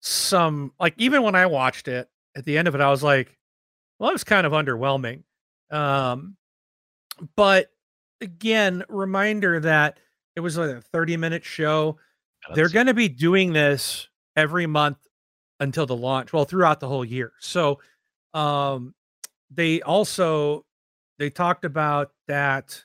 [0.00, 3.36] some like even when i watched it at the end of it i was like
[3.98, 5.22] well it was kind of underwhelming.
[5.70, 6.36] Um
[7.36, 7.70] but
[8.20, 9.98] again reminder that
[10.34, 11.98] it was like a 30 minute show
[12.54, 14.98] they're going to be doing this every month
[15.60, 17.32] until the launch well throughout the whole year.
[17.38, 17.78] So
[18.34, 18.94] um
[19.50, 20.64] they also
[21.18, 22.82] they talked about that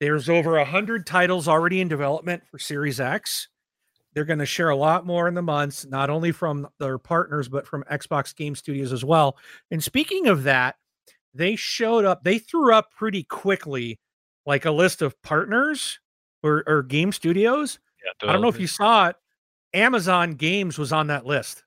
[0.00, 3.48] there's over a hundred titles already in development for series x.
[4.14, 7.48] They're going to share a lot more in the months not only from their partners
[7.48, 9.36] but from xbox game studios as well.
[9.70, 10.76] And speaking of that
[11.34, 13.98] they showed up they threw up pretty quickly
[14.46, 16.00] like a list of partners
[16.42, 17.78] or, or game studios.
[18.04, 19.16] Yeah, I don't know if you saw it.
[19.74, 21.64] Amazon Games was on that list.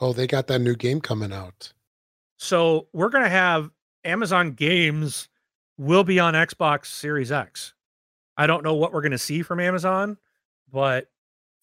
[0.00, 1.72] oh they got that new game coming out.
[2.38, 3.70] So we're going to have
[4.04, 5.28] Amazon Games
[5.80, 7.72] will be on Xbox Series X.
[8.36, 10.18] I don't know what we're going to see from Amazon,
[10.70, 11.10] but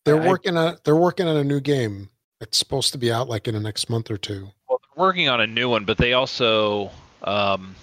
[0.06, 3.27] they're I- working on they're working on a new game it's supposed to be out
[3.27, 5.98] like in the next month or two Well, they're working on a new one, but
[5.98, 6.89] they also
[7.23, 7.76] um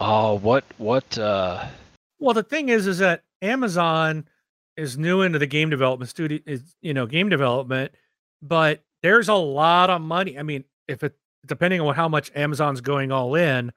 [0.00, 1.66] oh what what uh
[2.18, 4.26] well, the thing is, is that Amazon
[4.76, 7.92] is new into the game development studio, is you know, game development,
[8.42, 10.38] but there's a lot of money.
[10.38, 11.14] I mean, if it
[11.44, 13.72] depending on how much Amazon's going all in,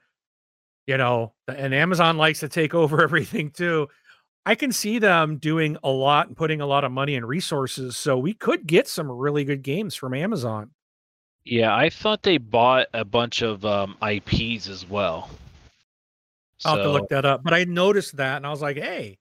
[0.90, 3.88] you know, and Amazon likes to take over everything too.
[4.46, 7.96] I can see them doing a lot and putting a lot of money and resources.
[7.96, 10.72] So we could get some really good games from Amazon.
[11.46, 15.30] yeah, I thought they bought a bunch of um IPs as well.
[16.66, 17.44] I'll have to look that up.
[17.44, 19.20] But I noticed that and I was like, hey,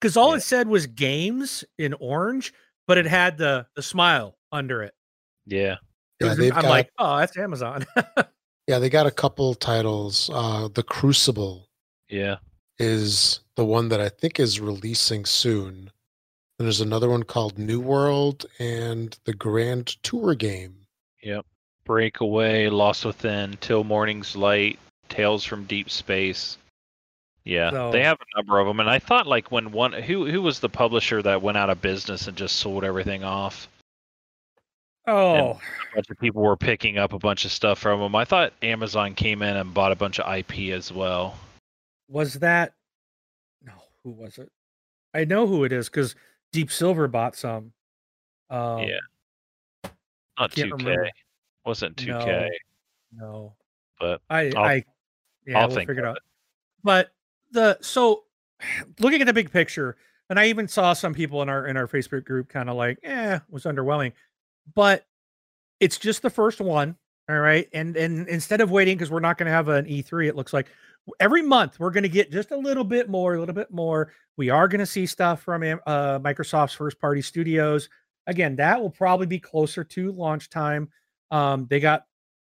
[0.00, 0.36] because all Yeah.
[0.36, 2.52] it said was games in orange,
[2.86, 4.94] but it had the the smile under it.
[5.46, 5.76] yeah.
[6.20, 7.84] Yeah I'm got like, oh, that's Amazon.
[8.70, 10.30] Yeah, they got a couple titles.
[10.32, 11.66] Uh, the Crucible
[12.08, 12.36] Yeah.
[12.78, 15.90] is the one that I think is releasing soon.
[16.56, 20.86] And there's another one called New World and the Grand Tour game.
[21.20, 21.46] Yep.
[21.84, 24.78] Breakaway, Lost Within, Till Morning's Light,
[25.08, 26.56] Tales from Deep Space.
[27.42, 30.30] Yeah, So- they have a number of them, and I thought like when one who
[30.30, 33.68] who was the publisher that went out of business and just sold everything off.
[35.10, 35.58] Oh,
[35.92, 38.14] A bunch of people were picking up a bunch of stuff from them.
[38.14, 41.36] I thought Amazon came in and bought a bunch of IP as well.
[42.08, 42.74] was that?
[43.64, 43.72] No,
[44.04, 44.50] who was it?
[45.14, 46.14] I know who it is because
[46.52, 47.72] Deep Silver bought some.
[48.50, 49.90] Um, Yeah.
[50.38, 51.08] Not 2K.
[51.66, 52.48] Wasn't 2K,
[53.12, 53.54] No, no.
[53.98, 54.84] but I, I'll- I,
[55.46, 56.18] yeah, I'll we'll figure it out.
[56.82, 57.10] But
[57.50, 58.24] the so
[59.00, 59.96] looking at the big picture,
[60.30, 62.98] and I even saw some people in our in our Facebook group kind of like,
[63.02, 64.12] eh, it was underwhelming.
[64.74, 65.04] But
[65.80, 66.96] it's just the first one,
[67.28, 67.68] all right.
[67.72, 70.52] And and instead of waiting because we're not going to have an E3, it looks
[70.52, 70.68] like
[71.18, 74.12] every month we're going to get just a little bit more, a little bit more.
[74.36, 77.88] We are going to see stuff from uh, Microsoft's first party studios.
[78.26, 80.88] Again, that will probably be closer to launch time.
[81.30, 82.04] Um, they got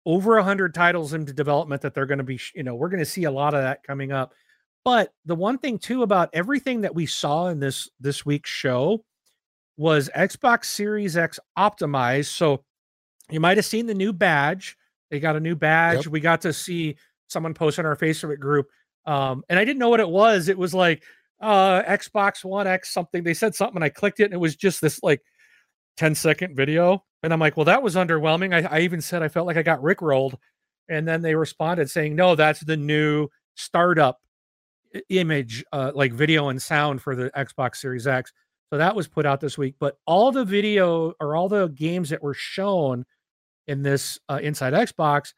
[0.08, 3.04] over 100 titles into development that they're going to be you know we're going to
[3.04, 4.32] see a lot of that coming up
[4.82, 9.04] but the one thing too about everything that we saw in this this week's show
[9.78, 12.62] was xbox series x optimized so
[13.30, 14.76] you might have seen the new badge
[15.10, 16.96] they got a new badge we got to see
[17.28, 18.66] someone post on our facebook group
[19.06, 21.02] um and i didn't know what it was it was like
[21.40, 24.56] uh xbox one x something they said something and i clicked it and it was
[24.56, 25.22] just this like
[25.98, 27.04] 10 second video.
[27.22, 28.54] And I'm like, well, that was underwhelming.
[28.54, 30.36] I, I even said I felt like I got rickrolled.
[30.88, 34.20] And then they responded saying, no, that's the new startup
[35.10, 38.32] image, uh, like video and sound for the Xbox Series X.
[38.70, 39.76] So that was put out this week.
[39.78, 43.04] But all the video or all the games that were shown
[43.66, 45.32] in this uh, Inside Xbox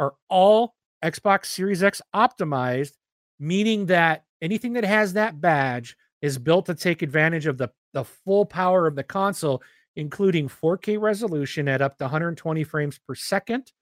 [0.00, 2.92] are all Xbox Series X optimized,
[3.38, 8.04] meaning that anything that has that badge is built to take advantage of the, the
[8.04, 9.62] full power of the console
[9.96, 13.72] including 4K resolution at up to 120 frames per second,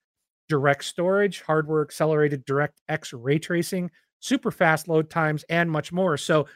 [0.48, 6.16] direct storage, hardware accelerated DirectX ray tracing, super fast load times, and much more.
[6.16, 6.46] So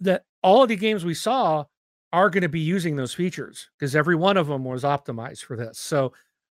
[0.00, 1.64] that all of the games we saw
[2.12, 5.56] are going to be using those features because every one of them was optimized for
[5.56, 5.78] this.
[5.78, 6.12] So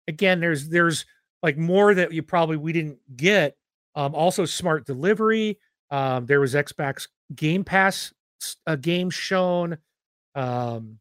[0.07, 1.07] again, there's there's
[1.43, 3.57] like more that you probably we didn't get.
[3.95, 5.59] Um, also, smart delivery.
[5.91, 9.79] Um, there was Xbox Game Pass s- uh, games shown.
[10.35, 10.99] Um,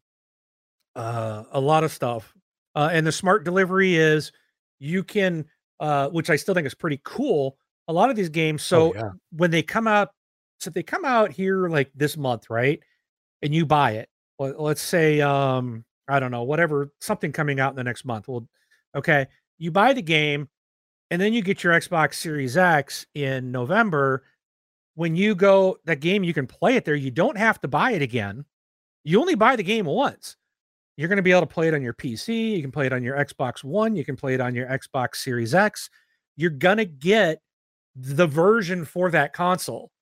[0.96, 2.32] uh, a lot of stuff.
[2.74, 4.32] Uh, and the smart delivery is
[4.78, 5.44] you can,
[5.80, 7.56] uh, which I still think is pretty cool.
[7.88, 9.10] A lot of these games, so Oh, yeah.
[9.32, 10.10] when they come out,
[10.58, 12.80] so if they come out here like this month, right?
[13.42, 14.08] And you buy it,
[14.38, 18.28] let's say, um, I don't know, whatever, something coming out in the next month.
[18.28, 18.48] Well,
[18.94, 19.26] okay,
[19.58, 20.48] you buy the game,
[21.10, 24.24] and then you get your Xbox Series X in November.
[24.94, 26.96] When you go that game, you can play it there.
[26.96, 28.44] You don't have to buy it again.
[29.04, 30.36] You only buy the game once
[30.98, 32.56] you're going to be able to play it on your PC.
[32.56, 33.94] You can play it on your Xbox One.
[33.94, 35.88] You can play it on your Xbox Series X.
[36.36, 37.40] You're going to get
[37.94, 39.92] the version for that console.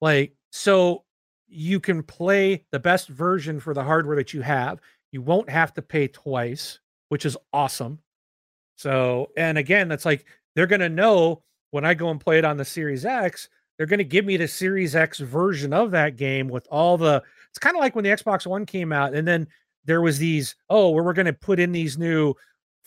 [0.00, 1.04] Like, so
[1.48, 4.80] you can play the best version for the hardware that you have.
[5.12, 8.00] You won't have to pay twice, which is awesome.
[8.76, 12.44] So, and again, that's like they're going to know when I go and play it
[12.44, 16.16] on the Series X, they're going to give me the Series X version of that
[16.16, 17.22] game with all the.
[17.50, 19.46] It's kind of like when the Xbox One came out, and then
[19.86, 22.34] there was these oh where we're going to put in these new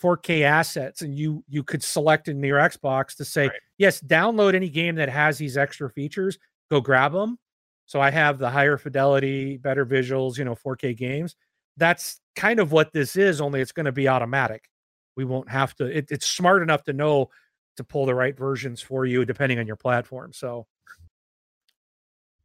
[0.02, 3.56] 4k assets and you you could select in your xbox to say Right.
[3.78, 6.38] yes download any game that has these extra features
[6.70, 7.38] go grab them
[7.86, 11.34] so i have the higher fidelity better visuals you know 4k games
[11.76, 14.68] that's kind of what this is only it's going to be automatic
[15.16, 17.28] we won't have to it, it's smart enough to know
[17.76, 20.66] to pull the right versions for you depending on your platform so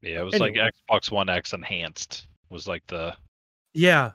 [0.01, 0.57] Yeah, it was Anyway.
[0.59, 3.15] like Xbox One X enhanced was like the
[3.73, 4.11] yeah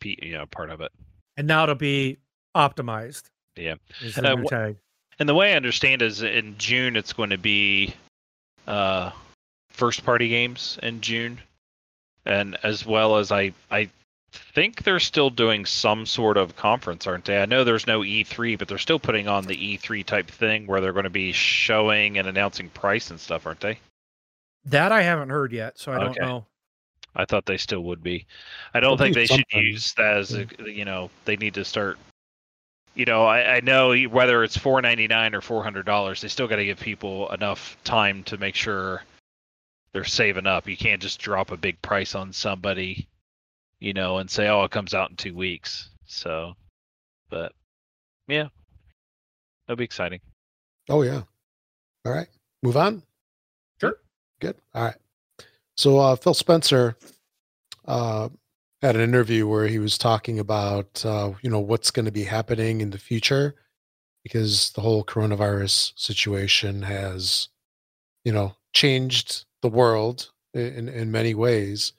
[0.00, 0.92] P, you know, part of it.
[1.36, 2.18] and now it'll be
[2.56, 3.24] optimized
[3.56, 3.74] Yeah.
[4.16, 4.72] And, uh,
[5.18, 7.94] And the way I understand is in June it's going to be
[8.66, 9.10] uh
[9.78, 11.40] first party games in June.
[12.26, 13.88] And as well as I I
[14.32, 17.40] think they're still doing some sort of conference, aren't they?
[17.40, 20.82] I know there's no E3, but they're still putting on the E3 type thing where
[20.82, 23.78] they're going to be showing and announcing price and stuff, aren't they?
[24.64, 26.20] that i haven't heard yet so i don't Okay.
[26.20, 26.44] know
[27.14, 28.26] I thought they still would be.
[28.74, 30.66] I don't They'll think do they should use that as a, hmm.
[30.66, 31.98] you know they need to start.
[32.94, 36.20] You know, I, I know e- whether it's four ninety nine or four hundred dollars,
[36.20, 39.02] they still got to give people enough time to make sure
[39.92, 40.68] they're saving up.
[40.68, 43.08] You can't just drop a big price on somebody,
[43.80, 46.54] you know, and say, "Oh, it comes out in two weeks." So,
[47.30, 47.52] but
[48.26, 48.48] yeah,
[49.66, 50.20] that'll be exciting.
[50.88, 51.22] Oh yeah.
[52.04, 52.28] All right.
[52.62, 53.02] Move on.
[53.80, 53.98] Sure.
[54.40, 54.56] Good.
[54.74, 54.96] All right.
[55.76, 56.96] So uh, Phil Spencer
[57.86, 58.28] uh,
[58.82, 62.24] had an interview where he was talking about uh, you know what's going to be
[62.24, 63.54] happening in the future
[64.22, 67.48] because the whole coronavirus situation has
[68.24, 71.92] you know changed the world in in many ways.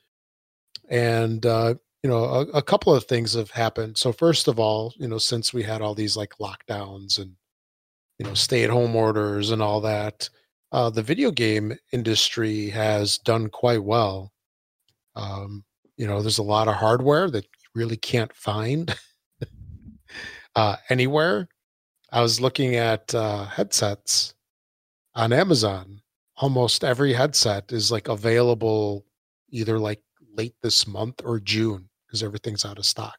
[0.89, 3.97] And uh, you know a, a couple of things have happened.
[3.97, 7.35] So first of all you know since we had all these like lockdowns and
[8.17, 10.29] you know stay at home orders and all that
[10.71, 14.31] uh, the video game industry has done quite well.
[15.15, 15.63] Um,
[15.97, 18.95] you know there's a lot of hardware that you really can't find
[20.55, 21.47] uh, anywhere.
[22.11, 24.33] I was looking at uh, headsets
[25.15, 26.01] on amazon
[26.39, 29.05] almost every headset is like available
[29.49, 30.01] either like
[30.35, 33.17] late this month or june because everything's out of stock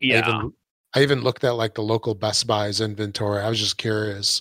[0.00, 0.20] Yeah.
[0.20, 0.52] I even,
[0.94, 4.40] I even looked at like the local best buy's inventory i was just curious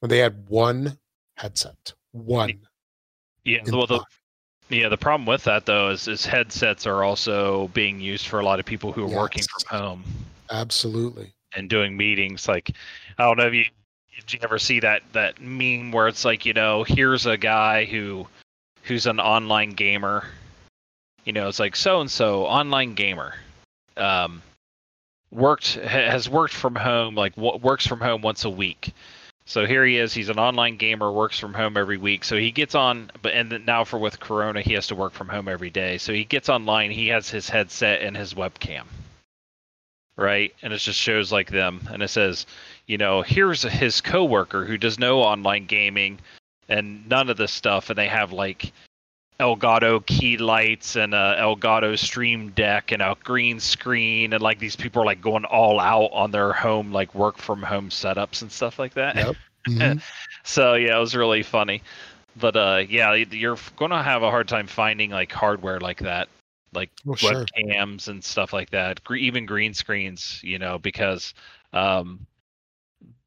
[0.00, 0.98] when they had one
[1.36, 2.60] headset one
[3.44, 3.60] yeah.
[3.66, 4.04] Well, the,
[4.68, 4.88] yeah.
[4.88, 8.60] The problem with that though is, is headsets are also being used for a lot
[8.60, 10.04] of people who are working from home
[10.50, 12.48] absolutely and doing meetings.
[12.48, 12.72] Like,
[13.18, 13.64] I don't know if you
[14.26, 17.84] did you ever see that that meme where it's like, you know, here's a guy
[17.84, 18.26] who
[18.82, 20.24] who's an online gamer.
[21.24, 23.34] You know, it's like so and so online gamer.
[23.96, 24.42] Um,
[25.30, 28.94] worked has worked from home like works from home once a week.
[29.44, 30.14] So here he is.
[30.14, 32.22] He's an online gamer, works from home every week.
[32.22, 35.28] So he gets on, but and now for with Corona, he has to work from
[35.28, 35.98] home every day.
[35.98, 36.90] So he gets online.
[36.92, 38.84] He has his headset and his webcam,
[40.16, 40.54] right?
[40.62, 42.46] And it just shows like them, and it says,
[42.92, 46.18] you know, here's his coworker who does no online gaming
[46.68, 48.70] and none of this stuff, and they have like
[49.40, 54.76] Elgato key lights and a Elgato Stream Deck and a green screen, and like these
[54.76, 58.52] people are like going all out on their home like work from home setups and
[58.52, 59.16] stuff like that.
[59.16, 59.36] Yep.
[59.68, 60.02] Mhm.
[60.42, 61.82] So yeah, it was really funny.
[62.36, 66.28] But uh, yeah, you're gonna have a hard time finding like hardware like that,
[66.74, 67.46] like Well, sure.
[67.46, 69.00] webcams and stuff like that.
[69.16, 71.32] Even green screens, you know, because
[71.72, 72.26] um,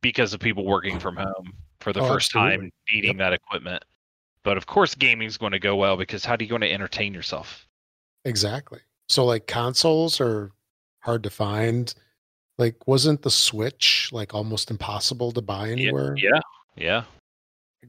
[0.06, 2.72] because of people working from home for the Oh, first time absolutely.
[2.94, 3.84] needing that equipment.
[4.44, 7.12] But of course, gaming's going to go well because how do you going to entertain
[7.12, 7.68] yourself?
[8.24, 8.82] Exactly.
[9.10, 10.52] So like consoles are
[11.00, 11.92] hard to find.
[12.60, 16.14] Like wasn't the Switch like almost impossible to buy anywhere?
[16.16, 16.40] Yeah,
[16.78, 17.04] yeah.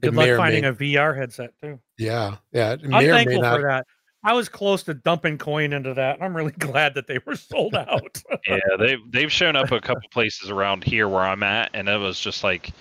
[0.00, 1.78] Good may luck finding may- a VR headset too.
[1.98, 2.36] Yeah.
[2.52, 2.72] Yeah.
[2.72, 3.86] It I'm may or may thankful not for that.
[4.26, 6.20] I was close to dumping coin into that.
[6.20, 8.20] I'm really glad that they were sold out.
[8.48, 11.96] yeah, they've they've shown up a couple places around here where I'm at, and it
[11.98, 12.72] was just like,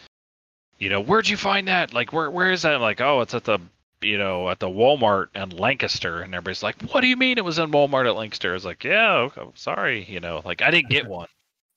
[0.79, 1.93] you know, where'd you find that?
[1.93, 2.73] Like, where where is that?
[2.73, 3.59] I'm like, oh, it's at the
[4.01, 7.45] you know at the Walmart in Lancaster, and everybody's like, what do you mean it
[7.45, 8.49] was in Walmart at Lancaster?
[8.49, 11.27] I was like, yeah, okay, sorry, you know, like I didn't get one.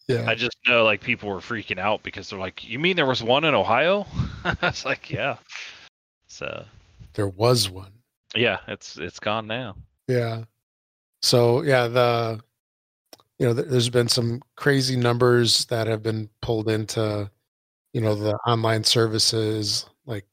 [0.08, 0.24] yeah.
[0.26, 3.22] I just know like people were freaking out because they're like, you mean there was
[3.22, 4.06] one in Ohio?
[4.44, 5.36] I was like, yeah.
[6.26, 6.64] So
[7.12, 7.92] there was one.
[8.34, 9.76] Yeah, it's it's gone now.
[10.06, 10.44] Yeah.
[11.22, 12.40] So yeah, the
[13.38, 17.30] you know, there's been some crazy numbers that have been pulled into,
[17.92, 19.86] you know, the online services.
[20.06, 20.26] Like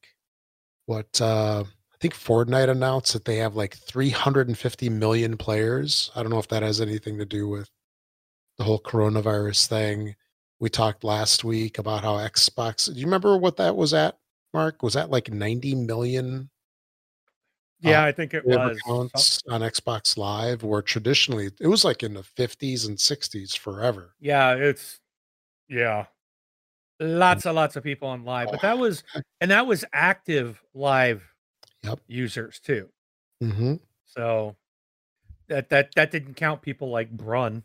[0.86, 1.64] what uh
[1.96, 6.10] I think Fortnite announced that they have like 350 million players.
[6.14, 7.70] I don't know if that has anything to do with
[8.58, 10.14] the whole coronavirus thing.
[10.60, 12.92] We talked last week about how Xbox.
[12.92, 14.18] Do you remember what that was at,
[14.52, 14.82] Mark?
[14.82, 16.50] Was that like 90 million
[17.80, 18.78] yeah, Uh, I think it was.
[18.86, 24.14] accounts on Xbox Live, where traditionally it was like in the 50s and 60s forever.
[24.20, 25.00] Yeah, it's
[25.68, 26.06] yeah.
[26.98, 28.50] Lots and lots of people on live.
[28.50, 29.04] But that was
[29.40, 31.22] and that was active live
[31.82, 32.00] Yep.
[32.08, 32.88] users too.
[33.40, 33.74] hmm
[34.06, 34.56] So
[35.48, 37.62] that that that didn't count people like Brun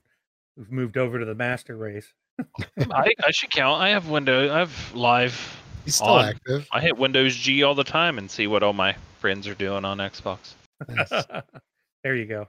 [0.56, 2.14] who've moved over to the master race.
[2.92, 3.82] I, I should count.
[3.82, 4.54] I have window.
[4.54, 5.58] I have live.
[5.86, 6.26] He's still On.
[6.26, 6.68] active.
[6.72, 9.86] I hit Windows G all the time and see what all my friends are doing
[9.86, 10.54] on Xbox.
[10.88, 11.10] Nice.
[12.04, 12.48] there you go.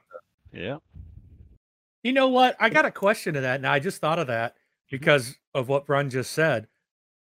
[0.52, 0.78] Yeah.
[2.02, 2.56] You know what?
[2.60, 3.60] I got a question to that.
[3.60, 4.54] Now I just thought of that
[4.92, 4.96] Mm-hmm.
[4.98, 6.66] because of what Brun just said.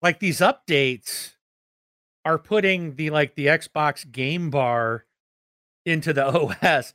[0.00, 1.32] Like these updates
[2.24, 5.04] are putting the like the Xbox game bar
[5.84, 6.24] into the
[6.64, 6.94] OS.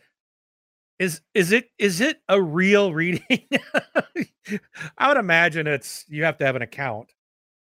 [0.97, 3.21] Is is it is it a real reading?
[4.97, 7.13] I would imagine it's you have to have an account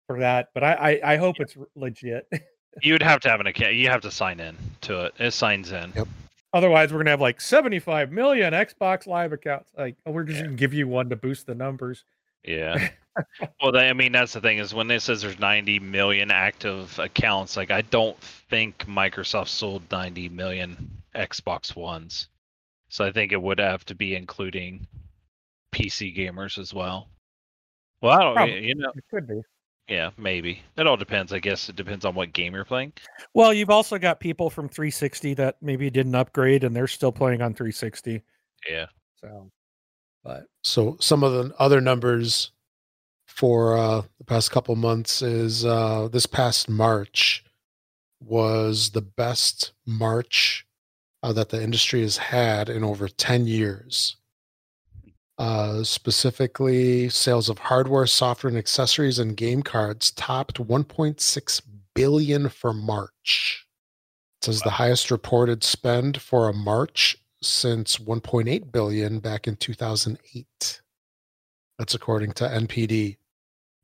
[0.09, 2.29] for that, but I I, I hope it's legit.
[2.81, 3.75] You would have to have an account.
[3.75, 5.15] You have to sign in to it.
[5.19, 5.93] It signs in.
[5.97, 6.07] Yep.
[6.53, 9.73] Otherwise, we're gonna have like 75 million Xbox Live accounts.
[9.77, 12.05] Like, we're just gonna give you one to boost the numbers.
[12.45, 12.91] Yeah.
[13.61, 16.97] well, they, I mean, that's the thing is when it says there's 90 million active
[17.01, 22.29] accounts, like I don't think Microsoft sold 90 million Xbox Ones.
[22.91, 24.87] So I think it would have to be including
[25.73, 27.09] PC gamers as well.
[28.03, 28.67] Well, I don't, Probably.
[28.69, 29.41] you know, It could be.
[29.89, 30.63] Yeah, maybe.
[30.77, 31.33] It all depends.
[31.33, 32.93] I guess it depends on what game you're playing.
[33.33, 37.41] Well, you've also got people from 360 that maybe didn't upgrade and they're still playing
[37.41, 38.23] on 360.
[38.69, 38.87] Yeah.
[39.21, 39.51] So,
[40.23, 42.53] but so some of the other numbers
[43.27, 47.45] for uh, the past couple months is uh, this past March
[48.21, 50.67] was the best March
[51.23, 54.18] uh, that the industry has had in over 10 years.
[55.39, 61.63] Uh, specifically, sales of hardware, software, and accessories and game cards topped 1.6
[61.95, 63.65] billion for March.
[64.41, 64.65] It says wow.
[64.65, 70.81] the highest reported spend for a March since 1.8 billion back in 2008.
[71.79, 73.19] That's according to NPD.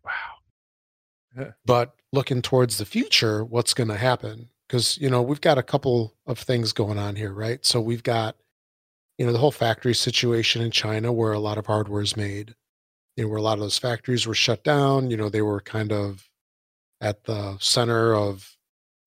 [0.05, 1.49] Wow.
[1.65, 4.49] But looking towards the future, what's going to happen?
[4.67, 7.65] Because, you know, we've got a couple of things going on here, right?
[7.65, 8.37] So we've got,
[9.19, 12.55] you know, the whole factory situation in China where a lot of hardware is made,
[13.17, 15.11] you know, where a lot of those factories were shut down.
[15.11, 16.29] You know, they were kind of
[17.01, 18.57] at the center of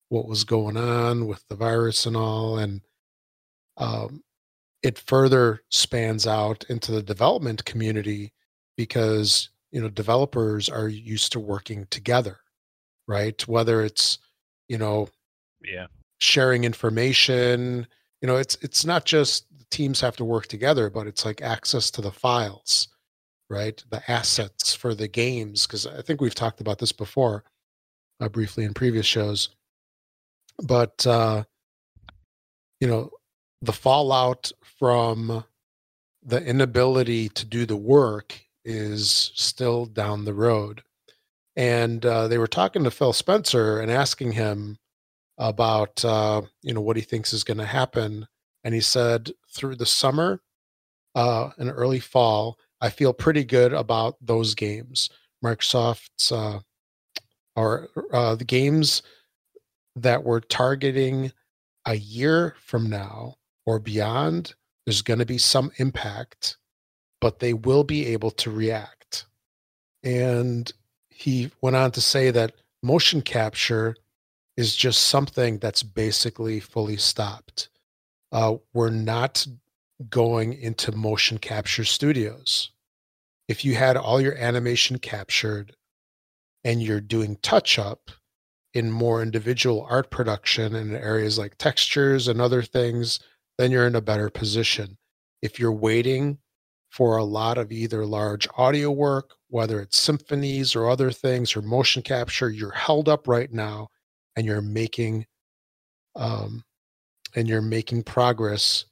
[0.08, 2.58] what was going on with the virus and all.
[2.58, 2.80] And
[3.76, 4.22] um,
[4.82, 8.32] it further spans out into the development community
[8.76, 12.38] because you know developers are used to working together
[13.06, 14.18] right whether it's
[14.68, 15.08] you know
[15.64, 15.86] yeah
[16.18, 17.86] sharing information
[18.22, 21.90] you know it's it's not just teams have to work together but it's like access
[21.90, 22.88] to the files
[23.50, 27.44] right the assets for the games because i think we've talked about this before
[28.20, 29.50] uh, briefly in previous shows
[30.62, 31.42] but uh
[32.80, 33.10] you know
[33.62, 35.44] the fallout from
[36.22, 40.82] the inability to do the work is still down the road.
[41.56, 44.78] And uh, they were talking to Phil Spencer and asking him
[45.38, 48.26] about uh, you know what he thinks is going to happen,
[48.64, 50.40] and he said through the summer
[51.14, 55.10] uh, and early fall, I feel pretty good about those games.
[55.44, 56.60] Microsoft's uh,
[57.56, 59.02] or uh, the games
[59.96, 61.32] that we're targeting
[61.86, 63.34] a year from now
[63.66, 64.54] or beyond,
[64.86, 66.56] there's going to be some impact,
[67.20, 69.26] but they will be able to react.
[70.04, 70.72] And
[71.08, 72.52] he went on to say that
[72.82, 73.96] motion capture
[74.56, 77.70] is just something that's basically fully stopped.
[78.32, 79.46] Uh, we're not
[80.10, 82.70] going into motion capture studios.
[83.48, 85.74] If you had all your animation captured
[86.64, 88.10] and you're doing touch up
[88.74, 93.20] in more individual art production in areas like textures and other things,
[93.56, 94.98] then you're in a better position.
[95.42, 96.38] If you're waiting
[96.90, 101.62] for a lot of either large audio work, whether it's symphonies or other things or
[101.62, 103.88] motion capture, you're held up right now
[104.36, 105.26] and you're making
[106.14, 106.62] um,
[107.38, 108.84] and you're making progress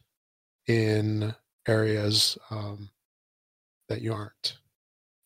[0.69, 1.35] in
[1.67, 2.89] areas um,
[3.89, 4.59] that you aren't.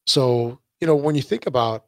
[0.07, 1.85] So, you know, when you think about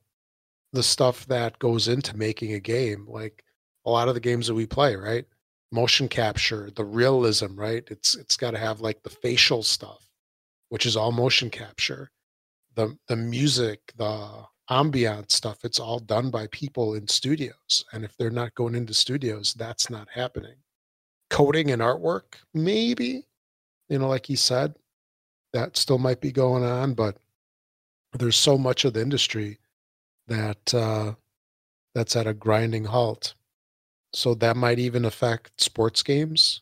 [0.73, 3.45] the stuff that goes into making a game, like
[3.87, 5.25] a lot of the games that we play, right?
[5.73, 7.85] motion capture, the realism, right?
[7.91, 10.07] It's it's got to have like the facial stuff,
[10.69, 12.11] which is all motion capture.
[12.77, 17.85] The the music, the ambient stuff, it's all done by people in studios.
[17.93, 20.57] And if they're not going into studios, that's not happening.
[21.33, 23.25] Coding and artwork, maybe,
[23.89, 24.75] you know, like he said,
[25.55, 27.17] that still might be going on, but
[28.13, 29.59] there's so much of the industry
[30.29, 31.15] that uh,
[31.95, 33.33] that's at a grinding halt.
[34.13, 36.61] So that might even affect sports games,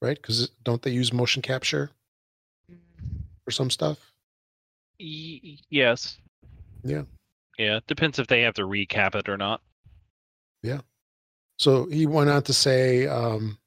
[0.00, 0.16] right?
[0.16, 1.90] Because don't they use motion capture
[3.44, 4.12] for some stuff?
[5.00, 6.18] Y- yes.
[6.84, 7.02] Yeah.
[7.58, 7.78] Yeah.
[7.78, 9.60] It Depends if they have to recap it or not.
[10.62, 10.82] Yeah.
[11.58, 13.58] So he went on to say um,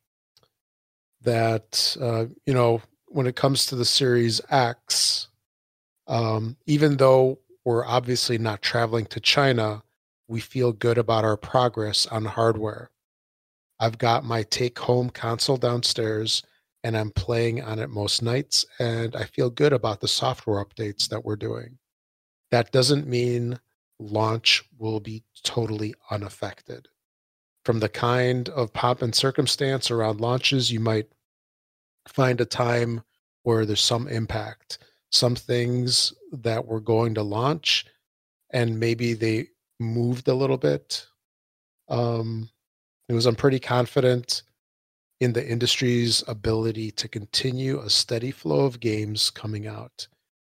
[1.27, 5.27] that, uh, you know, when it comes to the Series X,
[6.07, 9.83] um, even though we're obviously not traveling to China,
[10.29, 12.91] we feel good about our progress on hardware.
[13.77, 16.43] I've got my take home console downstairs
[16.81, 18.65] and I'm playing on it most nights.
[18.79, 21.77] And I feel good about the software updates that we're doing.
[22.51, 23.59] That doesn't mean
[23.99, 26.87] launch will be totally unaffected.
[27.65, 31.07] From the kind of pomp and circumstance around launches, you might
[32.07, 33.01] find a time
[33.43, 34.79] where there's some impact,
[35.11, 37.85] some things that were going to launch,
[38.51, 39.47] and maybe they
[39.79, 41.05] moved a little bit.
[41.89, 42.49] Um,
[43.07, 44.43] it was I'm pretty confident
[45.19, 50.07] in the industry's ability to continue a steady flow of games coming out.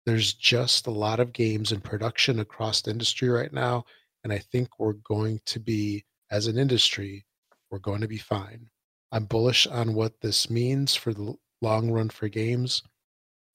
[0.07, 3.85] There's just a lot of games in production across the industry right now.
[4.23, 7.27] And I think we're going to be, as an industry,
[7.71, 8.71] we're going to be fine.
[9.13, 11.35] I'm bullish on what this means for the
[11.65, 12.83] long run for games,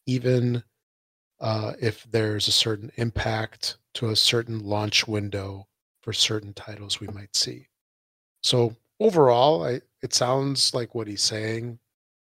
[0.05, 0.63] even
[1.39, 5.67] uh, if there's a certain impact to a certain launch window
[6.01, 7.67] for certain titles we might see.
[8.43, 11.79] So overall, I, it sounds like what he's saying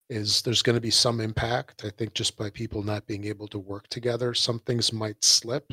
[0.08, 1.84] is there's going to be some impact.
[1.84, 5.72] I think just by people not being able to work together, some things might slip.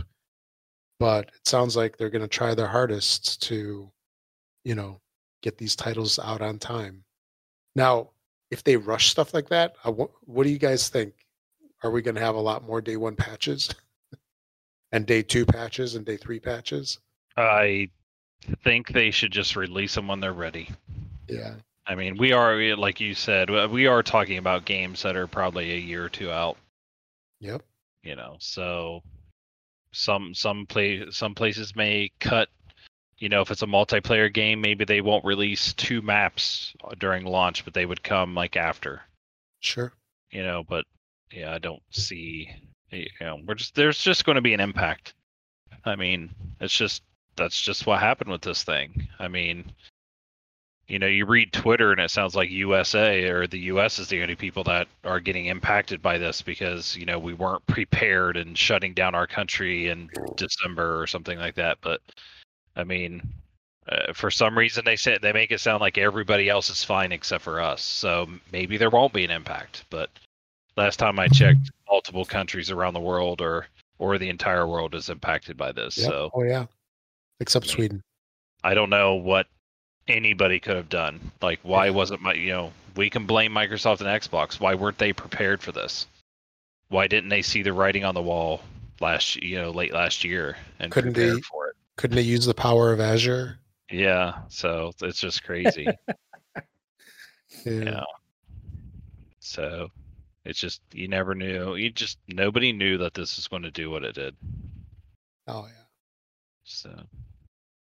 [0.99, 3.91] But it sounds like they're going to try their hardest to,
[4.63, 4.99] you know,
[5.43, 7.03] get these titles out on time.
[7.75, 8.11] Now,
[8.51, 11.13] if they rush stuff like that, what, what do you guys think?
[11.83, 13.73] Are we going to have a lot more day one patches
[14.91, 16.99] and day two patches and day three patches?
[17.35, 17.89] I
[18.63, 20.69] think they should just release them when they're ready.
[21.27, 21.55] Yeah.
[21.85, 25.71] I mean, we are like you said, we are talking about games that are probably
[25.71, 26.57] a year or two out.
[27.39, 27.63] Yep.
[28.03, 29.03] You know, so
[29.93, 32.49] some some play some places may cut.
[33.17, 37.65] You know, if it's a multiplayer game, maybe they won't release two maps during launch,
[37.65, 39.01] but they would come like after.
[39.59, 39.91] Sure.
[40.31, 40.85] You know, but
[41.31, 42.49] yeah, I don't see.
[42.91, 45.13] You know, we're just there's just going to be an impact.
[45.83, 46.29] I mean,
[46.59, 47.01] it's just
[47.35, 49.07] that's just what happened with this thing.
[49.19, 49.71] I mean,
[50.87, 54.21] you know, you read Twitter and it sounds like USA or the US is the
[54.21, 58.57] only people that are getting impacted by this because, you know, we weren't prepared and
[58.57, 61.77] shutting down our country in December or something like that.
[61.81, 62.01] But
[62.77, 63.21] I mean,
[63.89, 67.11] uh, for some reason they say they make it sound like everybody else is fine
[67.11, 67.81] except for us.
[67.81, 69.83] So maybe there won't be an impact.
[69.89, 70.09] But
[70.77, 73.67] last time I checked, multiple countries around the world or
[73.99, 75.97] or the entire world is impacted by this.
[75.97, 76.07] Yep.
[76.07, 76.67] So Oh yeah.
[77.39, 78.03] Except I mean, Sweden.
[78.63, 79.47] I don't know what
[80.07, 81.31] anybody could have done.
[81.41, 81.91] Like, why Yeah.
[81.91, 84.59] wasn't my, you know, we can blame Microsoft and Xbox.
[84.59, 86.07] Why weren't they prepared for this?
[86.89, 88.61] Why didn't they see the writing on the wall
[88.99, 91.66] last, you know, late last year and Couldn't prepare they- for it?
[91.97, 93.59] Couldn't they use the power of Azure?
[93.91, 94.39] Yeah.
[94.47, 95.87] So it's just crazy.
[97.65, 97.83] Yeah.
[97.83, 98.03] yeah.
[99.39, 99.89] So
[100.45, 101.75] it's just you never knew.
[101.75, 104.35] You just nobody knew that this was going to do what it did.
[105.47, 105.85] Oh yeah.
[106.65, 106.91] So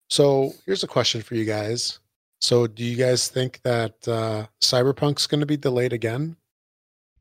[0.09, 1.99] So here's a question for you guys.
[2.41, 6.37] So do you guys think that uh, Cyberpunk's going to be delayed again?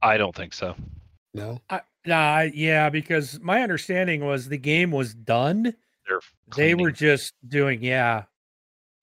[0.00, 0.76] I don't think so.
[1.34, 1.60] No.
[1.70, 5.74] I, nah, yeah, because my understanding was the game was done.
[6.08, 6.20] They're
[6.56, 8.24] They were just doing, yeah,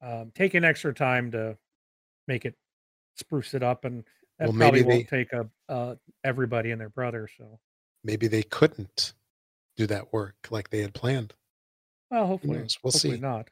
[0.02, 1.58] um, taking extra time to
[2.28, 2.56] make it
[3.16, 4.04] spruce it up, and
[4.40, 7.30] that Well, probably maybe won't take a uh, everybody and their brother.
[7.38, 7.60] So,
[8.04, 9.14] Maybe they couldn't
[9.78, 11.34] do that work like they had planned.
[12.12, 12.58] well, hopefully.
[12.58, 13.20] We'll hopefully see.
[13.20, 13.50] not.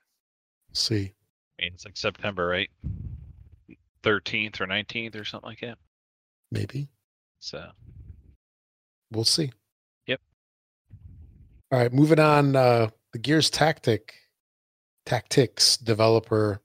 [0.73, 1.13] see.
[1.59, 2.69] I mean, it's like September, right?
[4.03, 5.77] 13th or 19th or something like that.
[6.51, 6.89] Maybe.
[7.39, 7.69] So,
[9.11, 9.51] We'll see.
[10.07, 10.19] Yep.
[11.71, 12.55] All right, moving on.
[12.55, 14.15] Uh, the Gears Tactic
[15.05, 16.61] Tactics developer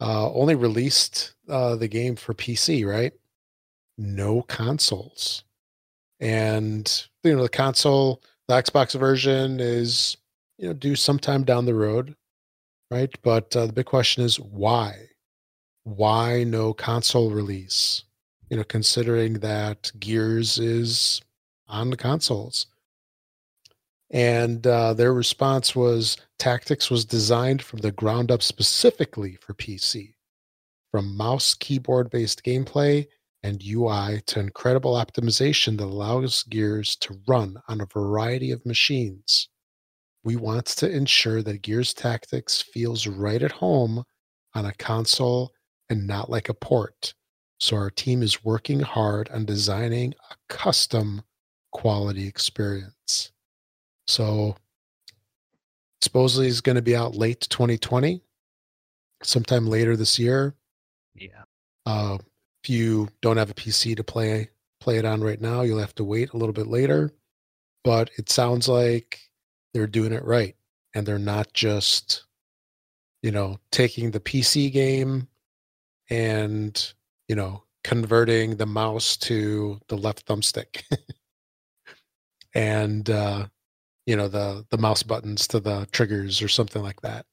[0.00, 3.12] uh, only released uh, the game for PC, right?
[3.96, 5.44] No consoles,
[6.20, 10.16] and you know the console, the Xbox version is
[10.58, 12.16] you know due sometime down the road,
[12.90, 13.14] right?
[13.22, 14.96] But uh, the big question is why?
[15.84, 18.02] Why no console release?
[18.50, 21.20] You know, considering that Gears is
[21.68, 22.66] on the consoles.
[24.10, 30.14] And uh, their response was Tactics was designed from the ground up specifically for PC,
[30.90, 33.06] from mouse keyboard based gameplay
[33.42, 39.48] and UI to incredible optimization that allows Gears to run on a variety of machines.
[40.22, 44.04] We want to ensure that Gears Tactics feels right at home
[44.54, 45.52] on a console
[45.90, 47.12] and not like a port.
[47.60, 51.22] So our team is working hard on designing a custom
[51.72, 52.93] quality experience.
[54.06, 54.56] So
[56.00, 58.22] supposedly is going to be out late 2020,
[59.22, 60.54] sometime later this year.
[61.14, 61.44] yeah.
[61.86, 62.18] Uh,
[62.62, 64.48] if you don't have a PC to play
[64.80, 67.10] play it on right now, you'll have to wait a little bit later.
[67.82, 69.20] But it sounds like
[69.72, 70.56] they're doing it right,
[70.94, 72.24] and they're not just,
[73.22, 75.28] you know, taking the PC game
[76.10, 76.92] and
[77.28, 80.82] you know converting the mouse to the left thumbstick,
[82.54, 83.46] and uh,
[84.06, 87.26] you know the the mouse buttons to the triggers or something like that.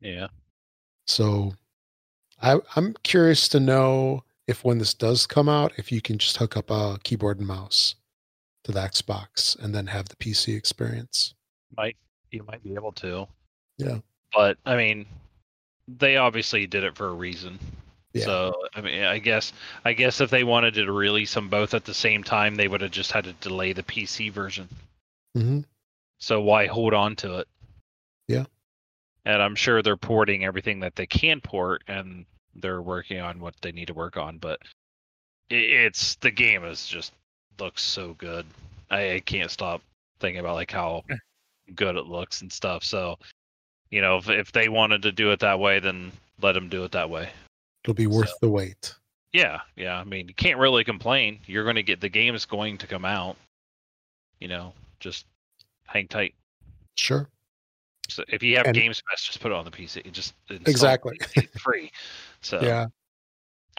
[0.00, 0.28] Yeah.
[1.06, 1.54] So
[2.40, 6.36] I, I'm curious to know if when this does come out, if you can just
[6.36, 7.94] hook up a keyboard and mouse
[8.64, 11.34] to the Xbox and then have the PC experience.
[11.76, 11.96] Might
[12.30, 13.26] you might be able to.
[13.76, 13.98] Yeah.
[14.32, 15.06] But I mean,
[15.86, 17.58] they obviously did it for a reason.
[18.12, 18.24] Yeah.
[18.24, 19.52] So I mean, I guess
[19.84, 22.80] I guess if they wanted to release them both at the same time, they would
[22.80, 24.68] have just had to delay the PC version.
[25.34, 25.60] hmm
[26.18, 27.48] So why hold on to it?
[28.26, 28.44] Yeah.
[29.24, 32.24] And I'm sure they're porting everything that they can port, and
[32.54, 34.38] they're working on what they need to work on.
[34.38, 34.60] But
[35.50, 37.12] it's the game is just
[37.58, 38.46] looks so good.
[38.90, 39.82] I, I can't stop
[40.20, 41.04] thinking about like how
[41.74, 42.84] good it looks and stuff.
[42.84, 43.18] So,
[43.90, 46.84] you know, if if they wanted to do it that way, then let them do
[46.84, 47.28] it that way.
[47.84, 48.94] It'll be worth So- the wait.
[49.34, 49.98] Yeah, yeah.
[49.98, 51.40] I mean, you can't really complain.
[51.46, 53.36] You're going to get the game is going to come out.
[54.40, 55.26] You know, just
[55.88, 56.34] hang tight.
[56.96, 57.28] Sure.
[58.08, 60.10] So if you have And- Games Pass, just put it on the PC.
[60.12, 60.66] Just it.
[60.66, 61.18] Exactly.
[61.36, 61.90] It's free.
[62.40, 62.86] So Yeah.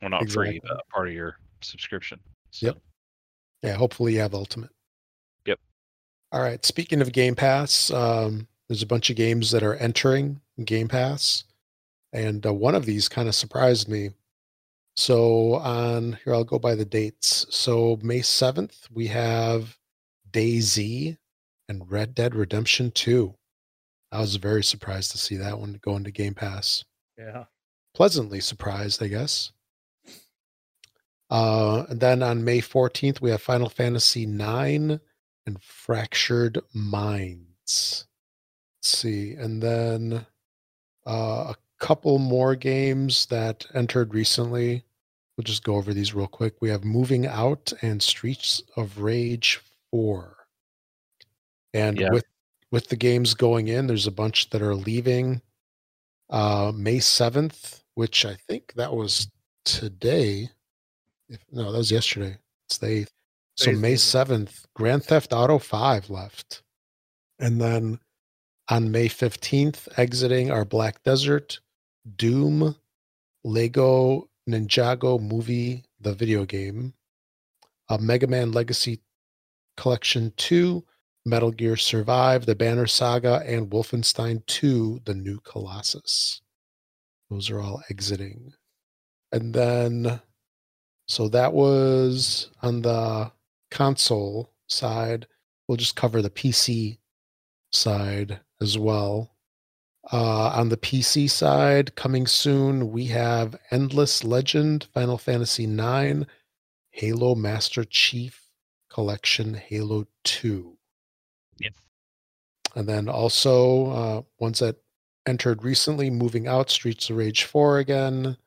[0.01, 2.19] well, not free, but part of your subscription.
[2.51, 2.77] So, Yep.
[3.63, 3.73] Yeah.
[3.75, 4.69] Hopefully you have Ultimate.
[5.45, 5.59] Yep.
[6.31, 6.63] All right.
[6.65, 11.43] Speaking of Game Pass, um, there's a bunch of games that are entering Game Pass,
[12.13, 14.11] and uh, one of these kind of surprised me.
[14.95, 17.45] So on here, I'll go by the dates.
[17.49, 19.77] So May seventh, we have
[20.31, 21.17] DayZ
[21.69, 23.35] and Red Dead Redemption Two.
[24.11, 26.83] I was very surprised to see that one go into Game Pass.
[27.17, 27.45] Yeah.
[27.95, 29.51] Pleasantly surprised, I guess.
[31.29, 34.99] Uh, and then on May 14th, we have Final Fantasy IX
[35.45, 38.07] and Fractured Minds.
[38.77, 39.33] Let's see.
[39.33, 40.25] And then
[41.05, 44.83] uh, a couple more games that entered recently.
[45.37, 46.61] We'll just go over these real quick.
[46.61, 49.59] We have Moving Out and Streets of Rage
[49.91, 50.38] 4.
[51.73, 52.09] And Yeah.
[52.11, 52.25] with
[52.71, 55.41] with the games going in, there's a bunch that are leaving
[56.29, 59.27] uh May 7th, which I think that was
[59.65, 60.49] today.
[61.29, 62.37] If, no, that was yesterday.
[62.67, 63.09] It's the 8th.
[63.55, 66.61] So May 7th, Grand Theft Auto 5 left.
[67.39, 67.99] And then
[68.69, 71.59] on May 15th, exiting our Black Desert,
[72.15, 72.75] Doom,
[73.43, 76.93] Lego Ninjago movie, the video game,
[77.89, 79.01] a Mega Man Legacy
[79.77, 80.83] Collection 2,
[81.25, 86.41] Metal Gear Survive, The Banner Saga, and Wolfenstein 2, The New Colossus.
[87.29, 88.53] Those are all exiting.
[89.31, 90.21] And then,
[91.07, 93.31] so that was on the
[93.69, 95.27] console side.
[95.67, 96.97] We'll just cover the PC
[97.71, 99.35] side as well.
[100.11, 106.25] Uh, on the PC side, coming soon, we have Endless Legend, Final Fantasy IX,
[106.89, 108.49] Halo Master Chief
[108.89, 110.78] Collection, Halo 2.
[111.59, 111.73] Yep.
[112.75, 114.77] And then also uh, ones that
[115.25, 118.37] entered recently, moving out, Streets of Rage 4 again.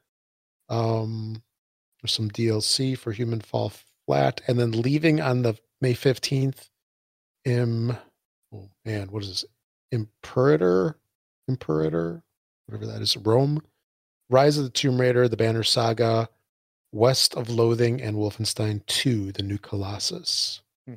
[0.69, 1.43] Um,
[2.01, 3.73] there's some DLC for Human Fall
[4.07, 4.41] Flat.
[4.47, 6.69] And then leaving on the May 15th,
[7.45, 7.97] Im,
[8.55, 9.45] oh man, what is this?
[9.91, 10.99] Imperator?
[11.49, 12.23] Imperator?
[12.67, 13.17] Whatever that is.
[13.17, 13.63] Rome.
[14.31, 16.29] Rise of the Tomb Raider, The Banner Saga,
[16.91, 20.63] West of Loathing, and Wolfenstein 2, The New Colossus.
[20.87, 20.95] Hmm.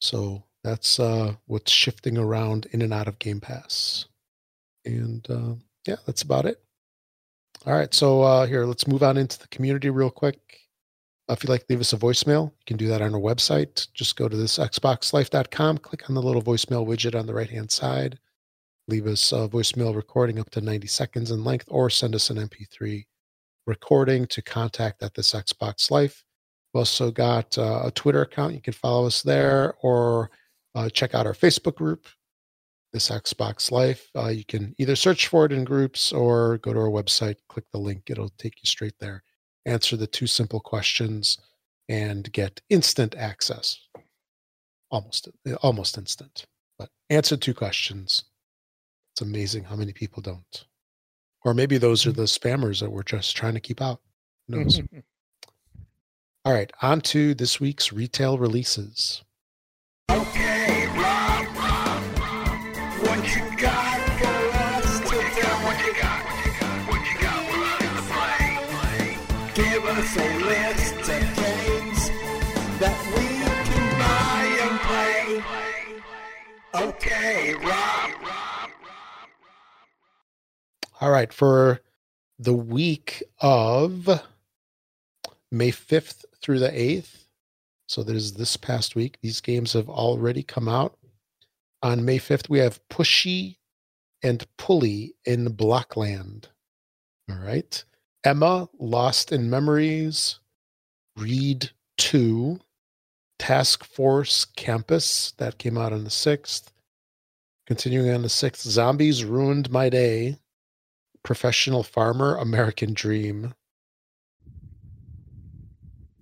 [0.00, 4.06] So that's uh, what's shifting around in and out of Game Pass.
[4.84, 5.54] And uh,
[5.86, 6.62] yeah, that's about it.
[7.66, 7.92] All right.
[7.92, 10.38] So uh, here, let's move on into the community real quick.
[11.28, 13.88] Uh, if you'd like leave us a voicemail, you can do that on our website.
[13.94, 17.70] Just go to this xboxlife.com, click on the little voicemail widget on the right hand
[17.70, 18.18] side.
[18.88, 22.38] Leave us a voicemail recording up to 90 seconds in length, or send us an
[22.38, 23.04] MP3
[23.66, 26.24] recording to contact at this Xbox Life.
[26.72, 28.54] We've also got uh, a Twitter account.
[28.54, 30.30] You can follow us there or
[30.74, 32.06] uh, check out our Facebook group,
[32.92, 34.08] this Xbox Life.
[34.16, 37.64] Uh, you can either search for it in groups or go to our website, click
[37.72, 38.04] the link.
[38.08, 39.22] It'll take you straight there.
[39.66, 41.38] Answer the two simple questions
[41.88, 43.78] and get instant access.
[44.90, 45.28] Almost,
[45.62, 46.46] almost instant,
[46.78, 48.24] but answer two questions.
[49.12, 50.64] It's amazing how many people don't.
[51.44, 54.00] Or maybe those are the spammers that we're just trying to keep out.
[54.48, 54.80] Who knows?
[56.44, 59.22] All right, on to this week's retail releases.
[60.10, 60.59] Okay,
[76.74, 78.10] Okay, Rob.
[81.00, 81.80] All right, for
[82.38, 84.08] the week of
[85.50, 87.24] May 5th through the 8th,
[87.88, 90.96] so that is this past week, these games have already come out.
[91.82, 93.56] On May 5th, we have Pushy
[94.22, 96.44] and Pulley in Blockland.
[97.28, 97.82] All right.
[98.22, 100.38] Emma, Lost in Memories,
[101.16, 102.60] Reed 2,
[103.40, 106.72] Task Force Kampas, that came out on the 6th.
[107.66, 110.36] Continuing on the 6th, Zombies Ruined My Day,
[111.22, 113.54] Professional Farmer, American Dream.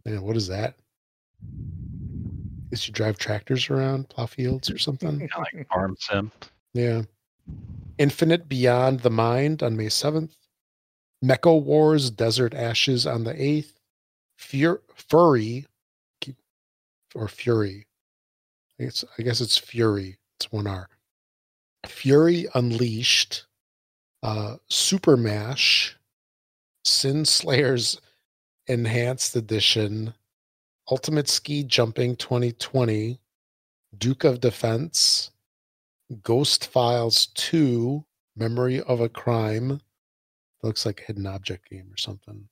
[0.04, 0.76] Man, what is that?
[2.70, 5.28] Guess you drive tractors around, plow fields or something?
[5.38, 6.30] Like Farm Sim.
[6.72, 7.02] Yeah.
[7.98, 10.36] Infinite Beyond the Mind on May 7th.
[11.24, 13.72] Mecha Wars Desert Ashes on the 8th.
[14.36, 15.66] Fur- Furry
[17.14, 17.86] or Fury.
[18.78, 20.18] I guess, I guess it's Fury.
[20.38, 20.88] It's one R.
[21.86, 23.46] Fury Unleashed.
[24.22, 25.96] Uh, Super Mash.
[26.84, 28.00] Sin Slayers
[28.66, 30.12] Enhanced Edition,
[30.90, 33.18] Ultimate Ski Jumping 2020,
[33.96, 35.30] Duke of Defense,
[36.22, 38.04] Ghost Files 2,
[38.36, 39.80] Memory of a Crime.
[40.62, 42.48] Looks like a hidden object game or something.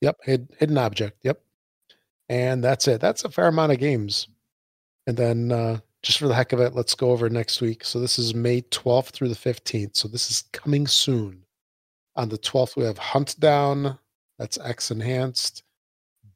[0.00, 1.18] Yep, hid, hidden object.
[1.22, 1.40] Yep.
[2.30, 3.00] And that's it.
[3.00, 4.28] That's a fair amount of games.
[5.08, 7.84] And then uh, just for the heck of it, let's go over next week.
[7.84, 9.96] So this is May 12th through the 15th.
[9.96, 11.42] So this is coming soon.
[12.14, 13.98] On the 12th, we have Hunt Down.
[14.38, 15.64] That's X Enhanced.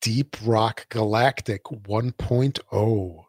[0.00, 3.24] Deep Rock Galactic 1.0.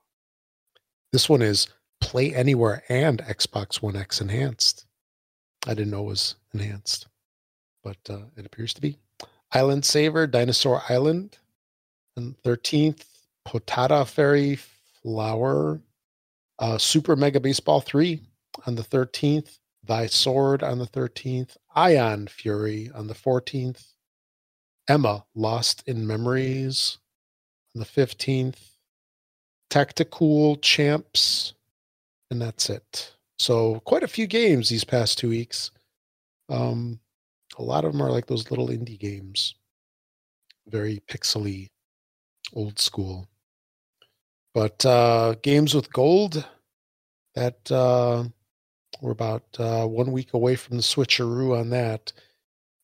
[1.12, 1.68] This one is
[2.02, 4.88] Play Anywhere and Xbox One X Enhanced.
[5.68, 7.10] I didn't know it was enhanced,
[7.84, 8.98] but uh, it appears to be.
[9.52, 11.38] Island Saver, Dinosaur Island.
[12.18, 13.04] And 13th,
[13.48, 14.58] Potata Fairy
[15.02, 15.82] Flower.
[16.58, 18.22] Uh, Super Mega Baseball 3
[18.66, 19.60] on the 13th.
[19.84, 21.58] Thy Sword on the 13th.
[21.76, 23.84] Ion Fury on the 14th.
[24.88, 26.98] Emma Lost in Memories
[27.76, 28.60] on the 15th.
[29.70, 31.54] Tactical Champs.
[32.32, 33.14] And that's it.
[33.38, 35.72] So quite a few games these past two weeks.
[36.50, 37.00] Um,
[37.58, 39.56] a lot of them are like those little indie games,
[40.68, 41.70] very pixely,
[42.56, 43.28] old school.
[44.54, 46.48] But uh, games with gold,
[47.36, 48.24] that uh,
[49.02, 52.14] we're about uh, one week away from the switcheroo on that.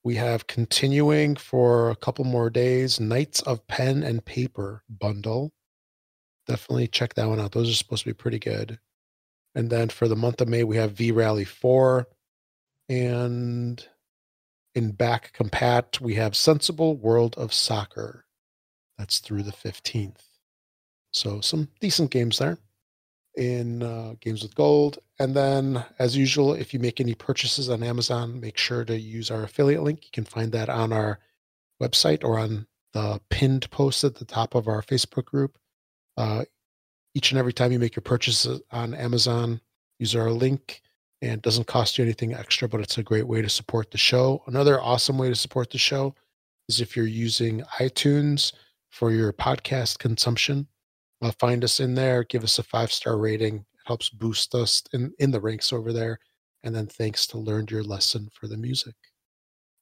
[0.03, 5.53] We have continuing for a couple more days Knights of Pen and Paper bundle.
[6.47, 7.51] Definitely check that one out.
[7.53, 8.79] Those are supposed to be pretty good.
[9.53, 12.07] And then for the month of May, we have V Rally 4.
[12.89, 13.87] And
[14.73, 18.25] in back compat, we have Sensible World of Soccer.
[19.01, 20.27] That's through the 15th.
[21.11, 22.59] So some decent games there
[23.35, 24.99] in uh, Games with Gold.
[25.17, 29.31] And then, as usual, if you make any purchases on Amazon, make sure to use
[29.31, 30.05] our affiliate link.
[30.05, 31.17] You can find that on our
[31.81, 35.57] website or on the pinned post at the top of our Facebook group.
[36.15, 36.45] Uh,
[37.15, 39.61] each and every time you make your purchases on Amazon,
[39.97, 40.83] use our link
[41.23, 43.97] and it doesn't cost you anything extra, but it's a great way to support the
[43.97, 44.43] show.
[44.45, 46.13] Another awesome way to support the show
[46.69, 48.53] is if you're using iTunes
[48.91, 50.67] for your podcast consumption.
[51.21, 53.55] Uh, find us in there, give us a five star rating.
[53.55, 56.19] It helps boost us in, in the ranks over there.
[56.63, 58.95] And then thanks to Learned Your Lesson for the music.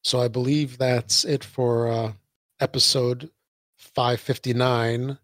[0.03, 2.14] So I believe that's it for uh,
[2.61, 3.30] episode
[3.77, 5.18] 559.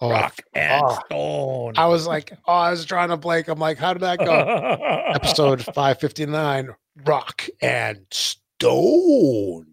[0.00, 1.74] Oh, I Rock and oh, Stone.
[1.76, 3.48] I was like, oh, I was trying to blank.
[3.48, 4.32] I'm like, how did that go?
[5.14, 6.74] Episode 559
[7.06, 9.66] Rock and Stone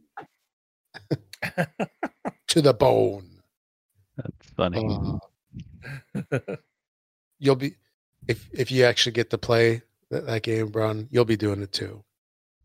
[2.47, 3.30] to the bone.
[4.69, 5.19] That's funny.
[6.31, 6.55] Uh,
[7.39, 7.75] you'll be,
[8.27, 11.71] if if you actually get to play that, that game, Bron, you'll be doing it
[11.71, 12.03] too.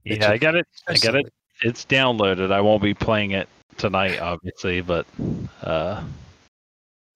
[0.04, 0.66] it yeah, I got it.
[0.88, 1.32] I got it.
[1.62, 2.52] It's downloaded.
[2.52, 3.48] I won't be playing it
[3.78, 5.06] tonight, obviously, but
[5.62, 6.04] uh,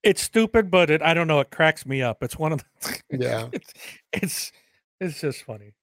[0.02, 1.40] it's stupid, but it I don't know.
[1.40, 2.22] It cracks me up.
[2.22, 3.00] It's one of the.
[3.18, 3.48] Yeah.
[3.52, 3.72] It's
[4.12, 4.52] it's,
[5.00, 5.74] it's just funny.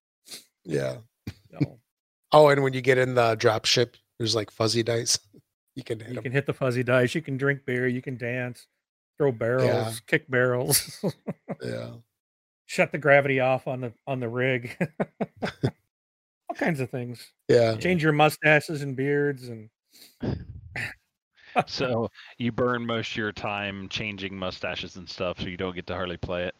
[0.63, 0.97] Yeah.
[1.51, 1.77] So,
[2.33, 5.19] Oh, and when you get in the drop ship, there's like fuzzy dice.
[5.75, 6.23] You can hit you 'em.
[6.23, 7.13] can hit the fuzzy dice.
[7.13, 7.87] You can drink beer.
[7.87, 8.65] You can dance,
[9.17, 11.03] throw barrels, kick barrels,
[11.63, 11.89] Yeah.
[12.65, 14.77] shut the gravity off on the on the rig.
[16.49, 17.31] All kinds of things.
[17.47, 17.75] Yeah.
[17.75, 19.69] Change your mustaches and beards and
[21.65, 25.87] so you burn most of your time changing mustaches and stuff, so you don't get
[25.87, 26.55] to hardly play it.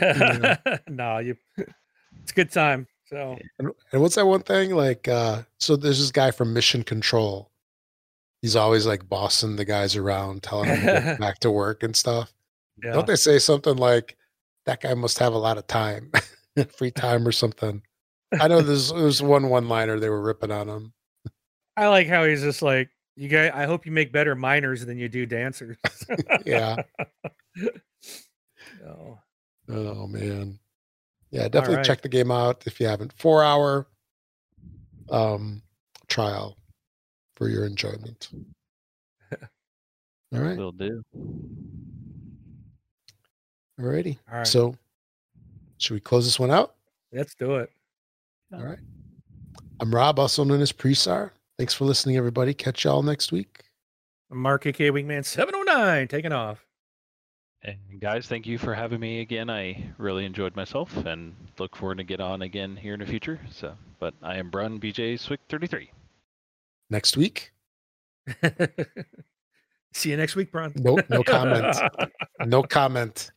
[0.00, 0.56] Yeah.
[0.88, 1.36] no, you.
[1.56, 2.86] It's a good time.
[3.06, 4.74] So And, and what's that one thing?
[4.74, 7.50] Like, uh, so there's this guy from Mission Control.
[8.44, 11.96] He's always like bossing the guys around, telling them to get back to work and
[11.96, 12.30] stuff.
[12.84, 14.18] yeah, Don't they say something like,
[14.66, 16.12] that guy must have a lot of time,
[16.76, 17.80] free time or something?
[18.38, 20.92] I know there's there's one one liner they were ripping on him.
[21.78, 23.50] I like how he's just like you guys.
[23.54, 25.78] I hope you make better miners than you do dancers.
[26.44, 26.82] Yeah.
[28.78, 29.18] So,
[29.70, 30.58] Oh man.
[31.30, 31.86] Yeah, definitely right.
[31.86, 33.14] check the game out if you haven't.
[33.14, 33.86] Four hour
[35.08, 35.62] um
[36.08, 36.58] trial
[37.36, 38.28] for your enjoyment.
[40.32, 40.56] All right.
[40.56, 41.02] Will do.
[43.78, 44.18] All righty.
[44.30, 44.76] all right, So
[45.78, 46.74] should we close this one out?
[47.12, 47.70] let's do it.
[48.52, 48.78] All right.
[49.80, 51.30] I'm Rob, also known as Presar.
[51.58, 52.54] Thanks for listening, everybody.
[52.54, 53.62] Catch y'all next week.
[54.30, 56.64] I'm Mark AK Wingman seven oh nine taking off.
[57.62, 59.48] And guys, thank you for having me again.
[59.48, 63.40] I really enjoyed myself and look forward to get on again here in the future.
[63.50, 65.90] So, but I am Brun BJ Swick 33.
[66.90, 67.52] Next week.
[69.94, 70.72] See you next week, Bron.
[70.76, 71.76] No, no comment.
[72.46, 73.30] No comment.